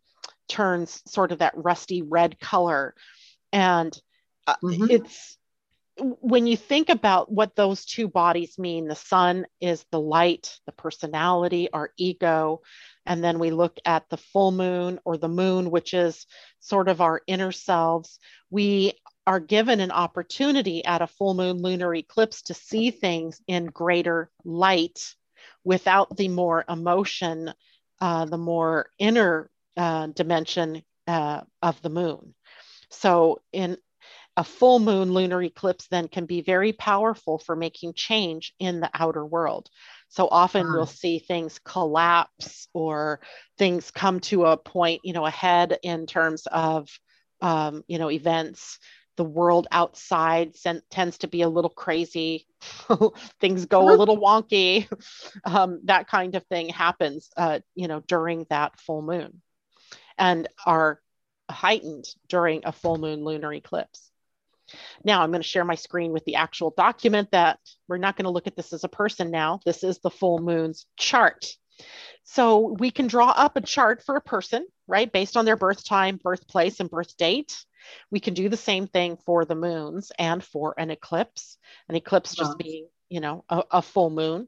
turns 0.48 1.02
sort 1.08 1.32
of 1.32 1.40
that 1.40 1.54
rusty 1.56 2.02
red 2.02 2.40
color. 2.40 2.94
And 3.52 3.98
uh, 4.48 4.56
Mhm. 4.64 4.90
it's 4.92 5.38
when 5.98 6.48
you 6.48 6.58
think 6.58 6.90
about 6.90 7.32
what 7.32 7.56
those 7.56 7.86
two 7.86 8.08
bodies 8.08 8.58
mean, 8.58 8.88
the 8.88 8.96
sun 8.96 9.46
is 9.60 9.86
the 9.92 10.00
light, 10.00 10.58
the 10.66 10.72
personality, 10.72 11.70
our 11.72 11.92
ego. 11.98 12.62
And 13.06 13.24
then 13.24 13.40
we 13.40 13.52
look 13.52 13.78
at 13.86 14.10
the 14.10 14.18
full 14.18 14.52
moon 14.52 15.00
or 15.06 15.18
the 15.18 15.28
moon, 15.28 15.70
which 15.70 15.94
is 15.94 16.26
sort 16.60 16.88
of 16.88 17.02
our 17.02 17.22
inner 17.28 17.52
selves. 17.52 18.20
We 18.50 18.94
are 19.28 19.40
given 19.40 19.80
an 19.80 19.92
opportunity 19.92 20.84
at 20.86 21.02
a 21.02 21.08
full 21.08 21.34
moon 21.34 21.62
lunar 21.62 21.94
eclipse 21.96 22.44
to 22.44 22.54
see 22.54 22.92
things 22.92 23.42
in 23.48 23.68
greater 23.68 24.30
light 24.44 25.16
without 25.64 26.16
the 26.18 26.28
more 26.28 26.66
emotion, 26.68 27.54
uh, 28.00 28.26
the 28.26 28.38
more 28.38 28.90
inner 29.00 29.50
uh, 29.78 30.08
dimension 30.08 30.82
uh, 31.08 31.42
of 31.62 31.82
the 31.82 31.90
moon. 31.90 32.34
So, 32.90 33.42
in 33.54 33.78
a 34.38 34.44
full 34.44 34.80
moon 34.80 35.14
lunar 35.14 35.42
eclipse, 35.44 35.88
then 35.88 36.08
can 36.08 36.26
be 36.26 36.42
very 36.42 36.74
powerful 36.74 37.38
for 37.38 37.56
making 37.56 37.94
change 37.94 38.54
in 38.60 38.80
the 38.80 38.90
outer 38.94 39.26
world. 39.26 39.70
So 40.08 40.28
often 40.30 40.68
Wow. 40.68 40.74
we'll 40.74 40.86
see 40.86 41.20
things 41.20 41.60
collapse 41.64 42.68
or 42.74 43.20
things 43.58 43.92
come 43.92 44.20
to 44.22 44.46
a 44.46 44.58
point, 44.58 45.02
you 45.04 45.14
know, 45.14 45.26
ahead 45.26 45.78
in 45.84 46.06
terms 46.06 46.48
of, 46.48 46.90
um, 47.42 47.84
you 47.88 48.00
know, 48.00 48.10
events. 48.10 48.80
The 49.18 49.24
world 49.24 49.68
outside 49.72 50.56
sen- 50.56 50.82
tends 50.90 51.20
to 51.20 51.28
be 51.28 51.42
a 51.42 51.50
little 51.50 51.70
crazy. 51.70 52.48
things 53.40 53.66
go 53.66 53.94
a 53.94 53.96
little 53.96 54.18
wonky. 54.18 54.88
Um, 55.44 55.82
that 55.86 56.08
kind 56.08 56.36
of 56.36 56.46
thing 56.48 56.70
happens, 56.70 57.30
uh, 57.36 57.60
you 57.74 57.88
know, 57.88 58.02
during 58.02 58.46
that 58.50 58.80
full 58.80 59.02
moon 59.02 59.42
and 60.18 60.48
are 60.66 61.00
heightened 61.50 62.06
during 62.28 62.62
a 62.66 62.72
full 62.72 62.98
moon 62.98 63.24
lunar 63.24 63.54
eclipse. 63.54 64.12
Now 65.04 65.22
I'm 65.22 65.32
going 65.32 65.42
to 65.42 65.48
share 65.48 65.66
my 65.66 65.76
screen 65.76 66.12
with 66.12 66.26
the 66.26 66.36
actual 66.36 66.74
document 66.76 67.32
that 67.32 67.60
we're 67.88 67.98
not 67.98 68.16
going 68.16 68.26
to 68.26 68.32
look 68.32 68.48
at 68.48 68.56
this 68.56 68.74
as 68.74 68.84
a 68.84 68.90
person 68.90 69.32
now. 69.32 69.60
This 69.66 69.84
is 69.84 70.00
the 70.00 70.10
full 70.10 70.40
moon's 70.40 70.86
chart. 70.98 71.46
So 72.24 72.76
we 72.80 72.92
can 72.92 73.08
draw 73.08 73.30
up 73.30 73.58
a 73.58 73.62
chart 73.62 74.04
for 74.06 74.16
a 74.16 74.22
person, 74.22 74.66
right, 74.88 75.12
based 75.12 75.36
on 75.36 75.46
their 75.46 75.58
birth 75.58 75.84
time, 75.84 76.20
birthplace, 76.22 76.80
and 76.80 76.90
birth 76.90 77.18
date. 77.18 77.66
We 78.10 78.20
can 78.20 78.34
do 78.34 78.50
the 78.50 78.58
same 78.58 78.88
thing 78.88 79.18
for 79.26 79.46
the 79.46 79.56
moons 79.56 80.12
and 80.18 80.44
for 80.44 80.74
an 80.78 80.92
eclipse. 80.92 81.58
An 81.90 81.96
eclipse 81.96 82.36
just 82.36 82.58
being, 82.58 82.88
you 83.10 83.20
know, 83.20 83.44
a, 83.50 83.64
a 83.72 83.82
full 83.82 84.10
moon. 84.10 84.48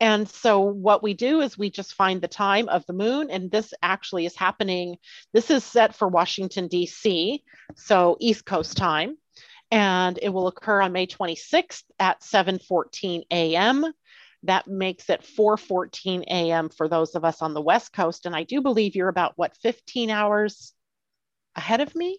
And 0.00 0.28
so 0.28 0.60
what 0.60 1.02
we 1.02 1.14
do 1.14 1.40
is 1.40 1.58
we 1.58 1.70
just 1.70 1.94
find 1.94 2.20
the 2.20 2.28
time 2.28 2.68
of 2.68 2.86
the 2.86 2.92
moon, 2.92 3.30
and 3.30 3.50
this 3.50 3.74
actually 3.82 4.26
is 4.26 4.36
happening. 4.36 4.96
This 5.32 5.50
is 5.50 5.64
set 5.64 5.94
for 5.94 6.08
Washington, 6.08 6.68
D.C., 6.68 7.42
so 7.76 8.16
East 8.20 8.44
Coast 8.44 8.76
time 8.76 9.16
and 9.70 10.18
it 10.22 10.30
will 10.30 10.48
occur 10.48 10.80
on 10.80 10.92
May 10.92 11.06
26th 11.06 11.84
at 11.98 12.20
7:14 12.22 13.24
a.m. 13.30 13.92
That 14.44 14.66
makes 14.66 15.10
it 15.10 15.22
4:14 15.22 16.24
a.m. 16.28 16.68
for 16.70 16.88
those 16.88 17.14
of 17.14 17.24
us 17.24 17.42
on 17.42 17.54
the 17.54 17.60
West 17.60 17.92
Coast, 17.92 18.26
and 18.26 18.34
I 18.34 18.44
do 18.44 18.60
believe 18.60 18.94
you're 18.94 19.08
about 19.08 19.32
what 19.36 19.56
15 19.58 20.10
hours 20.10 20.72
ahead 21.54 21.80
of 21.80 21.94
me. 21.94 22.18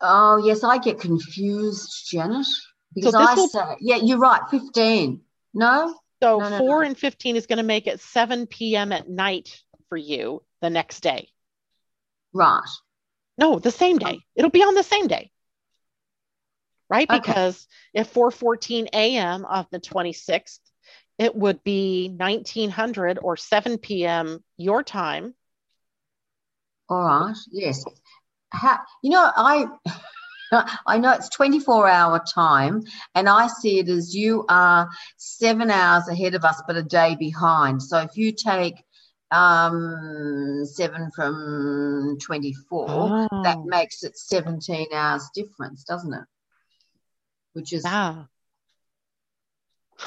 Oh, 0.00 0.36
yes, 0.44 0.62
I 0.62 0.78
get 0.78 1.00
confused, 1.00 2.08
Janet, 2.10 2.46
because 2.94 3.12
this 3.14 3.28
I 3.28 3.34
will- 3.34 3.48
say, 3.48 3.76
yeah, 3.80 3.96
you're 3.96 4.18
right, 4.18 4.42
15. 4.50 5.22
No? 5.54 5.98
So 6.22 6.38
No, 6.38 6.48
no, 6.48 6.58
4 6.58 6.82
no. 6.82 6.86
and 6.88 6.98
15 6.98 7.36
is 7.36 7.46
going 7.46 7.56
to 7.58 7.62
make 7.62 7.86
it 7.86 8.00
7 8.00 8.46
p.m. 8.46 8.92
at 8.92 9.08
night 9.08 9.60
for 9.88 9.96
you 9.96 10.42
the 10.60 10.70
next 10.70 11.00
day. 11.00 11.28
Right. 12.32 12.68
No, 13.38 13.58
the 13.58 13.70
same 13.70 13.98
day. 13.98 14.20
It'll 14.34 14.50
be 14.50 14.62
on 14.62 14.74
the 14.74 14.82
same 14.82 15.06
day. 15.06 15.30
right? 16.90 17.08
Okay. 17.08 17.18
Because 17.20 17.66
at 17.94 18.06
4:14 18.12 18.88
a.m. 18.92 19.44
of 19.44 19.66
the 19.70 19.78
26th, 19.78 20.60
it 21.18 21.34
would 21.34 21.62
be 21.62 22.08
1900 22.08 23.18
or 23.20 23.36
7 23.36 23.78
p.m. 23.78 24.42
your 24.56 24.82
time. 24.82 25.34
All 26.88 27.02
right. 27.04 27.36
Yes. 27.52 27.84
How, 28.50 28.78
you 29.02 29.10
know, 29.10 29.30
I 29.36 29.66
I 30.86 30.98
know 30.98 31.12
it's 31.12 31.28
24 31.28 31.88
hour 31.88 32.22
time, 32.34 32.82
and 33.14 33.28
I 33.28 33.48
see 33.48 33.78
it 33.78 33.88
as 33.88 34.14
you 34.14 34.44
are 34.48 34.88
seven 35.16 35.70
hours 35.70 36.08
ahead 36.08 36.34
of 36.34 36.44
us, 36.44 36.62
but 36.66 36.76
a 36.76 36.82
day 36.82 37.16
behind. 37.16 37.82
So 37.82 37.98
if 37.98 38.16
you 38.16 38.32
take 38.32 38.74
um 39.30 40.64
seven 40.64 41.10
from 41.10 42.16
24 42.22 43.28
that 43.44 43.58
Oh, 43.58 43.64
makes 43.64 44.02
it 44.02 44.16
17 44.16 44.86
hours 44.94 45.28
difference 45.34 45.84
doesn't 45.84 46.14
it 46.14 46.24
which 47.52 47.74
is 47.74 47.84
yeah. 47.84 48.24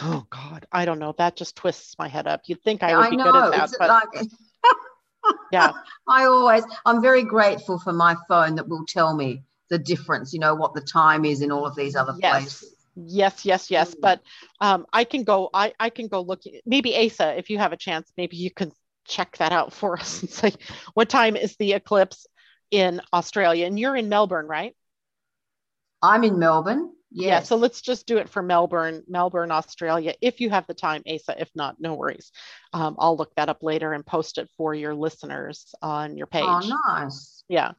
Oh 0.01 0.25
God, 0.29 0.65
I 0.71 0.85
don't 0.85 0.99
know. 0.99 1.13
That 1.17 1.35
just 1.35 1.55
twists 1.55 1.99
my 1.99 2.07
head 2.07 2.25
up. 2.25 2.41
You'd 2.47 2.63
think 2.63 2.81
I 2.81 2.95
would 2.95 3.05
i 3.05 3.09
be 3.11 3.17
good 3.17 3.35
at 3.35 3.51
that, 3.51 3.71
but 3.77 3.89
like 3.89 4.27
yeah, 5.51 5.71
i 6.07 6.25
always 6.25 6.63
i'm 6.85 7.01
very 7.01 7.23
grateful 7.23 7.79
for 7.79 7.93
my 7.93 8.15
phone 8.27 8.55
that 8.55 8.67
will 8.67 8.85
tell 8.85 9.15
me 9.15 9.43
the 9.69 9.77
difference 9.77 10.33
you 10.33 10.39
know 10.39 10.55
what 10.55 10.73
the 10.73 10.81
time 10.81 11.25
is 11.25 11.41
in 11.41 11.51
all 11.51 11.65
of 11.65 11.75
these 11.75 11.95
other 11.95 12.13
yes. 12.19 12.31
places 12.31 12.75
Yes, 12.93 13.45
yes, 13.45 13.71
yes. 13.71 13.95
Mm. 13.95 14.01
But 14.01 14.21
um, 14.59 14.85
I 14.91 15.05
can 15.05 15.23
go. 15.23 15.49
I 15.53 15.71
I 15.79 15.89
can 15.89 16.09
go 16.09 16.19
look. 16.19 16.41
Maybe 16.65 16.93
Asa, 16.93 17.37
if 17.37 17.49
you 17.49 17.57
have 17.57 17.71
a 17.71 17.77
chance, 17.77 18.11
maybe 18.17 18.35
you 18.35 18.51
can 18.51 18.73
check 19.07 19.37
that 19.37 19.53
out 19.53 19.71
for 19.71 19.97
us 19.99 20.21
and 20.21 20.29
say 20.29 20.51
what 20.93 21.07
time 21.07 21.37
is 21.37 21.55
the 21.55 21.71
eclipse 21.71 22.27
in 22.69 22.99
Australia? 23.13 23.65
And 23.65 23.79
you're 23.79 23.95
in 23.95 24.09
Melbourne, 24.09 24.45
right? 24.45 24.75
i'm 26.01 26.23
in 26.23 26.39
melbourne 26.39 26.91
Yeah. 27.11 27.41
So 27.41 27.57
let's 27.57 27.81
just 27.81 28.07
do 28.07 28.17
it 28.17 28.29
for 28.29 28.41
Melbourne, 28.41 29.03
Melbourne, 29.07 29.51
Australia. 29.51 30.13
If 30.21 30.39
you 30.39 30.49
have 30.49 30.65
the 30.67 30.73
time, 30.73 31.03
Asa. 31.05 31.35
If 31.39 31.49
not, 31.55 31.75
no 31.79 31.93
worries. 31.95 32.31
Um, 32.73 32.95
I'll 32.97 33.17
look 33.17 33.35
that 33.35 33.49
up 33.49 33.63
later 33.63 33.91
and 33.91 34.05
post 34.05 34.37
it 34.37 34.49
for 34.55 34.73
your 34.73 34.95
listeners 34.95 35.73
on 35.81 36.17
your 36.17 36.27
page. 36.27 36.45
oh 36.47 36.79
nice 36.87 37.43
Yeah, 37.49 37.73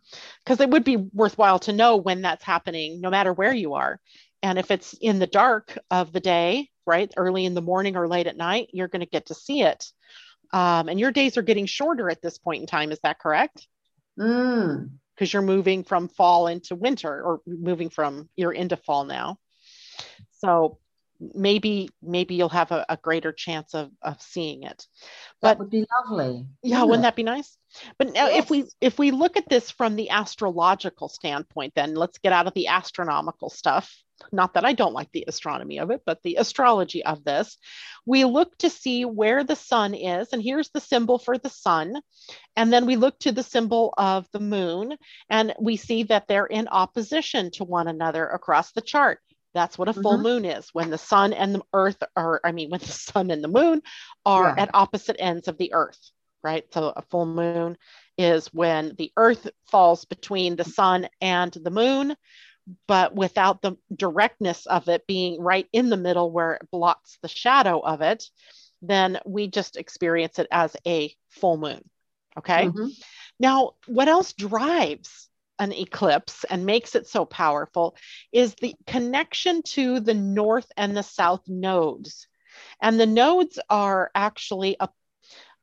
because 0.45 0.61
it 0.61 0.69
would 0.69 0.85
be 0.85 0.97
worthwhile 0.97 1.59
to 1.61 1.73
know 1.73 1.97
when 1.97 2.23
that's 2.23 2.45
happening, 2.45 3.01
no 3.01 3.09
matter 3.09 3.33
where 3.33 3.55
you 3.55 3.75
are. 3.75 4.01
And 4.43 4.59
if 4.59 4.71
it's 4.71 4.93
in 4.95 5.19
the 5.19 5.27
dark 5.27 5.79
of 5.91 6.13
the 6.13 6.21
day, 6.21 6.69
right, 6.87 7.13
early 7.17 7.47
in 7.47 7.55
the 7.55 7.63
morning 7.63 7.97
or 7.97 8.09
late 8.09 8.27
at 8.27 8.37
night, 8.37 8.69
you're 8.73 8.89
going 8.89 9.01
to 9.01 9.07
get 9.07 9.27
to 9.27 9.35
see 9.35 9.63
it. 9.63 9.87
Um, 10.53 10.89
and 10.89 11.01
your 11.01 11.13
days 11.13 11.39
are 11.39 11.43
getting 11.43 11.65
shorter 11.65 12.11
at 12.11 12.21
this 12.21 12.37
point 12.37 12.61
in 12.61 12.67
time. 12.67 12.93
Is 12.93 13.01
that 13.03 13.19
correct? 13.19 13.67
mm. 14.19 14.91
Because 15.23 15.35
you're 15.35 15.43
moving 15.43 15.85
from 15.85 16.09
fall 16.09 16.49
into 16.49 16.75
winter 16.75 17.23
or 17.23 17.43
moving 17.47 17.91
from 17.91 18.29
you're 18.35 18.51
into 18.51 18.77
fall 18.77 19.05
now. 19.05 19.39
So 20.41 20.79
maybe 21.33 21.91
maybe 22.03 22.35
you'll 22.35 22.49
have 22.49 22.73
a, 22.73 22.85
a 22.89 22.97
greater 22.97 23.31
chance 23.31 23.73
of, 23.73 23.93
of 24.03 24.21
seeing 24.21 24.65
it. 24.65 24.85
that 25.41 25.59
But 25.59 25.59
would 25.61 25.71
be 25.71 25.87
lovely 26.11 26.49
yeah, 26.65 26.79
wouldn't 26.79 26.89
wouldn't 26.89 27.05
it? 27.05 27.07
that 27.07 27.15
be 27.15 27.23
nice? 27.23 27.57
But 27.99 28.13
now 28.13 28.29
if 28.29 28.51
we 28.51 28.65
if 28.81 28.99
we 28.99 29.11
look 29.11 29.37
at 29.37 29.49
this 29.49 29.71
from 29.71 29.97
the 29.97 30.11
astrological 30.11 31.09
standpoint, 31.09 31.75
then 31.75 31.95
let's 31.95 32.19
get 32.19 32.33
out 32.33 32.47
of 32.47 32.55
the 32.55 32.69
astronomical 32.69 33.51
stuff. 33.51 33.95
Not 34.31 34.55
that 34.55 34.65
I 34.65 34.73
don't 34.73 34.93
like 34.93 35.11
the 35.13 35.25
astronomy 35.27 35.79
of 35.79 35.91
it, 35.91 36.03
but 36.07 36.23
the 36.23 36.37
astrology 36.37 37.05
of 37.05 37.25
this. 37.25 37.59
We 38.07 38.25
look 38.25 38.57
to 38.59 38.71
see 38.71 39.05
where 39.05 39.43
the 39.43 39.57
sun 39.57 39.95
is, 39.95 40.33
and 40.33 40.43
here's 40.43 40.71
the 40.71 40.81
symbol 40.81 41.19
for 41.19 41.39
the 41.39 41.51
sun. 41.51 42.01
And 42.55 42.73
then 42.73 42.87
we 42.87 42.97
look 42.97 43.19
to 43.21 43.33
the 43.33 43.43
symbol 43.43 43.93
of 43.97 44.29
the 44.33 44.41
moon, 44.41 44.97
and 45.29 45.55
we 45.61 45.77
see 45.77 46.05
that 46.05 46.29
they're 46.29 46.47
in 46.47 46.69
opposition 46.69 47.51
to 47.53 47.65
one 47.65 47.89
another 47.89 48.27
across 48.29 48.73
the 48.73 48.81
chart. 48.81 49.19
That's 49.55 49.77
what 49.77 49.89
a 49.89 49.93
full 49.93 50.19
Mhm. 50.19 50.23
moon 50.23 50.45
is 50.45 50.69
when 50.73 50.91
the 50.91 50.99
sun 50.99 51.33
and 51.33 51.55
the 51.55 51.63
earth 51.73 52.03
are, 52.17 52.41
I 52.45 52.53
mean, 52.53 52.71
when 52.71 52.81
the 52.81 52.87
sun 52.93 53.31
and 53.31 53.43
the 53.43 53.49
moon 53.49 53.83
are 54.25 54.55
Yeah. 54.57 54.63
at 54.65 54.71
opposite 54.75 55.17
ends 55.19 55.49
of 55.49 55.59
the 55.59 55.73
earth, 55.75 56.11
right? 56.43 56.65
So 56.73 56.93
a 56.95 57.03
full 57.03 57.27
moon 57.27 57.77
is 58.19 58.49
when 58.49 58.95
the 58.99 59.13
earth 59.17 59.49
falls 59.71 60.05
between 60.05 60.57
the 60.57 60.65
sun 60.65 61.09
and 61.21 61.53
the 61.53 61.71
moon, 61.71 62.17
but 62.87 63.15
without 63.15 63.63
the 63.63 63.77
directness 63.95 64.67
of 64.67 64.89
it 64.89 65.07
being 65.07 65.41
right 65.41 65.69
in 65.73 65.91
the 65.91 65.97
middle 65.97 66.31
where 66.31 66.55
it 66.55 66.71
blocks 66.71 67.19
the 67.23 67.29
shadow 67.29 67.81
of 67.81 68.03
it, 68.03 68.25
then 68.83 69.19
we 69.25 69.49
just 69.49 69.77
experience 69.77 70.39
it 70.39 70.49
as 70.51 70.77
a 70.87 71.15
full 71.31 71.57
moon. 71.57 71.89
Okay. 72.39 72.67
Mhm. 72.67 72.91
Now, 73.39 73.73
what 73.87 74.09
else 74.09 74.33
drives 74.33 75.29
an 75.59 75.73
eclipse 75.73 76.45
and 76.45 76.67
makes 76.67 76.95
it 76.95 77.07
so 77.07 77.25
powerful 77.25 77.97
is 78.33 78.55
the 78.57 78.75
connection 78.87 79.63
to 79.63 80.01
the 80.01 80.15
north 80.15 80.71
and 80.77 80.97
the 80.97 81.03
south 81.03 81.49
nodes. 81.49 82.27
And 82.81 82.99
the 82.99 83.07
nodes 83.07 83.59
are 83.71 84.11
actually 84.15 84.77
a 84.81 84.89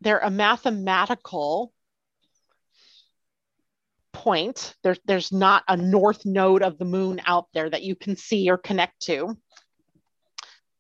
they're 0.02 0.20
a 0.20 0.30
mathematical 0.30 1.74
point. 4.14 4.76
There, 4.84 4.96
there's 5.06 5.32
not 5.32 5.64
a 5.68 5.78
north 5.78 6.26
node 6.26 6.64
of 6.64 6.78
the 6.78 6.86
moon 6.86 7.22
out 7.26 7.48
there 7.54 7.70
that 7.70 7.84
you 7.84 7.96
can 7.96 8.16
see 8.16 8.50
or 8.50 8.58
connect 8.58 9.02
to. 9.04 9.38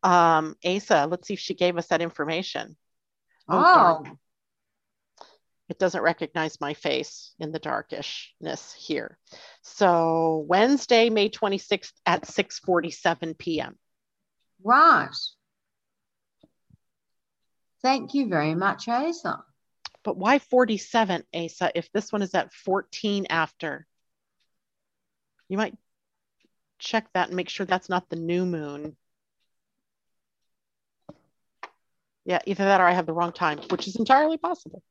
Um, 0.03 0.55
Asa, 0.65 1.07
let's 1.09 1.27
see 1.27 1.33
if 1.33 1.39
she 1.39 1.53
gave 1.53 1.77
us 1.77 1.87
that 1.87 2.01
information. 2.01 2.77
Oh, 3.47 4.03
oh. 4.07 4.17
It 5.67 5.77
doesn't 5.77 6.01
recognize 6.01 6.59
my 6.59 6.73
face 6.73 7.33
in 7.39 7.51
the 7.51 7.59
darkishness 7.59 8.73
here. 8.73 9.19
So 9.61 10.43
Wednesday, 10.47 11.11
May 11.11 11.29
26th 11.29 11.93
at 12.07 12.23
6:47 12.23 13.37
p.m. 13.37 13.77
right 14.63 15.09
thank 17.81 18.13
you 18.13 18.27
very 18.27 18.55
much 18.55 18.87
asa 18.87 19.43
But 20.03 20.17
why 20.17 20.39
47, 20.39 21.23
Asa, 21.33 21.71
if 21.75 21.91
this 21.91 22.11
one 22.11 22.21
is 22.21 22.33
at 22.33 22.53
14 22.53 23.27
after? 23.29 23.85
You 25.49 25.57
might 25.57 25.75
check 26.77 27.07
that 27.13 27.27
and 27.27 27.35
make 27.35 27.49
sure 27.49 27.65
that's 27.65 27.89
not 27.89 28.09
the 28.09 28.15
new 28.15 28.45
moon. 28.45 28.95
Yeah, 32.25 32.39
either 32.45 32.63
that 32.65 32.79
or 32.79 32.85
I 32.85 32.93
have 32.93 33.07
the 33.07 33.13
wrong 33.13 33.31
time, 33.31 33.59
which 33.69 33.87
is 33.87 33.95
entirely 33.95 34.37
possible. 34.37 34.83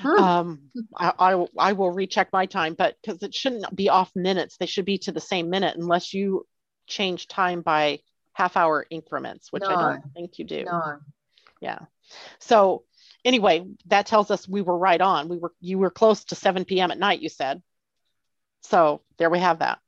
Hmm. 0.00 0.22
Um, 0.22 0.70
I, 0.96 1.12
I, 1.18 1.46
I 1.58 1.72
will 1.72 1.90
recheck 1.90 2.28
my 2.32 2.46
time, 2.46 2.74
but 2.74 2.96
because 3.02 3.22
it 3.22 3.34
shouldn't 3.34 3.74
be 3.74 3.88
off 3.88 4.12
minutes, 4.14 4.56
they 4.56 4.66
should 4.66 4.84
be 4.84 4.98
to 4.98 5.12
the 5.12 5.20
same 5.20 5.50
minute 5.50 5.76
unless 5.76 6.14
you 6.14 6.46
change 6.86 7.26
time 7.26 7.62
by 7.62 7.98
half 8.32 8.56
hour 8.56 8.86
increments, 8.90 9.52
which 9.52 9.64
I 9.64 9.74
don't 9.74 10.12
think 10.14 10.38
you 10.38 10.44
do. 10.44 10.64
no 10.64 10.98
Yeah. 11.64 11.78
So 12.38 12.84
anyway, 13.24 13.66
that 13.86 14.06
tells 14.06 14.30
us 14.30 14.48
we 14.48 14.62
were 14.62 14.78
right 14.78 15.00
on. 15.00 15.28
We 15.28 15.38
were 15.38 15.52
you 15.60 15.78
were 15.78 15.90
close 15.90 16.24
to 16.26 16.34
7 16.34 16.64
p.m. 16.64 16.90
at 16.90 16.98
night, 16.98 17.20
you 17.20 17.28
said. 17.28 17.62
So 18.62 19.02
there 19.18 19.30
we 19.30 19.40
have 19.40 19.58
that. 19.58 19.78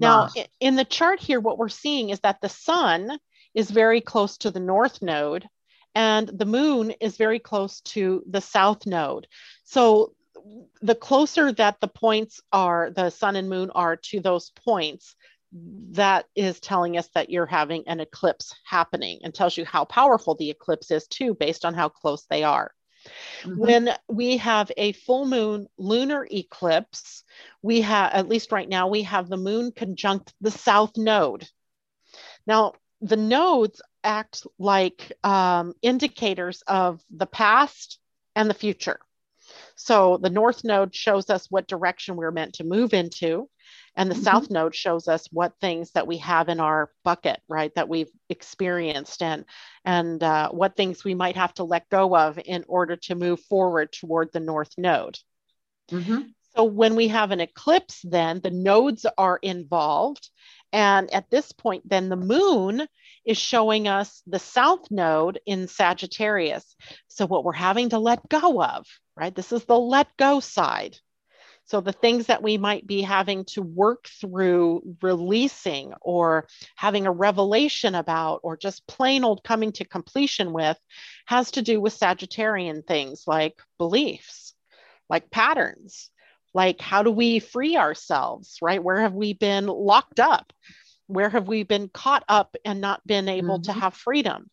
Now, 0.00 0.28
in 0.60 0.76
the 0.76 0.84
chart 0.84 1.18
here, 1.18 1.40
what 1.40 1.58
we're 1.58 1.68
seeing 1.68 2.10
is 2.10 2.20
that 2.20 2.40
the 2.40 2.48
sun 2.48 3.18
is 3.52 3.70
very 3.70 4.00
close 4.00 4.38
to 4.38 4.50
the 4.50 4.60
north 4.60 5.02
node 5.02 5.48
and 5.94 6.28
the 6.28 6.44
moon 6.44 6.92
is 7.00 7.16
very 7.16 7.40
close 7.40 7.80
to 7.80 8.22
the 8.28 8.40
south 8.40 8.86
node. 8.86 9.26
So 9.64 10.12
the 10.80 10.94
closer 10.94 11.50
that 11.52 11.80
the 11.80 11.88
points 11.88 12.40
are, 12.52 12.90
the 12.90 13.10
sun 13.10 13.34
and 13.34 13.48
moon 13.48 13.70
are 13.70 13.96
to 13.96 14.20
those 14.20 14.50
points, 14.50 15.16
that 15.52 16.26
is 16.34 16.60
telling 16.60 16.98
us 16.98 17.08
that 17.14 17.30
you're 17.30 17.46
having 17.46 17.86
an 17.88 18.00
eclipse 18.00 18.54
happening 18.64 19.20
and 19.22 19.34
tells 19.34 19.56
you 19.56 19.64
how 19.64 19.84
powerful 19.84 20.34
the 20.34 20.50
eclipse 20.50 20.90
is 20.90 21.06
too, 21.06 21.34
based 21.34 21.64
on 21.64 21.74
how 21.74 21.88
close 21.88 22.26
they 22.26 22.44
are. 22.44 22.72
Mhm. 23.42 23.56
When 23.56 23.90
we 24.08 24.36
have 24.38 24.70
a 24.76 24.92
full 24.92 25.26
moon 25.26 25.68
lunar 25.78 26.26
eclipse, 26.30 27.24
we 27.62 27.80
have, 27.82 28.12
at 28.12 28.28
least 28.28 28.52
right 28.52 28.68
now, 28.68 28.88
we 28.88 29.02
have 29.02 29.28
the 29.28 29.36
moon 29.36 29.72
conjunct 29.72 30.34
the 30.40 30.50
south 30.50 30.96
node. 30.96 31.48
Now, 32.46 32.74
the 33.00 33.16
nodes 33.16 33.80
act 34.04 34.46
like 34.58 35.12
um, 35.24 35.74
indicators 35.82 36.62
of 36.66 37.02
the 37.10 37.26
past 37.26 37.98
and 38.34 38.50
the 38.50 38.54
future. 38.54 39.00
So 39.76 40.18
the 40.18 40.30
north 40.30 40.64
node 40.64 40.94
shows 40.94 41.30
us 41.30 41.46
what 41.50 41.68
direction 41.68 42.16
we're 42.16 42.30
meant 42.30 42.54
to 42.54 42.64
move 42.64 42.92
into, 42.92 43.48
and 43.98 44.10
the 44.10 44.14
Mhm. 44.14 44.22
south 44.24 44.50
node 44.50 44.74
shows 44.74 45.08
us 45.08 45.26
what 45.32 45.52
things 45.60 45.90
that 45.92 46.06
we 46.06 46.18
have 46.18 46.48
in 46.48 46.60
our 46.60 46.90
bucket, 47.04 47.42
right, 47.48 47.74
that 47.74 47.88
we've 47.88 48.10
experienced, 48.30 49.22
and 49.22 49.44
and 49.84 50.22
uh, 50.22 50.48
what 50.50 50.76
things 50.76 51.04
we 51.04 51.14
might 51.14 51.36
have 51.36 51.52
to 51.54 51.64
let 51.64 51.88
go 51.90 52.16
of 52.16 52.38
in 52.44 52.64
order 52.68 52.96
to 52.96 53.14
move 53.14 53.40
forward 53.42 53.92
toward 53.92 54.32
the 54.32 54.40
north 54.40 54.72
node. 54.78 55.18
Mhm. 55.90 56.34
So 56.54 56.64
when 56.64 56.96
we 56.96 57.08
have 57.08 57.30
an 57.30 57.40
eclipse, 57.40 58.00
then 58.02 58.40
the 58.40 58.50
nodes 58.50 59.06
are 59.16 59.38
involved. 59.42 60.30
And 60.72 61.12
at 61.12 61.30
this 61.30 61.52
point, 61.52 61.88
then 61.88 62.08
the 62.08 62.16
moon 62.16 62.86
is 63.24 63.38
showing 63.38 63.88
us 63.88 64.22
the 64.26 64.38
south 64.38 64.90
node 64.90 65.40
in 65.46 65.68
Sagittarius. 65.68 66.76
So 67.08 67.26
what 67.26 67.44
we're 67.44 67.52
having 67.52 67.90
to 67.90 67.98
let 67.98 68.28
go 68.28 68.62
of, 68.62 68.86
right? 69.16 69.34
This 69.34 69.52
is 69.52 69.64
the 69.64 69.78
let 69.78 70.16
go 70.16 70.40
side. 70.40 70.98
So 71.68 71.82
the 71.82 71.92
things 71.92 72.26
that 72.26 72.42
we 72.42 72.56
might 72.56 72.86
be 72.86 73.02
having 73.02 73.44
to 73.46 73.60
work 73.60 74.08
through 74.08 74.96
releasing 75.02 75.92
or 76.00 76.48
having 76.76 77.06
a 77.06 77.12
revelation 77.12 77.94
about 77.94 78.40
or 78.42 78.56
just 78.56 78.86
plain 78.86 79.22
old 79.22 79.44
coming 79.44 79.72
to 79.72 79.84
completion 79.84 80.54
with 80.54 80.78
has 81.26 81.50
to 81.52 81.62
do 81.62 81.78
with 81.78 81.98
Sagittarian 81.98 82.86
things 82.86 83.24
like 83.26 83.60
beliefs, 83.76 84.54
like 85.10 85.30
patterns, 85.30 86.10
like 86.54 86.80
how 86.80 87.02
do 87.02 87.10
we 87.10 87.38
free 87.38 87.76
ourselves, 87.76 88.56
right? 88.62 88.82
Where 88.82 89.02
have 89.02 89.14
we 89.14 89.34
been 89.34 89.66
locked 89.66 90.20
up? 90.20 90.54
Where 91.06 91.28
have 91.28 91.48
we 91.48 91.64
been 91.64 91.90
caught 91.90 92.24
up 92.30 92.56
and 92.64 92.80
not 92.80 93.06
been 93.06 93.28
able 93.28 93.58
mm-hmm. 93.58 93.72
to 93.72 93.78
have 93.78 93.92
freedom? 93.92 94.50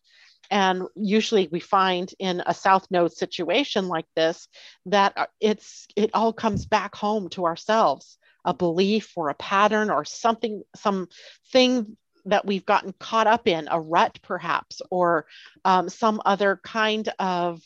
And 0.50 0.82
usually 0.94 1.48
we 1.50 1.60
find 1.60 2.12
in 2.18 2.42
a 2.46 2.54
south 2.54 2.86
node 2.90 3.12
situation 3.12 3.88
like 3.88 4.06
this 4.14 4.48
that 4.86 5.12
uh, 5.16 5.26
it's 5.40 5.86
it 5.96 6.10
all 6.14 6.32
comes 6.32 6.66
back 6.66 6.94
home 6.94 7.28
to 7.28 7.44
ourselves 7.44 8.18
a 8.44 8.54
belief 8.54 9.12
or 9.16 9.28
a 9.28 9.34
pattern 9.34 9.90
or 9.90 10.04
something 10.04 10.62
some 10.74 11.08
thing 11.52 11.96
that 12.26 12.44
we've 12.44 12.66
gotten 12.66 12.92
caught 12.98 13.26
up 13.26 13.46
in 13.46 13.68
a 13.70 13.80
rut 13.80 14.18
perhaps 14.22 14.82
or 14.90 15.26
um, 15.64 15.88
some 15.88 16.20
other 16.24 16.60
kind 16.62 17.08
of 17.18 17.62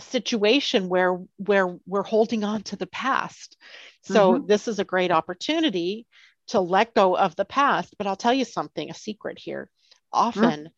situation 0.00 0.88
where 0.88 1.18
where 1.38 1.78
we're 1.86 2.02
holding 2.04 2.44
on 2.44 2.62
to 2.62 2.76
the 2.76 2.86
past. 2.86 3.56
So 4.02 4.34
mm-hmm. 4.34 4.46
this 4.46 4.68
is 4.68 4.78
a 4.78 4.84
great 4.84 5.10
opportunity 5.10 6.06
to 6.48 6.60
let 6.60 6.94
go 6.94 7.14
of 7.14 7.36
the 7.36 7.44
past 7.44 7.94
but 7.98 8.06
i'll 8.06 8.16
tell 8.16 8.32
you 8.32 8.44
something 8.44 8.90
a 8.90 8.94
secret 8.94 9.38
here. 9.38 9.70
Often 10.12 10.60
mm 10.64 10.70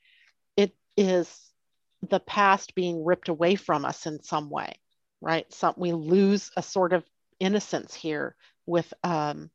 is 1.00 1.34
the 2.08 2.20
past 2.20 2.74
being 2.74 3.04
ripped 3.04 3.28
away 3.28 3.56
from 3.56 3.84
us 3.84 4.06
in 4.06 4.22
some 4.22 4.50
way, 4.50 4.74
right? 5.20 5.50
Some 5.52 5.74
we 5.76 5.92
lose 5.92 6.50
a 6.56 6.62
sort 6.62 6.92
of 6.92 7.04
innocence 7.38 7.94
here 7.94 8.36
with 8.66 8.92
um, 9.02 9.50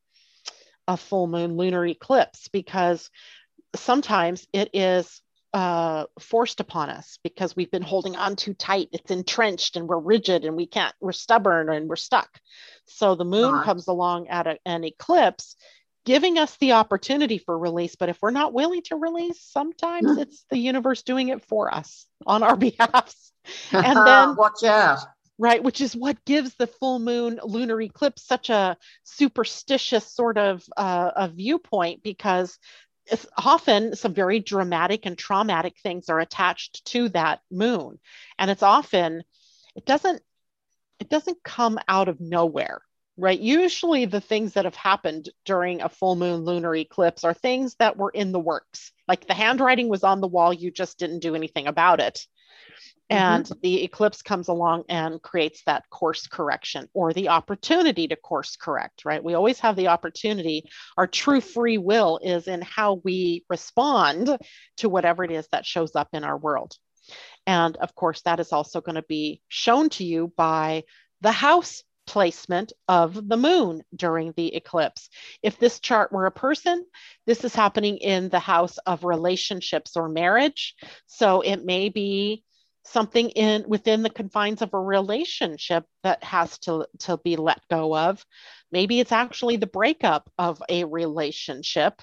a 0.88 0.98
full 0.98 1.28
moon 1.28 1.56
lunar 1.56 1.86
eclipse 1.86 2.48
because 2.48 3.10
sometimes 3.76 4.48
it 4.54 4.72
is 4.74 5.22
uh, 5.54 6.06
forced 6.20 6.60
upon 6.60 6.90
us 6.90 7.18
because 7.24 7.56
we've 7.56 7.72
been 7.72 7.82
holding 7.82 8.16
on 8.16 8.36
too 8.36 8.54
tight. 8.54 8.90
It's 8.92 9.12
entrenched 9.12 9.78
and 9.78 9.88
we're 9.88 10.00
rigid 10.00 10.44
and 10.44 10.56
we 10.56 10.68
can't, 10.68 10.94
we're 11.00 11.14
stubborn 11.14 11.70
and 11.70 11.88
we're 11.88 11.96
stuck. 11.96 12.42
So 12.88 13.16
the 13.16 13.24
moon 13.24 13.54
uh-huh. 13.54 13.64
comes 13.64 13.88
along 13.88 14.28
at 14.28 14.48
a, 14.48 14.58
an 14.66 14.84
eclipse 14.84 15.56
giving 16.06 16.38
us 16.38 16.56
the 16.58 16.74
opportunity 16.74 17.38
for 17.40 17.58
release. 17.58 17.96
But 17.96 18.10
if 18.10 18.22
we're 18.22 18.32
not 18.32 18.54
willing 18.54 18.84
to 18.84 18.96
release, 18.96 19.42
sometimes 19.42 20.18
mm. 20.18 20.22
it's 20.22 20.46
the 20.50 20.58
universe 20.58 21.04
doing 21.04 21.30
it 21.30 21.44
for 21.46 21.74
us 21.74 22.06
on 22.26 22.44
our 22.44 22.56
behalf. 22.56 23.14
and 23.72 23.98
then 24.08 24.36
watch 24.36 24.64
out. 24.64 25.00
Right, 25.38 25.62
which 25.62 25.82
is 25.82 25.94
what 25.94 26.24
gives 26.24 26.56
the 26.56 26.68
full 26.68 26.98
moon 26.98 27.42
lunar 27.44 27.82
eclipse 27.82 28.24
such 28.26 28.50
a 28.50 28.78
superstitious 29.04 30.10
sort 30.10 30.38
of 30.38 30.64
uh, 30.78 31.12
a 31.14 31.28
viewpoint 31.28 32.04
because 32.04 32.58
it's 33.08 33.28
often 33.38 33.96
some 33.98 34.14
very 34.14 34.40
dramatic 34.40 35.06
and 35.06 35.18
traumatic 35.18 35.76
things 35.84 36.08
are 36.08 36.22
attached 36.22 36.86
to 36.86 37.10
that 37.10 37.42
moon 37.52 38.00
and 38.40 38.50
it's 38.50 38.64
often 38.64 39.24
it 39.76 39.86
doesn't 39.86 40.22
it 41.00 41.10
doesn't 41.10 41.44
come 41.44 41.78
out 41.88 42.08
of 42.08 42.20
nowhere 42.20 42.82
right? 43.18 43.40
Usually, 43.40 44.06
the 44.06 44.22
things 44.22 44.54
that 44.54 44.66
have 44.66 44.76
happened 44.76 45.30
during 45.46 45.82
a 45.82 45.90
full 45.90 46.16
moon 46.16 46.44
lunar 46.44 46.76
eclipse 46.76 47.24
are 47.24 47.34
things 47.34 47.76
that 47.80 47.98
were 47.98 48.12
in 48.12 48.32
the 48.32 48.40
works. 48.40 48.92
Like 49.08 49.28
the 49.28 49.34
handwriting 49.34 49.88
was 49.90 50.04
on 50.04 50.22
the 50.22 50.28
wall, 50.28 50.54
you 50.54 50.72
just 50.72 51.00
didn't 51.00 51.20
do 51.20 51.36
anything 51.36 51.68
about 51.68 52.00
it. 52.00 52.26
Mm-hmm. 53.12 53.24
And 53.24 53.52
the 53.62 53.84
eclipse 53.84 54.22
comes 54.22 54.48
along 54.48 54.86
and 54.90 55.22
creates 55.22 55.62
that 55.66 55.90
course 55.92 56.28
correction 56.28 56.90
or 56.94 57.14
the 57.14 57.30
opportunity 57.30 58.08
to 58.08 58.16
course 58.16 58.56
correct, 58.56 59.06
right? 59.06 59.24
We 59.24 59.36
always 59.36 59.60
have 59.60 59.76
the 59.76 59.90
opportunity. 59.90 60.68
Our 60.98 61.06
true 61.06 61.42
free 61.42 61.78
will 61.78 62.20
is 62.24 62.48
in 62.48 62.62
how 62.64 63.02
we 63.04 63.46
respond 63.48 64.36
to 64.78 64.90
whatever 64.90 65.24
it 65.24 65.32
is 65.32 65.48
that 65.52 65.66
shows 65.66 65.96
up 65.96 66.10
in 66.14 66.24
our 66.24 66.38
world. 66.38 66.76
And 67.46 67.78
of 67.78 67.94
course, 67.94 68.22
that 68.24 68.40
is 68.40 68.52
also 68.52 68.82
going 68.82 68.96
to 68.96 69.06
be 69.08 69.42
shown 69.48 69.90
to 69.90 70.04
you 70.04 70.34
by 70.36 70.84
the 71.22 71.32
house 71.32 71.84
placement 72.06 72.74
of 72.88 73.28
the 73.28 73.38
moon 73.38 73.84
during 73.96 74.34
the 74.36 74.56
eclipse. 74.56 75.10
If 75.42 75.58
this 75.60 75.80
chart 75.80 76.12
were 76.12 76.26
a 76.26 76.32
person, 76.32 76.86
this 77.26 77.44
is 77.44 77.56
happening 77.56 77.98
in 77.98 78.30
the 78.30 78.40
house 78.40 78.78
of 78.80 79.04
relationships 79.04 79.96
or 79.96 80.08
marriage. 80.10 80.76
So 81.08 81.42
it 81.42 81.66
may 81.66 81.90
be 81.90 82.44
something 82.84 83.30
in 83.32 83.66
within 83.68 84.04
the 84.04 84.10
confines 84.10 84.62
of 84.62 84.74
a 84.74 84.80
relationship 84.80 85.86
that 86.04 86.24
has 86.24 86.58
to, 86.60 86.88
to 87.00 87.18
be 87.18 87.36
let 87.36 87.62
go 87.70 87.96
of. 87.96 88.24
Maybe 88.72 89.00
it's 89.00 89.12
actually 89.12 89.58
the 89.58 89.68
breakup 89.68 90.32
of 90.38 90.62
a 90.70 90.84
relationship. 90.84 92.02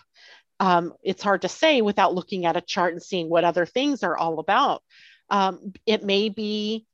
Um, 0.58 0.92
it's 1.02 1.22
hard 1.22 1.42
to 1.42 1.48
say 1.48 1.82
without 1.82 2.14
looking 2.14 2.46
at 2.46 2.56
a 2.56 2.60
chart 2.60 2.92
and 2.92 3.02
seeing 3.02 3.28
what 3.28 3.44
other 3.44 3.66
things 3.66 4.02
are 4.02 4.16
all 4.16 4.38
about. 4.38 4.82
Um, 5.30 5.72
it 5.86 6.04
may 6.04 6.28
be 6.28 6.86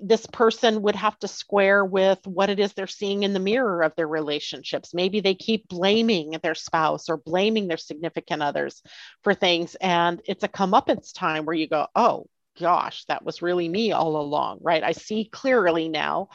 this 0.00 0.26
person 0.26 0.82
would 0.82 0.94
have 0.94 1.18
to 1.20 1.28
square 1.28 1.84
with 1.84 2.24
what 2.26 2.50
it 2.50 2.60
is 2.60 2.72
they're 2.72 2.86
seeing 2.86 3.22
in 3.22 3.32
the 3.32 3.40
mirror 3.40 3.82
of 3.82 3.94
their 3.96 4.06
relationships. 4.06 4.94
Maybe 4.94 5.20
they 5.20 5.34
keep 5.34 5.68
blaming 5.68 6.38
their 6.42 6.54
spouse 6.54 7.08
or 7.08 7.16
blaming 7.16 7.68
their 7.68 7.76
significant 7.76 8.42
others 8.42 8.82
for 9.24 9.34
things. 9.34 9.74
And 9.76 10.22
it's 10.24 10.44
a 10.44 10.48
comeuppance 10.48 11.12
time 11.12 11.44
where 11.44 11.56
you 11.56 11.68
go, 11.68 11.86
oh 11.96 12.26
gosh, 12.60 13.04
that 13.06 13.24
was 13.24 13.42
really 13.42 13.68
me 13.68 13.92
all 13.92 14.20
along, 14.20 14.58
right? 14.62 14.82
I 14.82 14.92
see 14.92 15.24
clearly 15.24 15.88
now. 15.88 16.28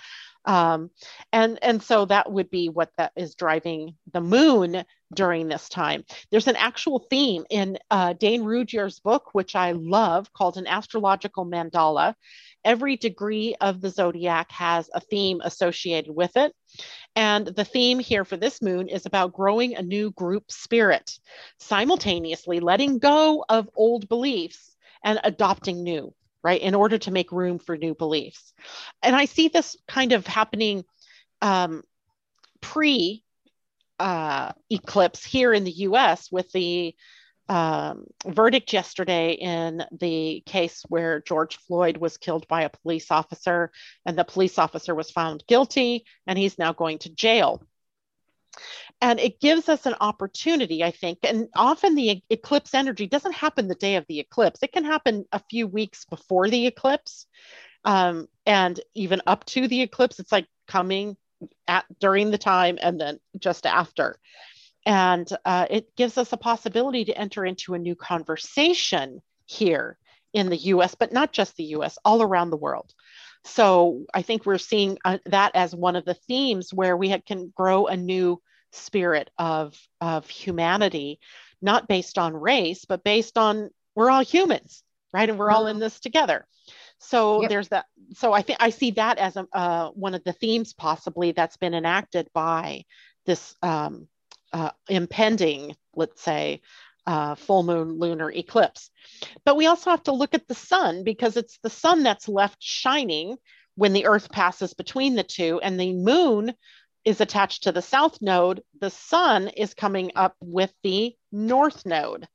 Um, 0.45 0.91
and 1.34 1.60
and 1.62 1.84
so 1.84 2.06
that 2.06 2.32
would 2.32 2.50
be 2.50 2.70
what 2.70 2.89
that 2.98 3.12
is 3.18 3.36
driving 3.36 3.95
the 4.14 4.22
moon 4.22 4.86
during 5.14 5.48
this 5.48 5.68
time. 5.68 6.06
There's 6.32 6.48
an 6.48 6.56
actual 6.56 7.06
theme 7.10 7.45
in 7.50 7.78
uh, 7.91 8.14
Dane 8.14 8.43
Rudhyar's 8.43 9.00
book, 9.02 9.34
which 9.34 9.56
I 9.56 9.74
love, 9.74 10.32
called 10.32 10.58
an 10.58 10.66
astrological 10.66 11.45
mandala, 11.45 12.16
every 12.64 12.97
degree 12.97 13.55
of 13.62 13.82
the 13.82 13.89
zodiac 13.89 14.51
has 14.51 14.89
a 14.93 14.99
theme 14.99 15.41
associated 15.43 16.14
with 16.14 16.36
it. 16.38 16.53
And 17.16 17.47
the 17.47 17.66
theme 17.66 17.99
here 17.99 18.26
for 18.26 18.38
this 18.38 18.62
moon 18.62 18.89
is 18.89 19.05
about 19.05 19.34
growing 19.34 19.76
a 19.76 19.82
new 19.82 20.12
group 20.12 20.51
spirit, 20.51 21.18
simultaneously 21.60 22.60
letting 22.60 22.99
go 22.99 23.43
of 23.49 23.70
old 23.76 24.08
beliefs 24.08 24.76
and 25.03 25.20
adopting 25.24 25.84
new, 25.84 26.14
right, 26.43 26.62
in 26.62 26.76
order 26.76 26.97
to 26.97 27.12
make 27.12 27.32
room 27.32 27.60
for 27.60 27.78
new 27.78 27.95
beliefs. 27.95 28.53
And 29.01 29.16
I 29.16 29.26
see 29.26 29.47
this 29.47 29.78
kind 29.88 30.12
of 30.12 30.28
happening 30.28 30.84
um, 31.41 31.84
pre 32.62 33.24
uh, 33.99 34.51
eclipse 34.70 35.24
here 35.24 35.53
in 35.53 35.64
the 35.64 35.72
US 35.72 36.32
with 36.32 36.51
the 36.51 36.95
um, 37.50 38.06
verdict 38.26 38.74
yesterday 38.74 39.32
in 39.34 39.84
the 39.91 40.43
case 40.45 40.84
where 40.89 41.22
George 41.22 41.58
Floyd 41.58 41.98
was 41.98 42.18
killed 42.18 42.48
by 42.48 42.64
a 42.64 42.70
police 42.70 43.12
officer, 43.12 43.72
and 44.06 44.18
the 44.18 44.24
police 44.24 44.58
officer 44.58 44.93
was 44.93 45.12
found 45.12 45.45
guilty, 45.48 46.06
and 46.26 46.38
he's 46.38 46.60
now 46.60 46.74
going 46.74 47.00
to 47.00 47.10
jail. 47.10 47.64
And 49.02 49.20
it 49.20 49.39
gives 49.39 49.70
us 49.70 49.86
an 49.86 49.95
opportunity, 50.02 50.84
I 50.84 50.91
think. 50.91 51.20
And 51.24 51.48
often 51.56 51.95
the 51.95 52.24
eclipse 52.30 52.74
energy 52.74 53.06
doesn't 53.08 53.36
happen 53.36 53.68
the 53.68 53.76
day 53.76 53.95
of 53.95 54.06
the 54.08 54.20
eclipse, 54.20 54.64
it 54.64 54.74
can 54.74 54.86
happen 54.86 55.26
a 55.32 55.41
few 55.50 55.68
weeks 55.68 56.06
before 56.06 56.50
the 56.50 56.68
eclipse. 56.68 57.28
Um, 57.86 58.28
and 58.45 58.80
even 58.95 59.22
up 59.28 59.45
to 59.45 59.68
the 59.68 59.82
eclipse, 59.82 60.20
it's 60.20 60.32
like 60.32 60.48
coming 60.68 61.16
at 61.68 61.86
during 62.00 62.32
the 62.32 62.38
time 62.38 62.78
and 62.82 63.00
then 63.00 63.20
just 63.38 63.66
after. 63.66 64.18
And 64.88 65.27
uh, 65.43 65.67
it 65.69 65.93
gives 65.97 66.17
us 66.17 66.31
a 66.31 66.38
possibility 66.38 67.03
to 67.05 67.17
enter 67.17 67.45
into 67.45 67.73
a 67.73 67.79
new 67.79 67.93
conversation 67.93 69.21
here 69.45 69.97
in 70.33 70.49
the 70.49 70.57
US, 70.57 70.95
but 70.95 71.11
not 71.11 71.33
just 71.33 71.57
the 71.57 71.75
US, 71.75 71.97
all 72.05 72.21
around 72.21 72.51
the 72.51 72.57
world. 72.57 72.93
So 73.43 74.05
I 74.13 74.21
think 74.21 74.45
we're 74.45 74.57
seeing 74.57 74.97
uh, 75.03 75.17
that 75.25 75.55
as 75.55 75.75
one 75.75 75.97
of 75.97 76.05
the 76.05 76.13
themes 76.13 76.73
where 76.73 76.95
we 76.95 77.17
can 77.19 77.51
grow 77.53 77.88
a 77.88 77.97
new 77.97 78.41
spirit 78.71 79.29
of, 79.38 79.77
of 79.99 80.29
humanity, 80.29 81.19
not 81.61 81.89
based 81.89 82.17
on 82.17 82.33
race, 82.33 82.85
but 82.85 83.03
based 83.03 83.38
on 83.38 83.69
we're 83.93 84.09
all 84.09 84.23
humans, 84.23 84.83
right? 85.13 85.29
And 85.29 85.38
we're 85.38 85.51
all 85.51 85.67
in 85.67 85.75
mm-hmm. 85.75 85.81
this 85.81 85.99
together. 85.99 86.47
So 86.99 87.41
yep. 87.41 87.49
there's 87.49 87.67
that. 87.69 87.88
So 88.13 88.31
I 88.31 88.41
think 88.41 88.59
I 88.61 88.69
see 88.69 88.91
that 88.91 89.17
as 89.17 89.35
a, 89.35 89.45
uh, 89.51 89.89
one 89.89 90.13
of 90.13 90.23
the 90.23 90.33
themes 90.33 90.73
possibly 90.73 91.33
that's 91.33 91.57
been 91.57 91.73
enacted 91.73 92.29
by 92.33 92.85
this 93.25 93.53
um, 93.61 94.07
uh, 94.54 94.72
impending, 94.88 95.76
let's 95.95 96.22
say, 96.22 96.62
uh, 97.06 97.36
full 97.36 97.64
moon 97.64 97.98
lunar 98.00 98.32
eclipse. 98.32 98.89
But 99.45 99.56
we 99.56 99.66
also 99.66 99.89
have 99.89 100.04
to 100.04 100.12
look 100.12 100.34
at 100.34 100.48
the 100.48 100.56
sun 100.56 101.04
because 101.04 101.38
it's 101.38 101.58
the 101.64 101.70
sun 101.70 102.04
that's 102.04 102.28
left 102.28 102.62
shining 102.62 103.38
when 103.76 103.93
the 103.93 104.06
earth 104.06 104.32
passes 104.32 104.74
between 104.74 105.16
the 105.16 105.24
two, 105.24 105.60
and 105.62 105.80
the 105.80 105.93
moon 105.93 106.54
is 107.06 107.22
attached 107.22 107.64
to 107.64 107.72
the 107.72 107.82
south 107.82 108.22
node. 108.22 108.62
The 108.82 108.89
sun 108.89 109.48
is 109.48 109.74
coming 109.74 110.12
up 110.16 110.36
with 110.41 110.74
the 110.84 111.16
north 111.32 111.86
node. 111.86 112.28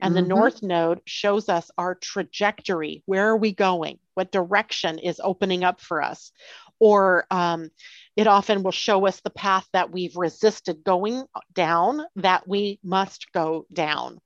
And 0.00 0.14
mm-hmm. 0.14 0.22
the 0.22 0.28
north 0.28 0.62
node 0.62 1.00
shows 1.06 1.48
us 1.48 1.70
our 1.76 1.94
trajectory. 1.96 3.02
Where 3.06 3.28
are 3.28 3.36
we 3.36 3.52
going? 3.52 3.98
What 4.14 4.30
direction 4.30 4.98
is 4.98 5.20
opening 5.22 5.64
up 5.64 5.80
for 5.80 6.02
us? 6.02 6.32
Or 6.80 7.26
um, 7.30 7.70
it 8.16 8.26
often 8.26 8.62
will 8.62 8.72
show 8.72 9.06
us 9.06 9.20
the 9.20 9.30
path 9.30 9.68
that 9.72 9.92
we've 9.92 10.16
resisted 10.16 10.82
going 10.82 11.24
down 11.52 12.02
that 12.16 12.48
we 12.48 12.80
must 12.82 13.30
go 13.32 13.66
down. 13.72 14.18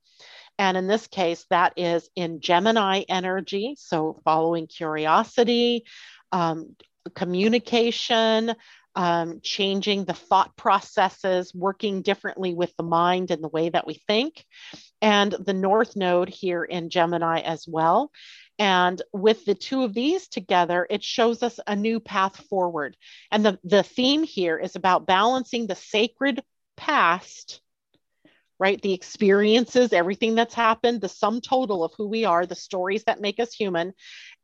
And 0.57 0.77
in 0.77 0.87
this 0.87 1.07
case, 1.07 1.45
that 1.49 1.73
is 1.75 2.09
in 2.15 2.39
Gemini 2.39 3.03
energy. 3.09 3.75
So, 3.77 4.21
following 4.23 4.67
curiosity, 4.67 5.83
um, 6.31 6.75
communication, 7.13 8.55
um, 8.95 9.41
changing 9.43 10.05
the 10.05 10.13
thought 10.13 10.55
processes, 10.55 11.53
working 11.53 12.01
differently 12.01 12.53
with 12.53 12.73
the 12.77 12.83
mind 12.83 13.31
and 13.31 13.43
the 13.43 13.49
way 13.49 13.69
that 13.69 13.85
we 13.85 14.01
think, 14.07 14.45
and 15.01 15.33
the 15.33 15.53
North 15.53 15.97
Node 15.97 16.29
here 16.29 16.63
in 16.63 16.89
Gemini 16.89 17.41
as 17.41 17.65
well. 17.67 18.11
And 18.57 19.01
with 19.11 19.43
the 19.45 19.55
two 19.55 19.83
of 19.83 19.93
these 19.93 20.27
together, 20.27 20.87
it 20.89 21.03
shows 21.03 21.43
us 21.43 21.59
a 21.67 21.75
new 21.75 21.99
path 21.99 22.37
forward. 22.47 22.95
And 23.31 23.45
the, 23.45 23.59
the 23.63 23.83
theme 23.83 24.23
here 24.23 24.57
is 24.57 24.75
about 24.75 25.05
balancing 25.05 25.67
the 25.67 25.75
sacred 25.75 26.41
past, 26.77 27.59
right? 28.57 28.81
The 28.81 28.93
experiences, 28.93 29.91
everything 29.91 30.35
that's 30.35 30.53
happened, 30.53 31.01
the 31.01 31.09
sum 31.09 31.41
total 31.41 31.83
of 31.83 31.93
who 31.97 32.07
we 32.07 32.23
are, 32.23 32.45
the 32.45 32.55
stories 32.55 33.03
that 33.05 33.19
make 33.19 33.41
us 33.41 33.53
human, 33.53 33.93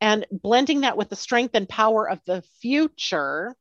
and 0.02 0.26
blending 0.30 0.82
that 0.82 0.98
with 0.98 1.10
the 1.10 1.16
strength 1.16 1.56
and 1.56 1.70
power 1.70 2.10
of 2.10 2.20
the 2.26 2.44
future 2.60 3.56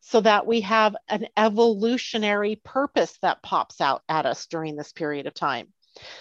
so 0.00 0.20
that 0.20 0.46
we 0.46 0.62
have 0.62 0.96
an 1.08 1.26
evolutionary 1.36 2.56
purpose 2.56 3.16
that 3.22 3.42
pops 3.42 3.80
out 3.80 4.02
at 4.08 4.26
us 4.26 4.46
during 4.46 4.76
this 4.76 4.92
period 4.92 5.26
of 5.26 5.34
time. 5.34 5.68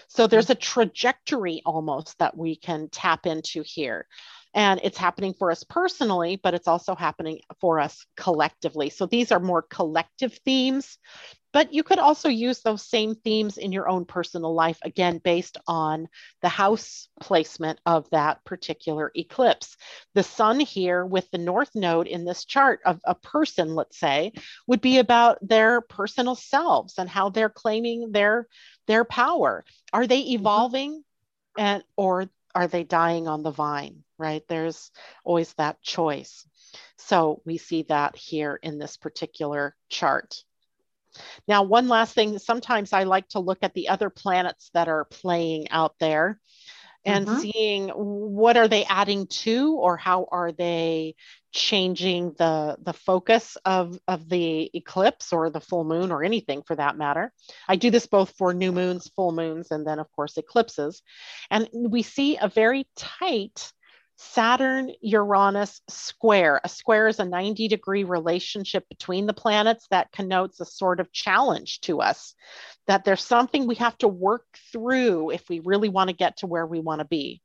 So 0.08 0.28
there's 0.28 0.46
mm-hmm. 0.46 0.52
a 0.54 0.56
trajectory 0.56 1.62
almost 1.66 2.18
that 2.20 2.38
we 2.38 2.56
can 2.56 2.90
tap 2.90 3.26
into 3.26 3.64
here. 3.66 4.08
And 4.54 4.82
it's 4.84 4.98
happening 4.98 5.34
for 5.34 5.52
us 5.52 5.64
personally, 5.64 6.40
but 6.42 6.54
it's 6.54 6.68
also 6.68 6.96
happening 6.96 7.40
for 7.60 7.80
us 7.80 8.06
collectively. 8.18 8.90
So 8.90 9.06
these 9.06 9.32
are 9.32 9.40
more 9.40 9.62
collective 9.62 10.38
themes 10.46 10.98
but 11.54 11.74
you 11.74 11.84
could 11.84 12.00
also 12.00 12.30
use 12.30 12.62
those 12.62 12.88
same 12.88 13.16
themes 13.16 13.58
in 13.58 13.72
your 13.72 13.90
own 13.90 14.06
personal 14.06 14.54
life, 14.54 14.78
again, 14.84 15.18
based 15.18 15.58
on 15.68 16.08
the 16.42 16.50
house 16.50 17.10
placement 17.20 17.80
of 17.86 18.10
that 18.12 18.44
particular 18.46 19.12
eclipse. 19.16 19.76
The 20.14 20.24
sun 20.24 20.60
here 20.60 21.06
with 21.06 21.30
the 21.32 21.38
north 21.38 21.72
node 21.76 22.08
in 22.08 22.24
this 22.26 22.46
chart 22.46 22.80
of 22.86 23.02
a 23.04 23.16
person, 23.16 23.76
let's 23.76 24.00
say, 24.00 24.32
would 24.68 24.82
be 24.82 25.00
about 25.00 25.46
their 25.46 25.82
personal 25.82 26.36
selves 26.36 26.98
and 26.98 27.10
how 27.10 27.30
they're 27.30 27.50
claiming 27.50 28.12
their, 28.12 28.48
their 28.88 29.04
power. 29.04 29.66
Are 29.92 30.08
they 30.08 30.22
mm-hmm. 30.22 30.36
evolving 30.36 31.04
and 31.58 31.84
or 31.98 32.30
are 32.54 32.68
they 32.68 32.84
dying 32.84 33.28
on 33.28 33.44
the 33.44 33.52
vine, 33.52 34.04
right? 34.18 34.44
There's 34.48 34.92
always 35.24 35.54
that 35.54 35.82
choice. 35.82 36.48
So 36.98 37.42
we 37.46 37.58
see 37.58 37.84
that 37.84 38.16
here 38.16 38.60
in 38.62 38.78
this 38.78 38.98
particular 38.98 39.76
chart. 39.90 40.36
Now, 41.48 41.64
one 41.64 41.88
last 41.88 42.14
thing, 42.16 42.40
sometimes 42.40 42.94
I 42.94 43.04
like 43.04 43.28
to 43.30 43.40
look 43.40 43.60
at 43.64 43.74
the 43.74 43.90
other 43.90 44.10
planets 44.10 44.70
that 44.74 44.88
are 44.88 45.06
playing 45.06 45.70
out 45.70 45.96
there 46.00 46.40
and 47.06 47.28
mm-hmm. 47.28 47.40
seeing 47.40 47.90
what 47.90 48.58
are 48.58 48.68
they 48.68 48.86
adding 48.86 49.28
to 49.28 49.76
or 49.76 49.98
how 49.98 50.28
are 50.32 50.52
they 50.52 51.16
changing 51.52 52.34
the 52.38 52.78
the 52.82 52.94
focus 52.94 53.58
of 53.66 53.98
of 54.08 54.30
the 54.30 54.70
eclipse 54.74 55.34
or 55.34 55.50
the 55.50 55.60
full 55.60 55.84
moon 55.84 56.12
or 56.12 56.24
anything 56.24 56.62
for 56.66 56.76
that 56.76 56.98
matter 56.98 57.34
i 57.68 57.76
do 57.76 57.90
this 57.90 58.08
both 58.08 58.34
for 58.38 58.54
new 58.54 58.72
moons 58.72 59.12
full 59.16 59.34
moons 59.34 59.70
and 59.72 59.86
then 59.86 60.00
of 60.00 60.10
course 60.12 60.38
eclipses 60.38 61.02
and 61.50 61.68
we 61.74 62.04
see 62.04 62.38
a 62.38 62.48
very 62.48 62.88
tight 62.96 63.74
Saturn 64.24 64.92
Uranus 65.02 65.82
square. 65.90 66.62
A 66.64 66.70
square 66.70 67.08
is 67.08 67.20
a 67.20 67.26
90 67.26 67.68
degree 67.68 68.04
relationship 68.04 68.88
between 68.88 69.26
the 69.26 69.34
planets 69.34 69.88
that 69.90 70.12
connotes 70.12 70.60
a 70.60 70.66
sort 70.66 71.00
of 71.00 71.12
challenge 71.12 71.82
to 71.82 72.02
us, 72.02 72.36
that 72.86 73.04
there's 73.04 73.24
something 73.24 73.66
we 73.66 73.76
have 73.76 73.98
to 73.98 74.08
work 74.08 74.46
through 74.72 75.32
if 75.32 75.50
we 75.50 75.60
really 75.60 75.90
want 75.90 76.10
to 76.10 76.16
get 76.16 76.38
to 76.38 76.48
where 76.48 76.68
we 76.68 76.80
want 76.80 77.00
to 77.00 77.06
be. 77.06 77.42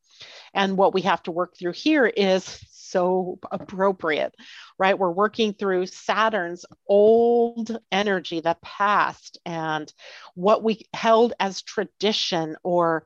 And 0.52 0.76
what 0.76 0.92
we 0.92 1.02
have 1.02 1.22
to 1.24 1.30
work 1.30 1.56
through 1.56 1.72
here 1.72 2.06
is 2.06 2.60
so 2.70 3.38
appropriate, 3.50 4.34
right? 4.78 4.98
We're 4.98 5.10
working 5.10 5.54
through 5.54 5.86
Saturn's 5.86 6.66
old 6.86 7.78
energy, 7.90 8.40
the 8.40 8.56
past, 8.62 9.38
and 9.46 9.92
what 10.34 10.62
we 10.62 10.86
held 10.92 11.32
as 11.40 11.62
tradition 11.62 12.56
or 12.62 13.04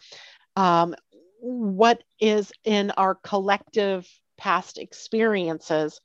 um, 0.57 0.95
what 1.41 2.03
is 2.21 2.53
in 2.65 2.91
our 2.93 3.15
collective 3.15 4.09
past 4.39 4.79
experiences. 4.79 6.01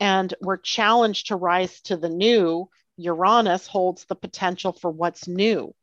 And 0.00 0.32
we're 0.40 0.58
challenged 0.58 1.28
to 1.28 1.36
rise 1.36 1.80
to 1.82 1.96
the 1.96 2.08
new. 2.08 2.68
Uranus 2.98 3.66
holds 3.66 4.04
the 4.06 4.14
potential 4.14 4.72
for 4.72 4.90
what's 4.90 5.28
new 5.28 5.74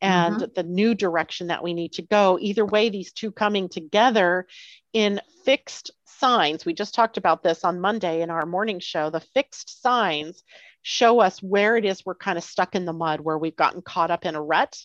and 0.00 0.36
mm-hmm. 0.36 0.52
the 0.54 0.62
new 0.62 0.94
direction 0.94 1.48
that 1.48 1.62
we 1.62 1.74
need 1.74 1.92
to 1.94 2.02
go. 2.02 2.38
Either 2.40 2.64
way, 2.64 2.88
these 2.88 3.12
two 3.12 3.30
coming 3.30 3.68
together 3.68 4.46
in 4.92 5.20
fixed 5.44 5.90
signs. 6.06 6.64
We 6.64 6.74
just 6.74 6.94
talked 6.94 7.16
about 7.16 7.42
this 7.42 7.64
on 7.64 7.80
Monday 7.80 8.22
in 8.22 8.30
our 8.30 8.46
morning 8.46 8.80
show. 8.80 9.10
The 9.10 9.20
fixed 9.20 9.82
signs 9.82 10.42
show 10.82 11.20
us 11.20 11.42
where 11.42 11.76
it 11.76 11.84
is 11.84 12.04
we're 12.04 12.14
kind 12.14 12.38
of 12.38 12.44
stuck 12.44 12.74
in 12.74 12.84
the 12.84 12.92
mud, 12.92 13.20
where 13.20 13.38
we've 13.38 13.56
gotten 13.56 13.82
caught 13.82 14.10
up 14.10 14.24
in 14.24 14.34
a 14.34 14.42
rut 14.42 14.78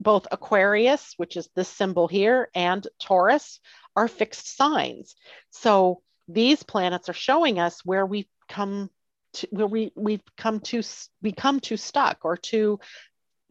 both 0.00 0.26
Aquarius, 0.30 1.14
which 1.16 1.36
is 1.36 1.48
this 1.54 1.68
symbol 1.68 2.08
here, 2.08 2.50
and 2.54 2.86
Taurus 3.00 3.60
are 3.96 4.08
fixed 4.08 4.56
signs. 4.56 5.14
So 5.50 6.02
these 6.28 6.62
planets 6.62 7.08
are 7.08 7.14
showing 7.14 7.58
us 7.58 7.84
where 7.84 8.06
we've 8.06 8.28
come 8.48 8.90
to, 9.34 9.48
where 9.50 9.66
we 9.66 9.92
we've 9.96 10.22
come 10.36 10.60
to 10.60 10.82
become 11.22 11.60
too 11.60 11.76
stuck 11.76 12.24
or 12.24 12.36
too 12.36 12.78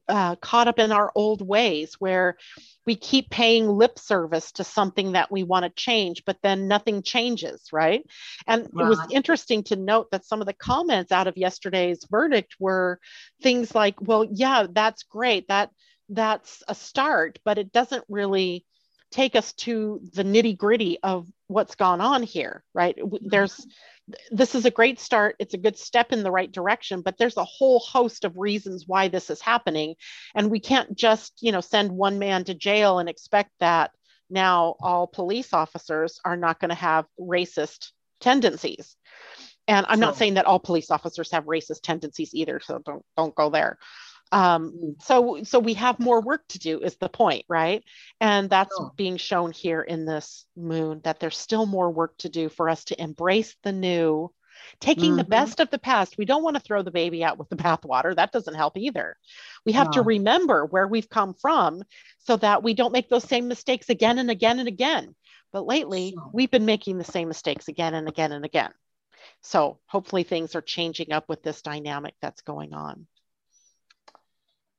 uh, 0.09 0.35
caught 0.37 0.67
up 0.67 0.79
in 0.79 0.91
our 0.91 1.11
old 1.15 1.45
ways 1.45 1.95
where 1.99 2.37
we 2.85 2.95
keep 2.95 3.29
paying 3.29 3.67
lip 3.67 3.99
service 3.99 4.53
to 4.53 4.63
something 4.63 5.11
that 5.11 5.31
we 5.31 5.43
want 5.43 5.65
to 5.65 5.69
change, 5.69 6.23
but 6.25 6.37
then 6.41 6.67
nothing 6.67 7.03
changes, 7.03 7.67
right? 7.73 8.05
And 8.47 8.69
right. 8.71 8.85
it 8.85 8.89
was 8.89 8.99
interesting 9.11 9.63
to 9.63 9.75
note 9.75 10.09
that 10.11 10.25
some 10.25 10.39
of 10.39 10.47
the 10.47 10.53
comments 10.53 11.11
out 11.11 11.27
of 11.27 11.35
yesterday's 11.35 12.05
verdict 12.09 12.55
were 12.59 12.99
things 13.41 13.75
like, 13.75 13.95
well, 13.99 14.25
yeah, 14.31 14.67
that's 14.71 15.03
great. 15.03 15.49
That 15.49 15.71
that's 16.09 16.63
a 16.67 16.75
start, 16.75 17.39
but 17.43 17.57
it 17.57 17.71
doesn't 17.71 18.05
really 18.09 18.65
take 19.11 19.35
us 19.35 19.53
to 19.53 20.01
the 20.13 20.23
nitty 20.23 20.57
gritty 20.57 20.99
of 21.01 21.27
what's 21.47 21.75
gone 21.75 22.01
on 22.01 22.23
here, 22.23 22.63
right? 22.73 22.97
Mm-hmm. 22.97 23.27
There's 23.29 23.65
this 24.31 24.55
is 24.55 24.65
a 24.65 24.71
great 24.71 25.01
start. 25.01 25.35
It's 25.37 25.53
a 25.53 25.57
good 25.57 25.77
step 25.77 26.13
in 26.13 26.23
the 26.23 26.31
right 26.31 26.51
direction, 26.51 27.01
but 27.01 27.17
there's 27.17 27.35
a 27.35 27.43
whole 27.43 27.79
host 27.79 28.23
of 28.23 28.37
reasons 28.37 28.85
why 28.87 29.09
this 29.09 29.29
is 29.29 29.41
happening. 29.41 29.95
And 30.33 30.49
we 30.49 30.61
can't 30.61 30.95
just, 30.97 31.33
you 31.41 31.51
know, 31.51 31.59
send 31.59 31.91
one 31.91 32.17
man 32.17 32.45
to 32.45 32.53
jail 32.53 32.99
and 32.99 33.09
expect 33.09 33.51
that 33.59 33.91
now 34.29 34.75
all 34.79 35.07
police 35.07 35.53
officers 35.53 36.21
are 36.23 36.37
not 36.37 36.59
going 36.61 36.69
to 36.69 36.75
have 36.75 37.05
racist 37.19 37.91
tendencies. 38.21 38.95
And 39.67 39.85
I'm 39.89 39.99
not 39.99 40.15
saying 40.15 40.35
that 40.35 40.45
all 40.45 40.59
police 40.59 40.89
officers 40.89 41.31
have 41.31 41.43
racist 41.43 41.81
tendencies 41.81 42.33
either, 42.33 42.61
so 42.61 42.79
don't 42.85 43.03
don't 43.17 43.35
go 43.35 43.49
there 43.49 43.77
um, 44.32 44.71
mm. 44.71 45.01
so 45.01 45.43
so 45.43 45.59
we 45.59 45.73
have 45.75 45.99
more 45.99 46.21
work 46.21 46.47
to 46.49 46.59
do 46.59 46.80
is 46.80 46.95
the 46.97 47.09
point 47.09 47.45
right 47.47 47.84
and 48.19 48.49
that's 48.49 48.75
oh. 48.80 48.91
being 48.95 49.17
shown 49.17 49.51
here 49.51 49.82
in 49.82 50.05
this 50.05 50.45
moon 50.55 51.01
that 51.03 51.19
there's 51.19 51.38
still 51.38 51.65
more 51.65 51.89
work 51.89 52.17
to 52.17 52.30
do 52.30 52.49
for 52.49 52.69
us 52.69 52.84
to 52.86 53.01
embrace 53.01 53.55
the 53.63 53.71
new 53.71 54.32
taking 54.80 55.11
mm-hmm. 55.11 55.17
the 55.17 55.23
best 55.23 55.59
of 55.59 55.69
the 55.69 55.80
past 55.80 56.17
we 56.17 56.25
don't 56.25 56.43
want 56.43 56.55
to 56.55 56.61
throw 56.61 56.82
the 56.82 56.91
baby 56.91 57.23
out 57.23 57.38
with 57.38 57.49
the 57.49 57.55
bathwater 57.63 58.15
that 58.15 58.32
doesn't 58.32 58.55
help 58.55 58.78
either 58.78 59.15
we 59.65 59.71
have 59.71 59.88
no. 59.88 59.93
to 59.93 60.01
remember 60.01 60.65
where 60.65 60.88
we've 60.88 61.09
come 61.09 61.34
from 61.34 61.84
so 62.19 62.36
that 62.38 62.63
we 62.63 62.73
don't 62.73 62.93
make 62.93 63.09
those 63.09 63.23
same 63.23 63.47
mistakes 63.47 63.89
again 63.89 64.17
and 64.17 64.30
again 64.30 64.59
and 64.59 64.67
again 64.67 65.15
but 65.53 65.65
lately 65.65 66.13
so. 66.15 66.32
we've 66.34 66.51
been 66.51 66.65
making 66.65 66.97
the 66.97 67.03
same 67.03 67.28
mistakes 67.28 67.67
again 67.67 67.93
and 67.93 68.07
again 68.07 68.32
and 68.32 68.45
again 68.45 68.71
so 69.41 69.80
hopefully 69.86 70.23
things 70.23 70.55
are 70.55 70.61
changing 70.61 71.11
up 71.11 71.30
with 71.30 71.43
this 71.43 71.61
dynamic 71.61 72.15
that's 72.21 72.41
going 72.41 72.73
on 72.73 73.07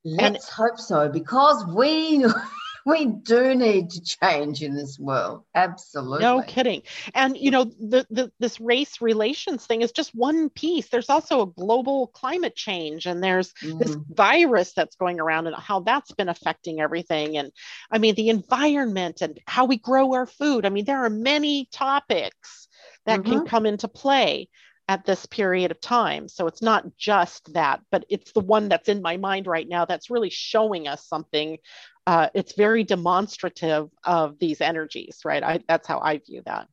Let's 0.05 0.23
and, 0.23 0.39
hope 0.55 0.79
so, 0.79 1.09
because 1.09 1.65
we 1.75 2.25
we 2.89 3.07
do 3.07 3.55
need 3.55 3.91
to 3.91 4.01
change 4.01 4.63
in 4.63 4.75
this 4.75 4.99
world. 4.99 5.45
Absolutely. 5.55 6.21
No 6.21 6.43
kidding. 6.43 6.83
And 7.15 7.37
you 7.37 7.51
know, 7.51 7.65
the, 7.65 8.07
the 8.11 8.33
this 8.39 8.61
race 8.61 9.01
relations 9.01 9.67
thing 9.67 9.83
is 9.83 9.93
just 9.93 10.15
one 10.15 10.49
piece. 10.49 10.89
There's 10.89 11.11
also 11.11 11.43
a 11.43 11.47
global 11.47 12.07
climate 12.09 12.57
change, 12.57 13.07
and 13.07 13.23
there's 13.23 13.53
mm-hmm. 13.55 13.79
this 13.79 13.97
virus 14.11 14.73
that's 14.73 14.97
going 14.97 15.21
around, 15.21 15.47
and 15.47 15.57
how 15.57 15.81
that's 15.81 16.13
been 16.13 16.31
affecting 16.31 16.81
everything. 16.81 17.37
And 17.37 17.53
I 17.91 17.99
mean, 17.99 18.15
the 18.15 18.31
environment 18.31 19.21
and 19.21 19.39
how 19.47 19.67
we 19.67 19.77
grow 19.77 20.15
our 20.15 20.27
food. 20.27 20.65
I 20.65 20.71
mean, 20.71 20.87
there 20.87 21.05
are 21.05 21.11
many 21.11 21.69
topics 21.71 22.69
that 23.05 23.21
mm-hmm. 23.21 23.33
can 23.33 23.47
come 23.47 23.67
into 23.67 23.89
play 23.89 24.49
at 24.89 25.05
this 25.05 25.27
period 25.27 25.71
of 25.71 25.81
time. 25.81 26.29
So 26.29 26.47
it's 26.47 26.63
not 26.63 26.97
just 26.97 27.53
that, 27.53 27.81
but 27.91 28.05
it's 28.09 28.33
the 28.33 28.41
one 28.41 28.69
that's 28.69 28.89
in 28.89 29.03
my 29.03 29.19
mind 29.19 29.47
right 29.47 29.69
now 29.69 29.85
that's 29.85 30.11
really 30.11 30.31
showing 30.31 30.89
us 30.89 31.07
something. 31.07 31.59
Uh, 32.07 32.29
it's 32.35 32.55
very 32.55 32.85
demonstrative 32.85 33.91
of 34.05 34.39
these 34.39 34.63
energies, 34.63 35.21
right? 35.25 35.43
I, 35.43 35.61
that's 35.69 35.87
how 35.87 36.01
I 36.01 36.19
view 36.19 36.43
that. 36.47 36.69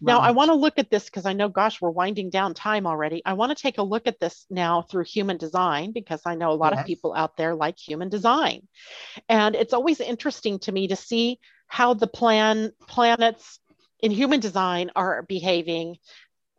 Now, 0.00 0.20
I 0.20 0.30
want 0.32 0.48
to 0.48 0.54
look 0.54 0.78
at 0.78 0.90
this 0.90 1.04
because 1.04 1.26
I 1.26 1.32
know, 1.32 1.48
gosh, 1.48 1.80
we're 1.80 1.90
winding 1.90 2.30
down 2.30 2.54
time 2.54 2.86
already. 2.86 3.22
I 3.24 3.34
want 3.34 3.56
to 3.56 3.62
take 3.62 3.78
a 3.78 3.82
look 3.82 4.06
at 4.06 4.20
this 4.20 4.46
now 4.50 4.82
through 4.82 5.04
human 5.04 5.36
design 5.36 5.92
because 5.92 6.22
I 6.26 6.34
know 6.34 6.50
a 6.50 6.54
lot 6.54 6.72
Yes. 6.72 6.80
of 6.80 6.86
people 6.86 7.14
out 7.14 7.36
there 7.36 7.54
like 7.54 7.78
human 7.78 8.08
design. 8.08 8.66
And 9.28 9.54
it's 9.54 9.72
always 9.72 10.00
interesting 10.00 10.58
to 10.60 10.72
me 10.72 10.88
to 10.88 10.96
see 10.96 11.38
how 11.66 11.94
the 11.94 12.06
plan 12.06 12.72
planets 12.86 13.60
in 14.00 14.10
human 14.10 14.40
design 14.40 14.90
are 14.94 15.22
behaving 15.22 15.96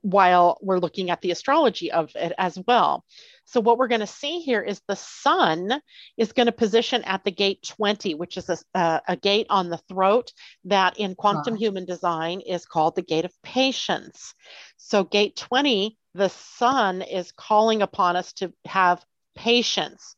while 0.05 0.59
we're 0.61 0.77
looking 0.77 1.09
at 1.09 1.19
the 1.21 1.31
astrology 1.31 1.91
of 1.91 2.11
it 2.15 2.31
as 2.37 2.59
well. 2.67 3.03
So 3.45 3.59
what 3.59 3.79
we're 3.79 3.87
going 3.87 4.01
to 4.01 4.07
see 4.07 4.39
here 4.39 4.61
is 4.61 4.79
the 4.87 4.95
sun 4.95 5.81
is 6.15 6.31
going 6.31 6.45
to 6.45 6.51
position 6.51 7.03
at 7.05 7.23
the 7.23 7.31
gate 7.31 7.67
20, 7.67 8.13
which 8.13 8.37
is 8.37 8.47
a, 8.49 8.57
a, 8.75 9.01
a 9.09 9.15
gate 9.15 9.47
on 9.49 9.69
the 9.69 9.79
throat 9.89 10.31
that 10.65 10.99
in 10.99 11.15
quantum 11.15 11.53
Right. 11.53 11.59
human 11.59 11.85
design 11.85 12.41
is 12.41 12.67
called 12.67 12.95
the 12.95 13.01
gate 13.01 13.25
of 13.25 13.33
patience. 13.41 14.35
So 14.77 15.03
gate 15.03 15.35
20, 15.37 15.97
the 16.13 16.29
sun 16.29 17.01
is 17.01 17.31
calling 17.31 17.81
upon 17.81 18.15
us 18.15 18.31
to 18.33 18.53
have 18.65 19.03
patience. 19.35 20.15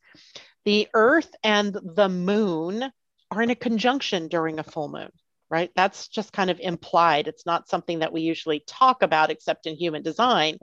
The 0.66 0.88
earth 0.92 1.34
and 1.42 1.74
the 1.74 2.10
moon 2.10 2.92
are 3.30 3.42
in 3.42 3.48
a 3.50 3.54
conjunction 3.54 4.28
during 4.28 4.58
a 4.58 4.64
full 4.64 4.88
moon 4.88 5.10
right? 5.50 5.70
That's 5.74 6.08
just 6.08 6.32
kind 6.32 6.50
of 6.50 6.60
implied. 6.60 7.28
It's 7.28 7.46
not 7.46 7.68
something 7.68 8.00
that 8.00 8.12
we 8.12 8.20
usually 8.20 8.60
talk 8.66 9.02
about 9.02 9.30
except 9.30 9.66
in 9.66 9.76
human 9.76 10.02
design, 10.02 10.58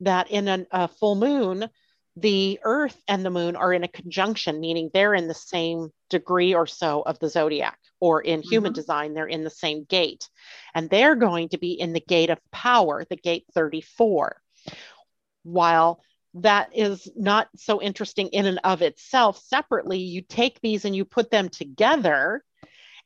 that 0.00 0.30
in 0.30 0.48
an, 0.48 0.66
a 0.70 0.88
full 0.88 1.14
moon, 1.14 1.68
the 2.16 2.58
earth 2.64 2.96
and 3.08 3.24
the 3.24 3.30
moon 3.30 3.56
are 3.56 3.72
in 3.72 3.84
a 3.84 3.88
conjunction, 3.88 4.60
meaning 4.60 4.90
they're 4.92 5.14
in 5.14 5.28
the 5.28 5.34
same 5.34 5.90
degree 6.08 6.54
or 6.54 6.66
so 6.66 7.02
of 7.02 7.18
the 7.18 7.28
zodiac, 7.28 7.78
or 8.00 8.22
in 8.22 8.42
human 8.42 8.72
Mhm. 8.72 8.76
design, 8.76 9.14
they're 9.14 9.26
in 9.26 9.44
the 9.44 9.50
same 9.50 9.84
gate. 9.84 10.28
And 10.74 10.88
they're 10.88 11.16
going 11.16 11.50
to 11.50 11.58
be 11.58 11.72
in 11.72 11.92
the 11.92 12.00
gate 12.00 12.30
of 12.30 12.38
power, 12.50 13.04
the 13.08 13.16
gate 13.16 13.44
34. 13.54 14.40
While 15.42 16.00
that 16.34 16.70
is 16.74 17.08
not 17.16 17.48
so 17.56 17.80
interesting 17.80 18.28
in 18.28 18.46
and 18.46 18.60
of 18.64 18.82
itself, 18.82 19.38
separately, 19.38 19.98
you 19.98 20.22
take 20.22 20.60
these 20.60 20.84
and 20.84 20.94
you 20.94 21.04
put 21.04 21.30
them 21.30 21.48
together 21.48 22.42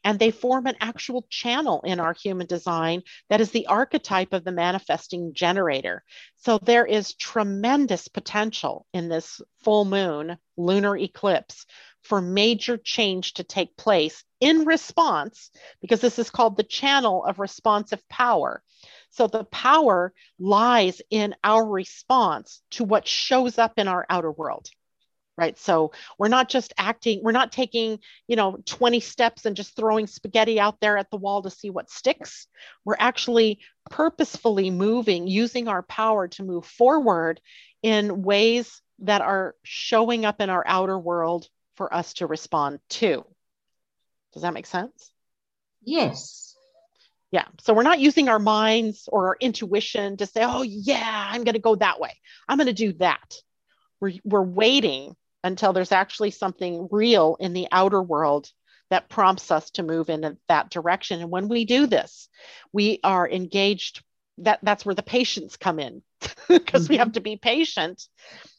and 0.05 0.19
they 0.19 0.31
form 0.31 0.67
an 0.67 0.77
actual 0.81 1.27
channel 1.29 1.83
in 1.85 2.01
our 2.01 2.15
human 2.15 2.47
design 2.47 3.03
that 3.29 3.41
is 3.41 3.51
the 3.51 3.67
archetype 3.67 4.33
of 4.33 4.45
the 4.45 4.53
manifesting 4.53 5.33
generator. 5.35 6.03
So 6.37 6.59
there 6.59 6.87
is 6.87 7.15
tremendous 7.15 8.09
potential 8.09 8.87
in 8.93 9.09
this 9.09 9.41
full 9.63 9.85
moon 9.85 10.37
lunar 10.57 10.97
eclipse 10.97 11.67
for 12.03 12.23
major 12.23 12.79
change 12.79 13.35
to 13.35 13.45
take 13.45 13.77
place 13.77 14.25
in 14.41 14.65
response, 14.65 15.51
because 15.83 16.01
this 16.01 16.19
is 16.19 16.31
called 16.31 16.57
the 16.57 16.63
channel 16.63 17.25
of 17.27 17.39
responsive 17.39 18.07
power. 18.09 18.63
So 19.11 19.27
the 19.27 19.45
power 19.45 20.15
lies 20.39 21.03
in 21.11 21.35
our 21.45 21.67
response 21.67 22.63
to 22.71 22.85
what 22.85 23.07
shows 23.07 23.59
up 23.59 23.75
in 23.77 23.87
our 23.87 24.07
outer 24.09 24.33
world. 24.33 24.71
Right. 25.41 25.59
So 25.59 25.93
we're 26.19 26.29
not 26.29 26.51
just 26.51 26.75
acting, 26.77 27.21
we're 27.23 27.33
not 27.33 27.51
taking, 27.51 28.01
you 28.29 28.37
know, 28.37 28.59
20 28.67 29.01
steps 29.01 29.47
and 29.47 29.57
just 29.57 29.75
throwing 29.75 30.07
spaghetti 30.07 30.61
out 30.61 30.81
there 30.83 30.99
at 30.99 31.11
the 31.11 31.17
wall 31.17 31.41
to 31.41 31.51
see 31.51 31.71
what 31.71 31.89
sticks. 31.89 32.47
We're 32.85 32.99
actually 32.99 33.61
purposefully 33.89 34.69
moving, 34.69 35.27
using 35.27 35.67
our 35.67 35.83
power 35.83 36.29
to 36.29 36.43
move 36.43 36.67
forward 36.67 37.41
in 37.83 38.21
ways 38.21 38.83
that 38.99 39.23
are 39.23 39.55
showing 39.63 40.27
up 40.27 40.43
in 40.43 40.51
our 40.51 40.63
outer 40.67 40.99
world 40.99 41.49
for 41.77 41.93
us 41.95 42.13
to 42.15 42.27
respond 42.27 42.81
to. 42.91 43.25
Does 44.35 44.43
that 44.43 44.53
make 44.53 44.67
sense? 44.67 45.11
Yes. 45.83 46.55
Yeah. 47.31 47.47
So 47.63 47.73
we're 47.73 47.83
not 47.83 47.99
using 47.99 48.29
our 48.29 48.39
minds 48.39 49.09
or 49.11 49.29
our 49.29 49.37
intuition 49.41 50.19
to 50.19 50.27
say, 50.27 50.43
oh, 50.45 50.61
yeah, 50.61 51.29
I'm 51.31 51.45
going 51.45 51.55
to 51.55 51.61
go 51.61 51.77
that 51.77 51.99
way. 51.99 52.15
I'm 52.47 52.59
going 52.59 52.67
to 52.67 52.75
do 52.75 52.93
that. 52.99 53.37
We're, 54.01 54.13
we're 54.23 54.43
waiting 54.43 55.17
until 55.43 55.73
there's 55.73 55.93
actually 55.93 56.31
something 56.31 56.89
real 56.91 57.37
in 57.41 57.53
the 57.53 57.69
outer 57.73 58.03
world 58.03 58.51
that 58.91 59.09
prompts 59.09 59.51
us 59.51 59.71
to 59.71 59.83
move 59.83 60.11
in 60.11 60.37
that 60.49 60.71
direction. 60.71 61.21
And 61.21 61.31
when 61.31 61.49
we 61.49 61.65
do 61.65 61.87
this, 61.87 62.29
we 62.73 63.01
are 63.05 63.29
engaged. 63.29 64.03
That, 64.39 64.59
that's 64.63 64.85
where 64.85 64.95
the 64.95 65.03
patience 65.03 65.57
come 65.57 65.79
in 65.79 66.03
because 66.49 66.89
we 66.89 66.97
have 66.97 67.09
mm-hmm. 67.09 67.15
to 67.15 67.21
be 67.21 67.37
patient 67.37 68.03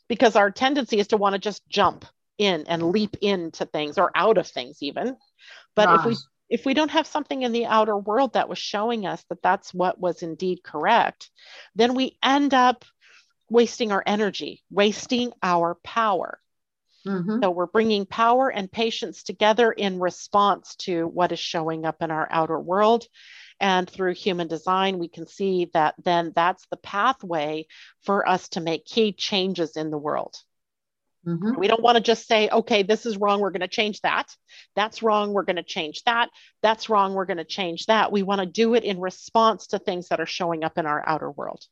because 0.07 0.35
our 0.35 0.51
tendency 0.51 0.99
is 0.99 1.07
to 1.07 1.17
want 1.17 1.33
to 1.33 1.39
just 1.39 1.67
jump 1.69 2.05
in 2.37 2.65
and 2.67 2.91
leap 2.91 3.17
into 3.21 3.65
things 3.65 3.97
or 3.97 4.11
out 4.15 4.37
of 4.37 4.47
things 4.47 4.77
even. 4.81 5.15
But 5.75 5.99
if 5.99 6.05
we 6.05 6.13
ah. 6.13 6.27
if 6.49 6.65
we 6.65 6.73
don't 6.73 6.91
have 6.91 7.07
something 7.07 7.43
in 7.43 7.51
the 7.51 7.65
outer 7.65 7.95
world 7.95 8.33
that 8.33 8.49
was 8.49 8.57
showing 8.57 9.05
us 9.05 9.23
that 9.29 9.41
that's 9.41 9.73
what 9.73 9.99
was 9.99 10.21
indeed 10.21 10.63
correct, 10.63 11.29
then 11.75 11.93
we 11.93 12.17
end 12.21 12.53
up 12.53 12.83
wasting 13.49 13.91
our 13.91 14.03
energy, 14.05 14.63
wasting 14.69 15.31
our 15.41 15.75
power. 15.83 16.40
Mhm. 17.05 17.43
So 17.43 17.49
we're 17.51 17.65
bringing 17.65 18.05
power 18.05 18.49
and 18.49 18.71
patience 18.71 19.23
together 19.23 19.71
in 19.71 19.99
response 19.99 20.75
to 20.77 21.07
what 21.07 21.31
is 21.31 21.39
showing 21.39 21.85
up 21.85 22.01
in 22.01 22.11
our 22.11 22.27
outer 22.31 22.59
world. 22.59 23.07
And 23.59 23.89
through 23.89 24.13
human 24.15 24.47
design, 24.47 24.99
we 24.99 25.07
can 25.07 25.27
see 25.27 25.69
that 25.73 25.95
then 26.03 26.33
that's 26.35 26.65
the 26.67 26.77
pathway 26.77 27.67
for 28.01 28.27
us 28.27 28.49
to 28.49 28.61
make 28.61 28.85
key 28.85 29.13
changes 29.13 29.77
in 29.77 29.91
the 29.91 29.97
world. 29.97 30.35
Mhm. 31.27 31.55
We 31.57 31.67
don't 31.67 31.81
want 31.83 31.97
to 31.97 32.01
just 32.03 32.27
say, 32.27 32.49
okay, 32.49 32.81
this 32.81 33.05
is 33.05 33.17
wrong. 33.17 33.39
We're 33.39 33.51
going 33.51 33.61
to 33.61 33.67
change 33.67 34.01
that. 34.01 34.35
That's 34.75 35.03
wrong. 35.03 35.33
We're 35.33 35.43
going 35.43 35.57
to 35.57 35.63
change 35.63 36.03
that. 36.03 36.29
That's 36.63 36.89
wrong. 36.89 37.13
We're 37.13 37.25
going 37.25 37.37
to 37.37 37.43
change 37.43 37.85
that. 37.85 38.11
We 38.11 38.23
want 38.23 38.39
to 38.39 38.47
do 38.47 38.73
it 38.73 38.83
in 38.83 38.99
response 38.99 39.67
to 39.67 39.79
things 39.79 40.07
that 40.09 40.19
are 40.19 40.25
showing 40.25 40.63
up 40.63 40.77
in 40.79 40.87
our 40.87 41.03
outer 41.07 41.29
world. 41.29 41.63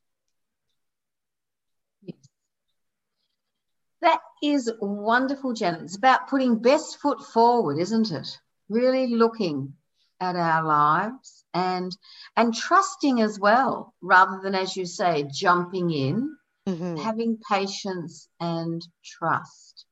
That 4.01 4.21
is 4.41 4.71
wonderful, 4.79 5.53
Janet. 5.53 5.81
It's 5.83 5.97
about 5.97 6.29
putting 6.29 6.59
best 6.59 6.99
foot 6.99 7.21
forward, 7.21 7.79
isn't 7.79 8.11
it? 8.11 8.27
Really 8.69 9.07
looking 9.07 9.73
at 10.21 10.35
our 10.35 10.63
lives 10.63 11.43
and 11.53 11.95
and 12.37 12.53
trusting 12.53 13.21
as 13.21 13.39
well, 13.39 13.93
rather 14.01 14.39
than, 14.41 14.55
as 14.55 14.75
you 14.77 14.85
say, 14.85 15.27
jumping 15.31 15.91
in, 15.91 16.37
Mhm. 16.67 16.99
having 16.99 17.39
patience 17.49 18.29
and 18.39 18.85
trust. 19.03 19.85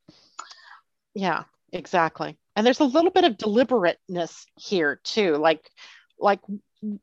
Yeah, 1.13 1.43
exactly. 1.71 2.37
And 2.55 2.65
there's 2.65 2.79
a 2.79 2.85
little 2.85 3.11
bit 3.11 3.23
of 3.23 3.37
deliberateness 3.37 4.45
here 4.55 4.99
too. 5.03 5.35
Like, 5.37 5.69
like 6.19 6.41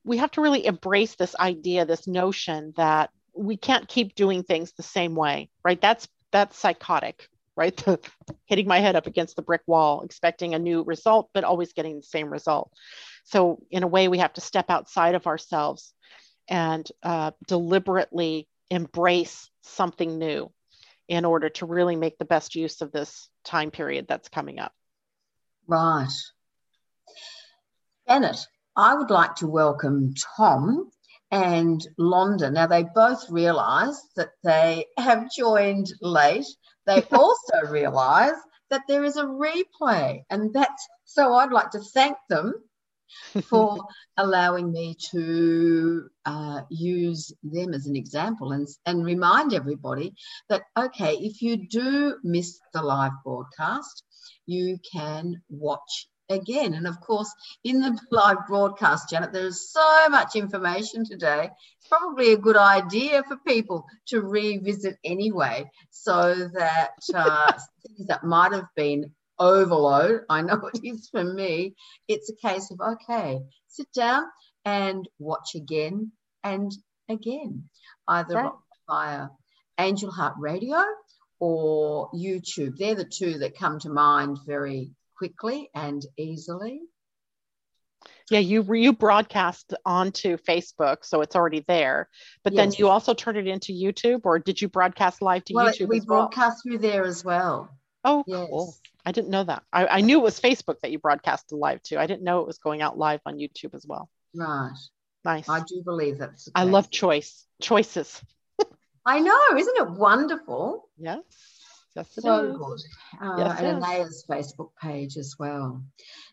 we 0.05 0.19
have 0.19 0.31
to 0.33 0.41
really 0.41 0.65
embrace 0.65 1.17
this 1.17 1.35
idea, 1.37 1.85
this 1.85 2.07
notion 2.07 2.73
that 2.77 3.11
we 3.35 3.57
can't 3.57 3.89
keep 3.89 4.15
doing 4.15 4.45
things 4.45 4.73
the 4.73 4.83
same 4.83 5.15
way, 5.17 5.51
right? 5.65 5.81
That's 5.81 6.09
that's 6.35 6.59
psychotic, 6.59 7.29
right? 7.57 7.83
Hitting 8.47 8.67
my 8.67 8.81
head 8.81 8.97
up 8.97 9.07
against 9.07 9.37
the 9.37 9.43
brick 9.43 9.63
wall, 9.69 10.03
expecting 10.03 10.53
a 10.53 10.59
new 10.59 10.83
result, 10.83 11.31
but 11.33 11.45
always 11.45 11.73
getting 11.73 11.97
the 11.97 12.03
same 12.03 12.29
result. 12.29 12.73
So, 13.25 13.63
in 13.71 13.85
a 13.85 13.87
way, 13.87 14.09
we 14.09 14.19
have 14.19 14.33
to 14.35 14.41
step 14.41 14.67
outside 14.69 15.15
of 15.15 15.29
ourselves 15.29 15.95
and 16.49 16.87
uh, 17.05 17.31
deliberately 17.47 18.49
embrace 18.69 19.49
something 19.63 20.19
new 20.19 20.51
in 21.09 21.25
order 21.25 21.51
to 21.51 21.67
really 21.67 21.97
make 21.97 22.19
the 22.19 22.25
best 22.25 22.57
use 22.57 22.81
of 22.81 22.91
this 22.91 23.29
time 23.45 23.71
period 23.71 24.07
that's 24.09 24.29
coming 24.29 24.59
up. 24.59 24.73
Right. 25.69 26.13
Janet, 28.09 28.45
I 28.77 28.95
would 28.95 29.11
like 29.11 29.37
to 29.37 29.47
welcome 29.47 30.15
Tom 30.37 30.91
and 31.35 31.85
Londa. 31.99 32.53
Now, 32.53 32.69
they 32.69 32.85
both 32.95 33.29
realise 33.29 34.01
that 34.15 34.31
they 34.45 34.87
have 34.99 35.33
joined 35.33 35.93
late. 36.01 36.47
They 36.87 37.03
also 37.13 37.67
realise 37.69 38.39
that 38.71 38.83
there 38.89 39.05
is 39.05 39.17
a 39.17 39.25
replay, 39.25 40.23
and 40.31 40.55
that's 40.55 40.89
so 41.05 41.35
I'd 41.35 41.53
like 41.53 41.71
to 41.73 41.81
thank 41.81 42.17
them 42.29 42.55
for 43.43 43.85
allowing 44.17 44.73
me 44.73 44.97
to 45.11 46.09
uh, 46.25 46.61
use 46.71 47.33
them 47.43 47.75
as 47.75 47.87
an 47.87 47.97
example 47.97 48.53
and, 48.53 48.67
and 48.87 49.05
remind 49.05 49.53
everybody 49.53 50.15
that, 50.49 50.63
okay, 50.77 51.15
if 51.17 51.43
you 51.43 51.69
do 51.69 52.17
miss 52.23 52.59
the 52.73 52.83
live 52.83 53.13
broadcast, 53.23 54.05
you 54.47 54.79
can 54.93 55.35
watch 55.51 56.09
again. 56.29 56.75
And 56.75 56.87
of 56.87 57.01
course, 57.01 57.33
in 57.65 57.81
the 57.81 57.99
live 58.11 58.47
broadcast, 58.49 59.11
Janet, 59.11 59.33
there's 59.33 59.71
so 59.71 60.09
much 60.09 60.37
information 60.37 61.05
today. 61.05 61.51
It's 61.79 61.89
probably 61.89 62.33
a 62.33 62.39
good 62.39 62.57
idea 62.57 63.23
for 63.25 63.37
people 63.47 63.87
to 64.09 64.21
revisit 64.21 64.97
anyway, 65.05 65.71
so 65.91 66.49
that 66.55 66.91
uh, 67.15 67.53
things 67.87 68.09
that 68.09 68.25
might 68.25 68.53
have 68.53 68.69
been 68.77 69.13
overload, 69.39 70.23
I 70.29 70.43
know 70.43 70.71
it 70.73 70.81
is 70.85 71.09
for 71.11 71.25
me, 71.25 71.75
it's 72.09 72.31
a 72.31 72.49
case 72.49 72.71
of, 72.71 72.81
okay, 72.81 73.41
sit 73.69 73.93
down 73.93 74.25
and 74.65 75.09
watch 75.19 75.55
again 75.55 76.13
and 76.43 76.73
again, 77.09 77.69
either 78.09 78.35
Right. 78.35 78.53
via 78.89 79.29
Angel 79.79 80.11
Heart 80.11 80.35
Radio 80.39 80.83
or 81.41 82.11
YouTube. 82.13 82.77
They're 82.77 82.95
the 82.95 83.05
two 83.05 83.39
that 83.39 83.59
come 83.59 83.81
to 83.81 83.89
mind 83.91 84.39
very 84.47 84.93
quickly 85.17 85.71
and 85.75 86.05
easily. 86.17 86.81
Yeah, 88.31 88.39
you 88.39 88.63
you 88.75 88.93
broadcast 88.93 89.75
onto 89.85 90.37
Facebook, 90.39 91.05
so 91.05 91.21
it's 91.21 91.37
already 91.37 91.65
there. 91.69 92.09
But 92.43 92.55
then 92.55 92.73
you 92.73 92.89
also 92.89 93.13
turn 93.15 93.37
it 93.37 93.47
into 93.47 93.73
YouTube, 93.73 94.23
or 94.25 94.39
did 94.39 94.61
you 94.61 94.69
broadcast 94.69 95.21
live 95.23 95.45
to 95.47 95.55
Well, 95.55 95.67
YouTube 95.73 95.89
we 95.89 95.99
as 95.99 96.07
well? 96.07 96.21
broadcast 96.23 96.63
through 96.63 96.79
there 96.79 97.05
as 97.05 97.25
well. 97.25 97.71
Oh, 98.03 98.25
Yes. 98.27 98.49
cool. 98.49 98.75
I 99.07 99.13
didn't 99.13 99.31
know 99.31 99.45
that. 99.45 99.63
I, 99.73 99.87
I 99.87 100.01
knew 100.01 100.19
it 100.19 100.23
was 100.23 100.41
Facebook 100.41 100.81
that 100.81 100.91
you 100.91 100.99
broadcast 100.99 101.53
live 101.53 101.83
to. 101.85 101.99
I 101.99 102.07
didn't 102.07 102.23
know 102.23 102.41
it 102.41 102.47
was 102.47 102.59
going 102.59 102.81
out 102.83 102.99
live 102.99 103.21
on 103.27 103.37
YouTube 103.37 103.75
as 103.75 103.87
well. 103.87 104.09
Right. 104.35 104.73
Nice. 105.25 105.49
I 105.49 105.61
do 105.61 105.83
believe 105.83 106.19
that's. 106.19 106.49
I 106.55 106.65
love 106.65 106.91
choice 106.91 107.47
choices. 107.61 108.23
I 109.07 109.21
know, 109.21 109.39
isn't 109.57 109.77
it 109.77 109.91
wonderful? 109.91 110.89
Yes. 110.99 111.23
It 111.97 112.07
so 112.13 112.57
good. 112.57 112.81
Uh, 113.21 113.37
Yes, 113.39 113.59
and 113.61 113.67
it 113.67 113.71
is. 113.71 113.85
Anaya's 113.85 114.25
Facebook 114.29 114.71
page 114.81 115.17
as 115.17 115.37
well. 115.39 115.83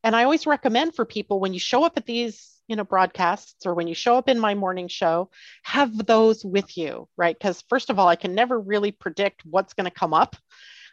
And 0.04 0.16
I 0.16 0.24
always 0.24 0.48
recommend 0.48 0.96
for 0.96 1.06
people 1.06 1.40
when 1.40 1.54
you 1.54 1.60
show 1.60 1.84
up 1.84 1.96
at 1.96 2.08
these 2.08 2.52
you 2.68 2.76
know 2.76 2.84
broadcasts 2.84 3.68
or 3.68 3.76
when 3.76 3.86
you 3.86 3.94
show 3.94 4.18
up 4.18 4.28
in 4.28 4.40
my 4.40 4.56
morning 4.56 4.88
show 4.88 5.30
have 5.62 6.08
those 6.08 6.44
with 6.44 6.76
you 6.76 7.08
right 7.16 7.38
because 7.38 7.64
first 7.70 7.92
of 7.92 8.00
all 8.00 8.08
i 8.08 8.16
can 8.16 8.34
never 8.34 8.60
really 8.60 8.92
predict 8.92 9.46
what's 9.46 9.76
going 9.76 9.86
to 9.86 9.92
come 9.92 10.16
up 10.16 10.36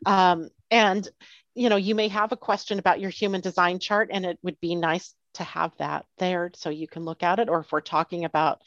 um, 0.05 0.51
and 0.71 1.09
you 1.55 1.69
know 1.69 1.77
you 1.77 1.95
may 1.95 2.09
have 2.09 2.33
a 2.33 2.37
question 2.37 2.79
about 2.79 3.01
your 3.01 3.11
human 3.11 3.41
design 3.41 3.79
chart 3.79 4.11
and 4.13 4.25
it 4.25 4.39
would 4.43 4.61
be 4.61 4.75
nice 4.75 5.15
to 5.35 5.45
have 5.45 5.73
that 5.79 6.05
there 6.19 6.51
so 6.55 6.71
you 6.71 6.87
can 6.87 7.05
look 7.05 7.23
at 7.23 7.39
it 7.39 7.49
or 7.49 7.61
if 7.61 7.73
we're 7.73 7.81
talking 7.81 8.25
about 8.25 8.61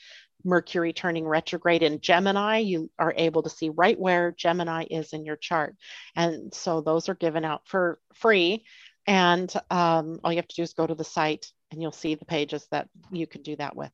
mercury 0.43 0.93
turning 0.93 1.27
retrograde 1.27 1.83
in 1.83 1.99
gemini 2.01 2.57
you 2.57 2.89
are 2.99 3.13
able 3.17 3.43
to 3.43 3.49
see 3.49 3.69
right 3.69 3.99
where 3.99 4.31
gemini 4.31 4.85
is 4.89 5.13
in 5.13 5.25
your 5.25 5.35
chart 5.35 5.75
and 6.15 6.53
so 6.53 6.81
those 6.81 7.09
are 7.09 7.15
given 7.15 7.45
out 7.45 7.61
for 7.67 7.99
free 8.13 8.63
and 9.07 9.53
um, 9.69 10.19
all 10.23 10.31
you 10.31 10.37
have 10.37 10.47
to 10.47 10.55
do 10.55 10.63
is 10.63 10.73
go 10.73 10.87
to 10.87 10.95
the 10.95 11.03
site 11.03 11.51
and 11.71 11.81
you'll 11.81 11.91
see 11.91 12.15
the 12.15 12.25
pages 12.25 12.67
that 12.71 12.87
you 13.11 13.27
can 13.27 13.41
do 13.41 13.55
that 13.55 13.75
with 13.75 13.91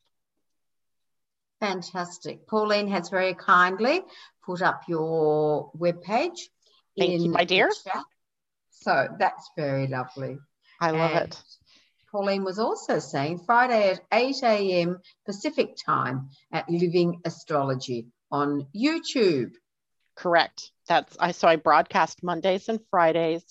Fantastic. 1.61 2.47
Pauline 2.47 2.87
has 2.87 3.09
very 3.09 3.35
kindly 3.35 4.01
put 4.43 4.63
up 4.63 4.81
your 4.87 5.71
webpage. 5.77 6.39
Thank 6.97 7.21
you, 7.21 7.29
my 7.29 7.43
dear. 7.43 7.69
chat. 7.83 8.03
So 8.82 9.07
that's 9.19 9.49
very 9.55 9.88
lovely. 9.88 10.38
i 10.79 10.91
love 10.91 11.11
And 11.11 11.32
it 11.32 11.43
Pauline 12.11 12.43
was 12.43 12.59
also 12.59 12.99
saying 12.99 13.39
Friday 13.45 13.91
at 13.91 14.01
8 14.11 14.43
a.m. 14.43 14.99
Pacific 15.25 15.75
time 15.86 16.29
at 16.51 16.69
Living 16.69 17.21
Astrology 17.23 18.07
on 18.32 18.67
YouTube. 18.75 19.53
Correct. 20.15 20.71
That's 20.89 21.15
I 21.19 21.32
so 21.32 21.47
I 21.47 21.55
broadcast 21.55 22.21
Mondays 22.21 22.67
and 22.67 22.82
Fridays 22.89 23.43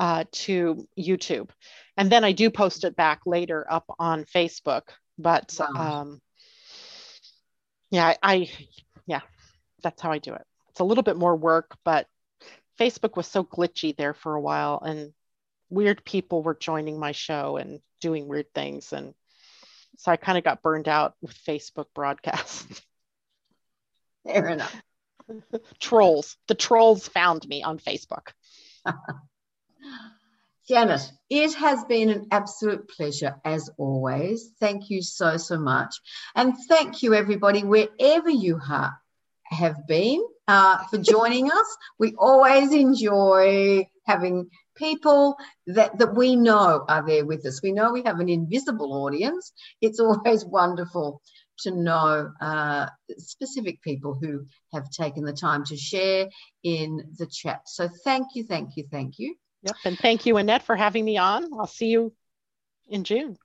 uh, 0.00 0.24
to 0.32 0.88
YouTube, 0.98 1.50
and 1.96 2.10
then 2.10 2.24
I 2.24 2.32
do 2.32 2.50
post 2.50 2.82
it 2.82 2.96
back 2.96 3.20
later 3.26 3.64
up 3.70 3.84
on 3.98 4.24
Facebook. 4.24 4.82
But 5.16 5.56
Right. 5.60 6.00
um, 6.00 6.20
yeah, 7.90 8.06
I, 8.06 8.16
I 8.22 8.50
yeah, 9.06 9.20
that's 9.84 10.02
how 10.02 10.10
I 10.10 10.18
do 10.18 10.34
it. 10.34 10.44
It's 10.70 10.80
a 10.80 10.84
little 10.84 11.04
bit 11.04 11.16
more 11.16 11.36
work, 11.36 11.76
but 11.84 12.08
Facebook 12.78 13.16
was 13.16 13.26
so 13.26 13.44
glitchy 13.44 13.96
there 13.96 14.14
for 14.14 14.34
a 14.34 14.40
while, 14.40 14.80
and 14.84 15.12
weird 15.70 16.04
people 16.04 16.42
were 16.42 16.54
joining 16.54 16.98
my 16.98 17.12
show 17.12 17.56
and 17.56 17.80
doing 18.00 18.28
weird 18.28 18.52
things, 18.54 18.92
and 18.92 19.14
so 19.98 20.10
I 20.10 20.16
kind 20.16 20.38
of 20.38 20.44
got 20.44 20.62
burned 20.62 20.88
out 20.88 21.14
with 21.20 21.36
Facebook 21.44 21.86
broadcasts. 21.94 22.82
Fair 24.26 24.48
enough. 24.48 24.74
trolls. 25.78 26.36
The 26.48 26.54
trolls 26.54 27.06
found 27.08 27.46
me 27.46 27.62
on 27.62 27.78
Facebook. 27.78 28.28
Janet, 30.68 31.12
it 31.28 31.54
has 31.54 31.84
been 31.84 32.08
an 32.08 32.28
absolute 32.30 32.88
pleasure 32.88 33.36
as 33.44 33.68
always. 33.76 34.50
Thank 34.58 34.88
you 34.88 35.02
so, 35.02 35.36
so 35.36 35.58
much. 35.58 35.94
And 36.34 36.54
thank 36.68 37.02
you, 37.02 37.12
everybody, 37.12 37.64
wherever 37.64 38.30
you 38.30 38.58
ha- 38.58 38.96
have 39.44 39.86
been, 39.86 40.24
uh, 40.48 40.78
for 40.90 40.98
joining 40.98 41.50
us. 41.50 41.76
We 41.98 42.14
always 42.18 42.72
enjoy 42.72 43.86
having 44.06 44.48
people 44.76 45.36
that, 45.66 45.98
that 45.98 46.14
we 46.14 46.36
know 46.36 46.84
are 46.88 47.06
there 47.06 47.24
with 47.24 47.46
us. 47.46 47.62
We 47.62 47.72
know 47.72 47.92
we 47.92 48.02
have 48.02 48.20
an 48.20 48.28
invisible 48.28 48.92
audience. 49.04 49.52
It's 49.80 50.00
always 50.00 50.44
wonderful 50.44 51.20
to 51.60 51.70
know 51.70 52.30
uh, 52.40 52.86
specific 53.18 53.80
people 53.82 54.18
who 54.20 54.44
have 54.72 54.90
taken 54.90 55.24
the 55.24 55.32
time 55.32 55.64
to 55.64 55.76
share 55.76 56.28
in 56.62 57.14
the 57.18 57.26
chat. 57.26 57.60
So 57.66 57.88
thank 58.04 58.28
you, 58.34 58.44
thank 58.44 58.76
you, 58.76 58.84
thank 58.90 59.18
you. 59.18 59.36
Yep. 59.62 59.76
And 59.84 59.98
thank 59.98 60.26
you, 60.26 60.36
Annette, 60.36 60.64
for 60.64 60.76
having 60.76 61.04
me 61.04 61.16
on. 61.16 61.48
I'll 61.58 61.66
see 61.66 61.88
you 61.88 62.12
in 62.88 63.04
June. 63.04 63.38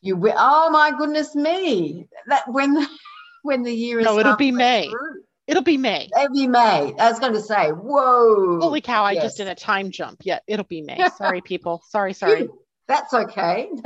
You 0.00 0.16
will. 0.16 0.34
Oh 0.36 0.70
my 0.70 0.92
goodness 0.96 1.34
me! 1.34 2.08
That 2.28 2.44
when 2.48 2.86
when 3.42 3.62
the 3.62 3.74
year 3.74 3.98
is 4.00 4.06
No, 4.06 4.18
it'll 4.18 4.36
be 4.36 4.52
May. 4.52 4.88
through. 4.88 5.22
It'll 5.48 5.62
be 5.62 5.78
May. 5.78 6.10
It'll 6.14 6.32
be 6.32 6.46
May. 6.46 6.94
I 6.98 7.10
was 7.10 7.18
going 7.18 7.32
to 7.32 7.40
say, 7.40 7.70
whoa! 7.70 8.60
Holy 8.60 8.82
cow, 8.82 9.02
I 9.04 9.12
Yes. 9.12 9.22
just 9.24 9.36
did 9.38 9.48
a 9.48 9.54
time 9.54 9.90
jump. 9.90 10.20
Yeah, 10.22 10.40
it'll 10.46 10.66
be 10.66 10.82
May. 10.82 10.98
Sorry, 11.16 11.40
people. 11.40 11.82
Sorry, 11.88 12.12
sorry. 12.12 12.48
That's 12.86 13.12
okay. 13.14 13.68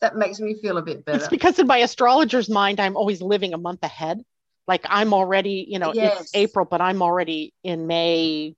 that 0.00 0.16
makes 0.16 0.40
me 0.40 0.54
feel 0.60 0.76
a 0.76 0.82
bit 0.82 1.04
better. 1.04 1.18
It's 1.18 1.28
because 1.28 1.58
in 1.58 1.66
my 1.68 1.78
astrologer's 1.78 2.48
mind, 2.50 2.80
I'm 2.80 2.96
always 2.96 3.22
living 3.22 3.54
a 3.54 3.58
month 3.58 3.82
ahead. 3.84 4.22
Like 4.66 4.84
I'm 4.88 5.14
already, 5.14 5.66
you 5.68 5.78
know, 5.78 5.92
Yes. 5.94 6.20
it's 6.22 6.34
April, 6.34 6.64
but 6.64 6.80
I'm 6.80 7.00
already 7.02 7.52
in 7.62 7.86
May 7.86 8.56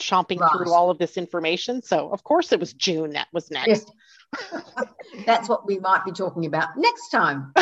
chomping 0.00 0.40
Right. 0.40 0.50
through 0.52 0.72
all 0.72 0.90
of 0.90 0.98
this 0.98 1.16
information. 1.16 1.82
So 1.82 2.10
of 2.12 2.22
course 2.24 2.52
it 2.52 2.60
was 2.60 2.72
June 2.72 3.10
that 3.10 3.28
was 3.32 3.50
next. 3.50 3.90
That's 5.26 5.48
what 5.48 5.66
we 5.66 5.78
might 5.78 6.04
be 6.04 6.12
talking 6.12 6.46
about 6.46 6.76
next 6.76 7.10
time 7.10 7.52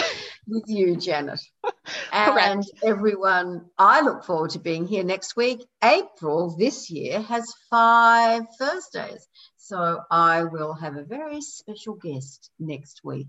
with 0.46 0.64
you, 0.66 0.96
Janet. 0.96 1.40
And 2.12 2.32
Correct. 2.32 2.70
everyone, 2.84 3.66
I 3.76 4.00
look 4.00 4.24
forward 4.24 4.50
to 4.50 4.58
being 4.58 4.86
here 4.86 5.04
next 5.04 5.36
week. 5.36 5.66
April 5.82 6.56
this 6.56 6.88
year 6.88 7.20
has 7.20 7.52
five 7.68 8.44
Thursdays. 8.58 9.26
So 9.56 10.00
I 10.10 10.44
will 10.44 10.74
have 10.74 10.96
a 10.96 11.02
very 11.02 11.40
special 11.40 11.94
guest 11.94 12.50
next 12.58 13.00
week. 13.02 13.26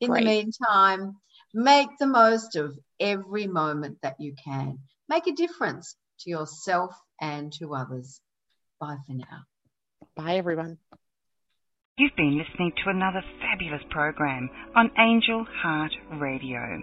In 0.00 0.10
Great. 0.10 0.20
the 0.20 0.26
meantime, 0.26 1.16
make 1.52 1.88
the 1.98 2.06
most 2.06 2.56
of 2.56 2.78
every 2.98 3.46
moment 3.46 3.98
that 4.02 4.16
you 4.18 4.34
can. 4.42 4.78
Make 5.08 5.26
a 5.26 5.32
difference 5.32 5.94
to 6.20 6.30
yourself 6.30 6.94
and 7.20 7.52
to 7.54 7.74
others. 7.74 8.20
Bye 8.80 8.96
for 9.06 9.12
now. 9.12 9.44
Bye, 10.16 10.36
everyone. 10.36 10.78
You've 12.02 12.16
been 12.16 12.36
listening 12.36 12.72
to 12.82 12.90
another 12.90 13.22
fabulous 13.40 13.82
program 13.90 14.50
on 14.74 14.90
Angel 14.98 15.46
Heart 15.62 15.92
Radio. 16.18 16.82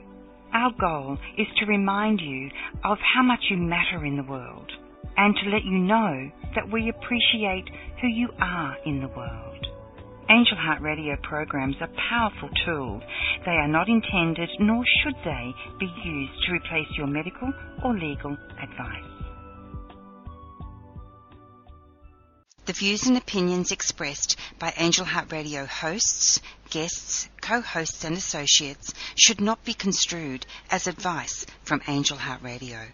Our 0.53 0.71
goal 0.79 1.17
is 1.37 1.47
to 1.59 1.65
remind 1.65 2.21
you 2.21 2.49
of 2.85 2.97
how 3.03 3.21
much 3.23 3.41
you 3.49 3.57
matter 3.57 4.05
in 4.05 4.15
the 4.15 4.23
world 4.23 4.71
and 5.17 5.35
to 5.35 5.49
let 5.49 5.65
you 5.65 5.77
know 5.77 6.31
that 6.55 6.71
we 6.71 6.87
appreciate 6.87 7.65
who 7.99 8.07
you 8.07 8.29
are 8.39 8.77
in 8.85 9.01
the 9.01 9.09
world. 9.09 9.67
Angel 10.29 10.55
Heart 10.55 10.81
Radio 10.81 11.17
programs 11.21 11.75
are 11.81 11.91
powerful 12.09 12.49
tools. 12.65 13.03
They 13.45 13.59
are 13.59 13.67
not 13.67 13.89
intended, 13.89 14.47
nor 14.61 14.85
should 15.03 15.15
they, 15.25 15.51
be 15.81 15.91
used 16.05 16.45
to 16.45 16.53
replace 16.53 16.87
your 16.97 17.07
medical 17.07 17.51
or 17.83 17.93
legal 17.93 18.37
advice. 18.63 19.08
The 22.69 22.73
views 22.73 23.07
and 23.07 23.17
opinions 23.17 23.71
expressed 23.71 24.35
by 24.59 24.75
Angel 24.77 25.03
Heart 25.03 25.31
Radio 25.31 25.65
hosts, 25.65 26.39
guests, 26.69 27.27
co-hosts 27.41 28.03
and 28.03 28.15
associates 28.15 28.93
should 29.15 29.41
not 29.41 29.65
be 29.65 29.73
construed 29.73 30.45
as 30.69 30.85
advice 30.85 31.47
from 31.63 31.81
Angel 31.87 32.15
Heart 32.15 32.43
Radio. 32.43 32.89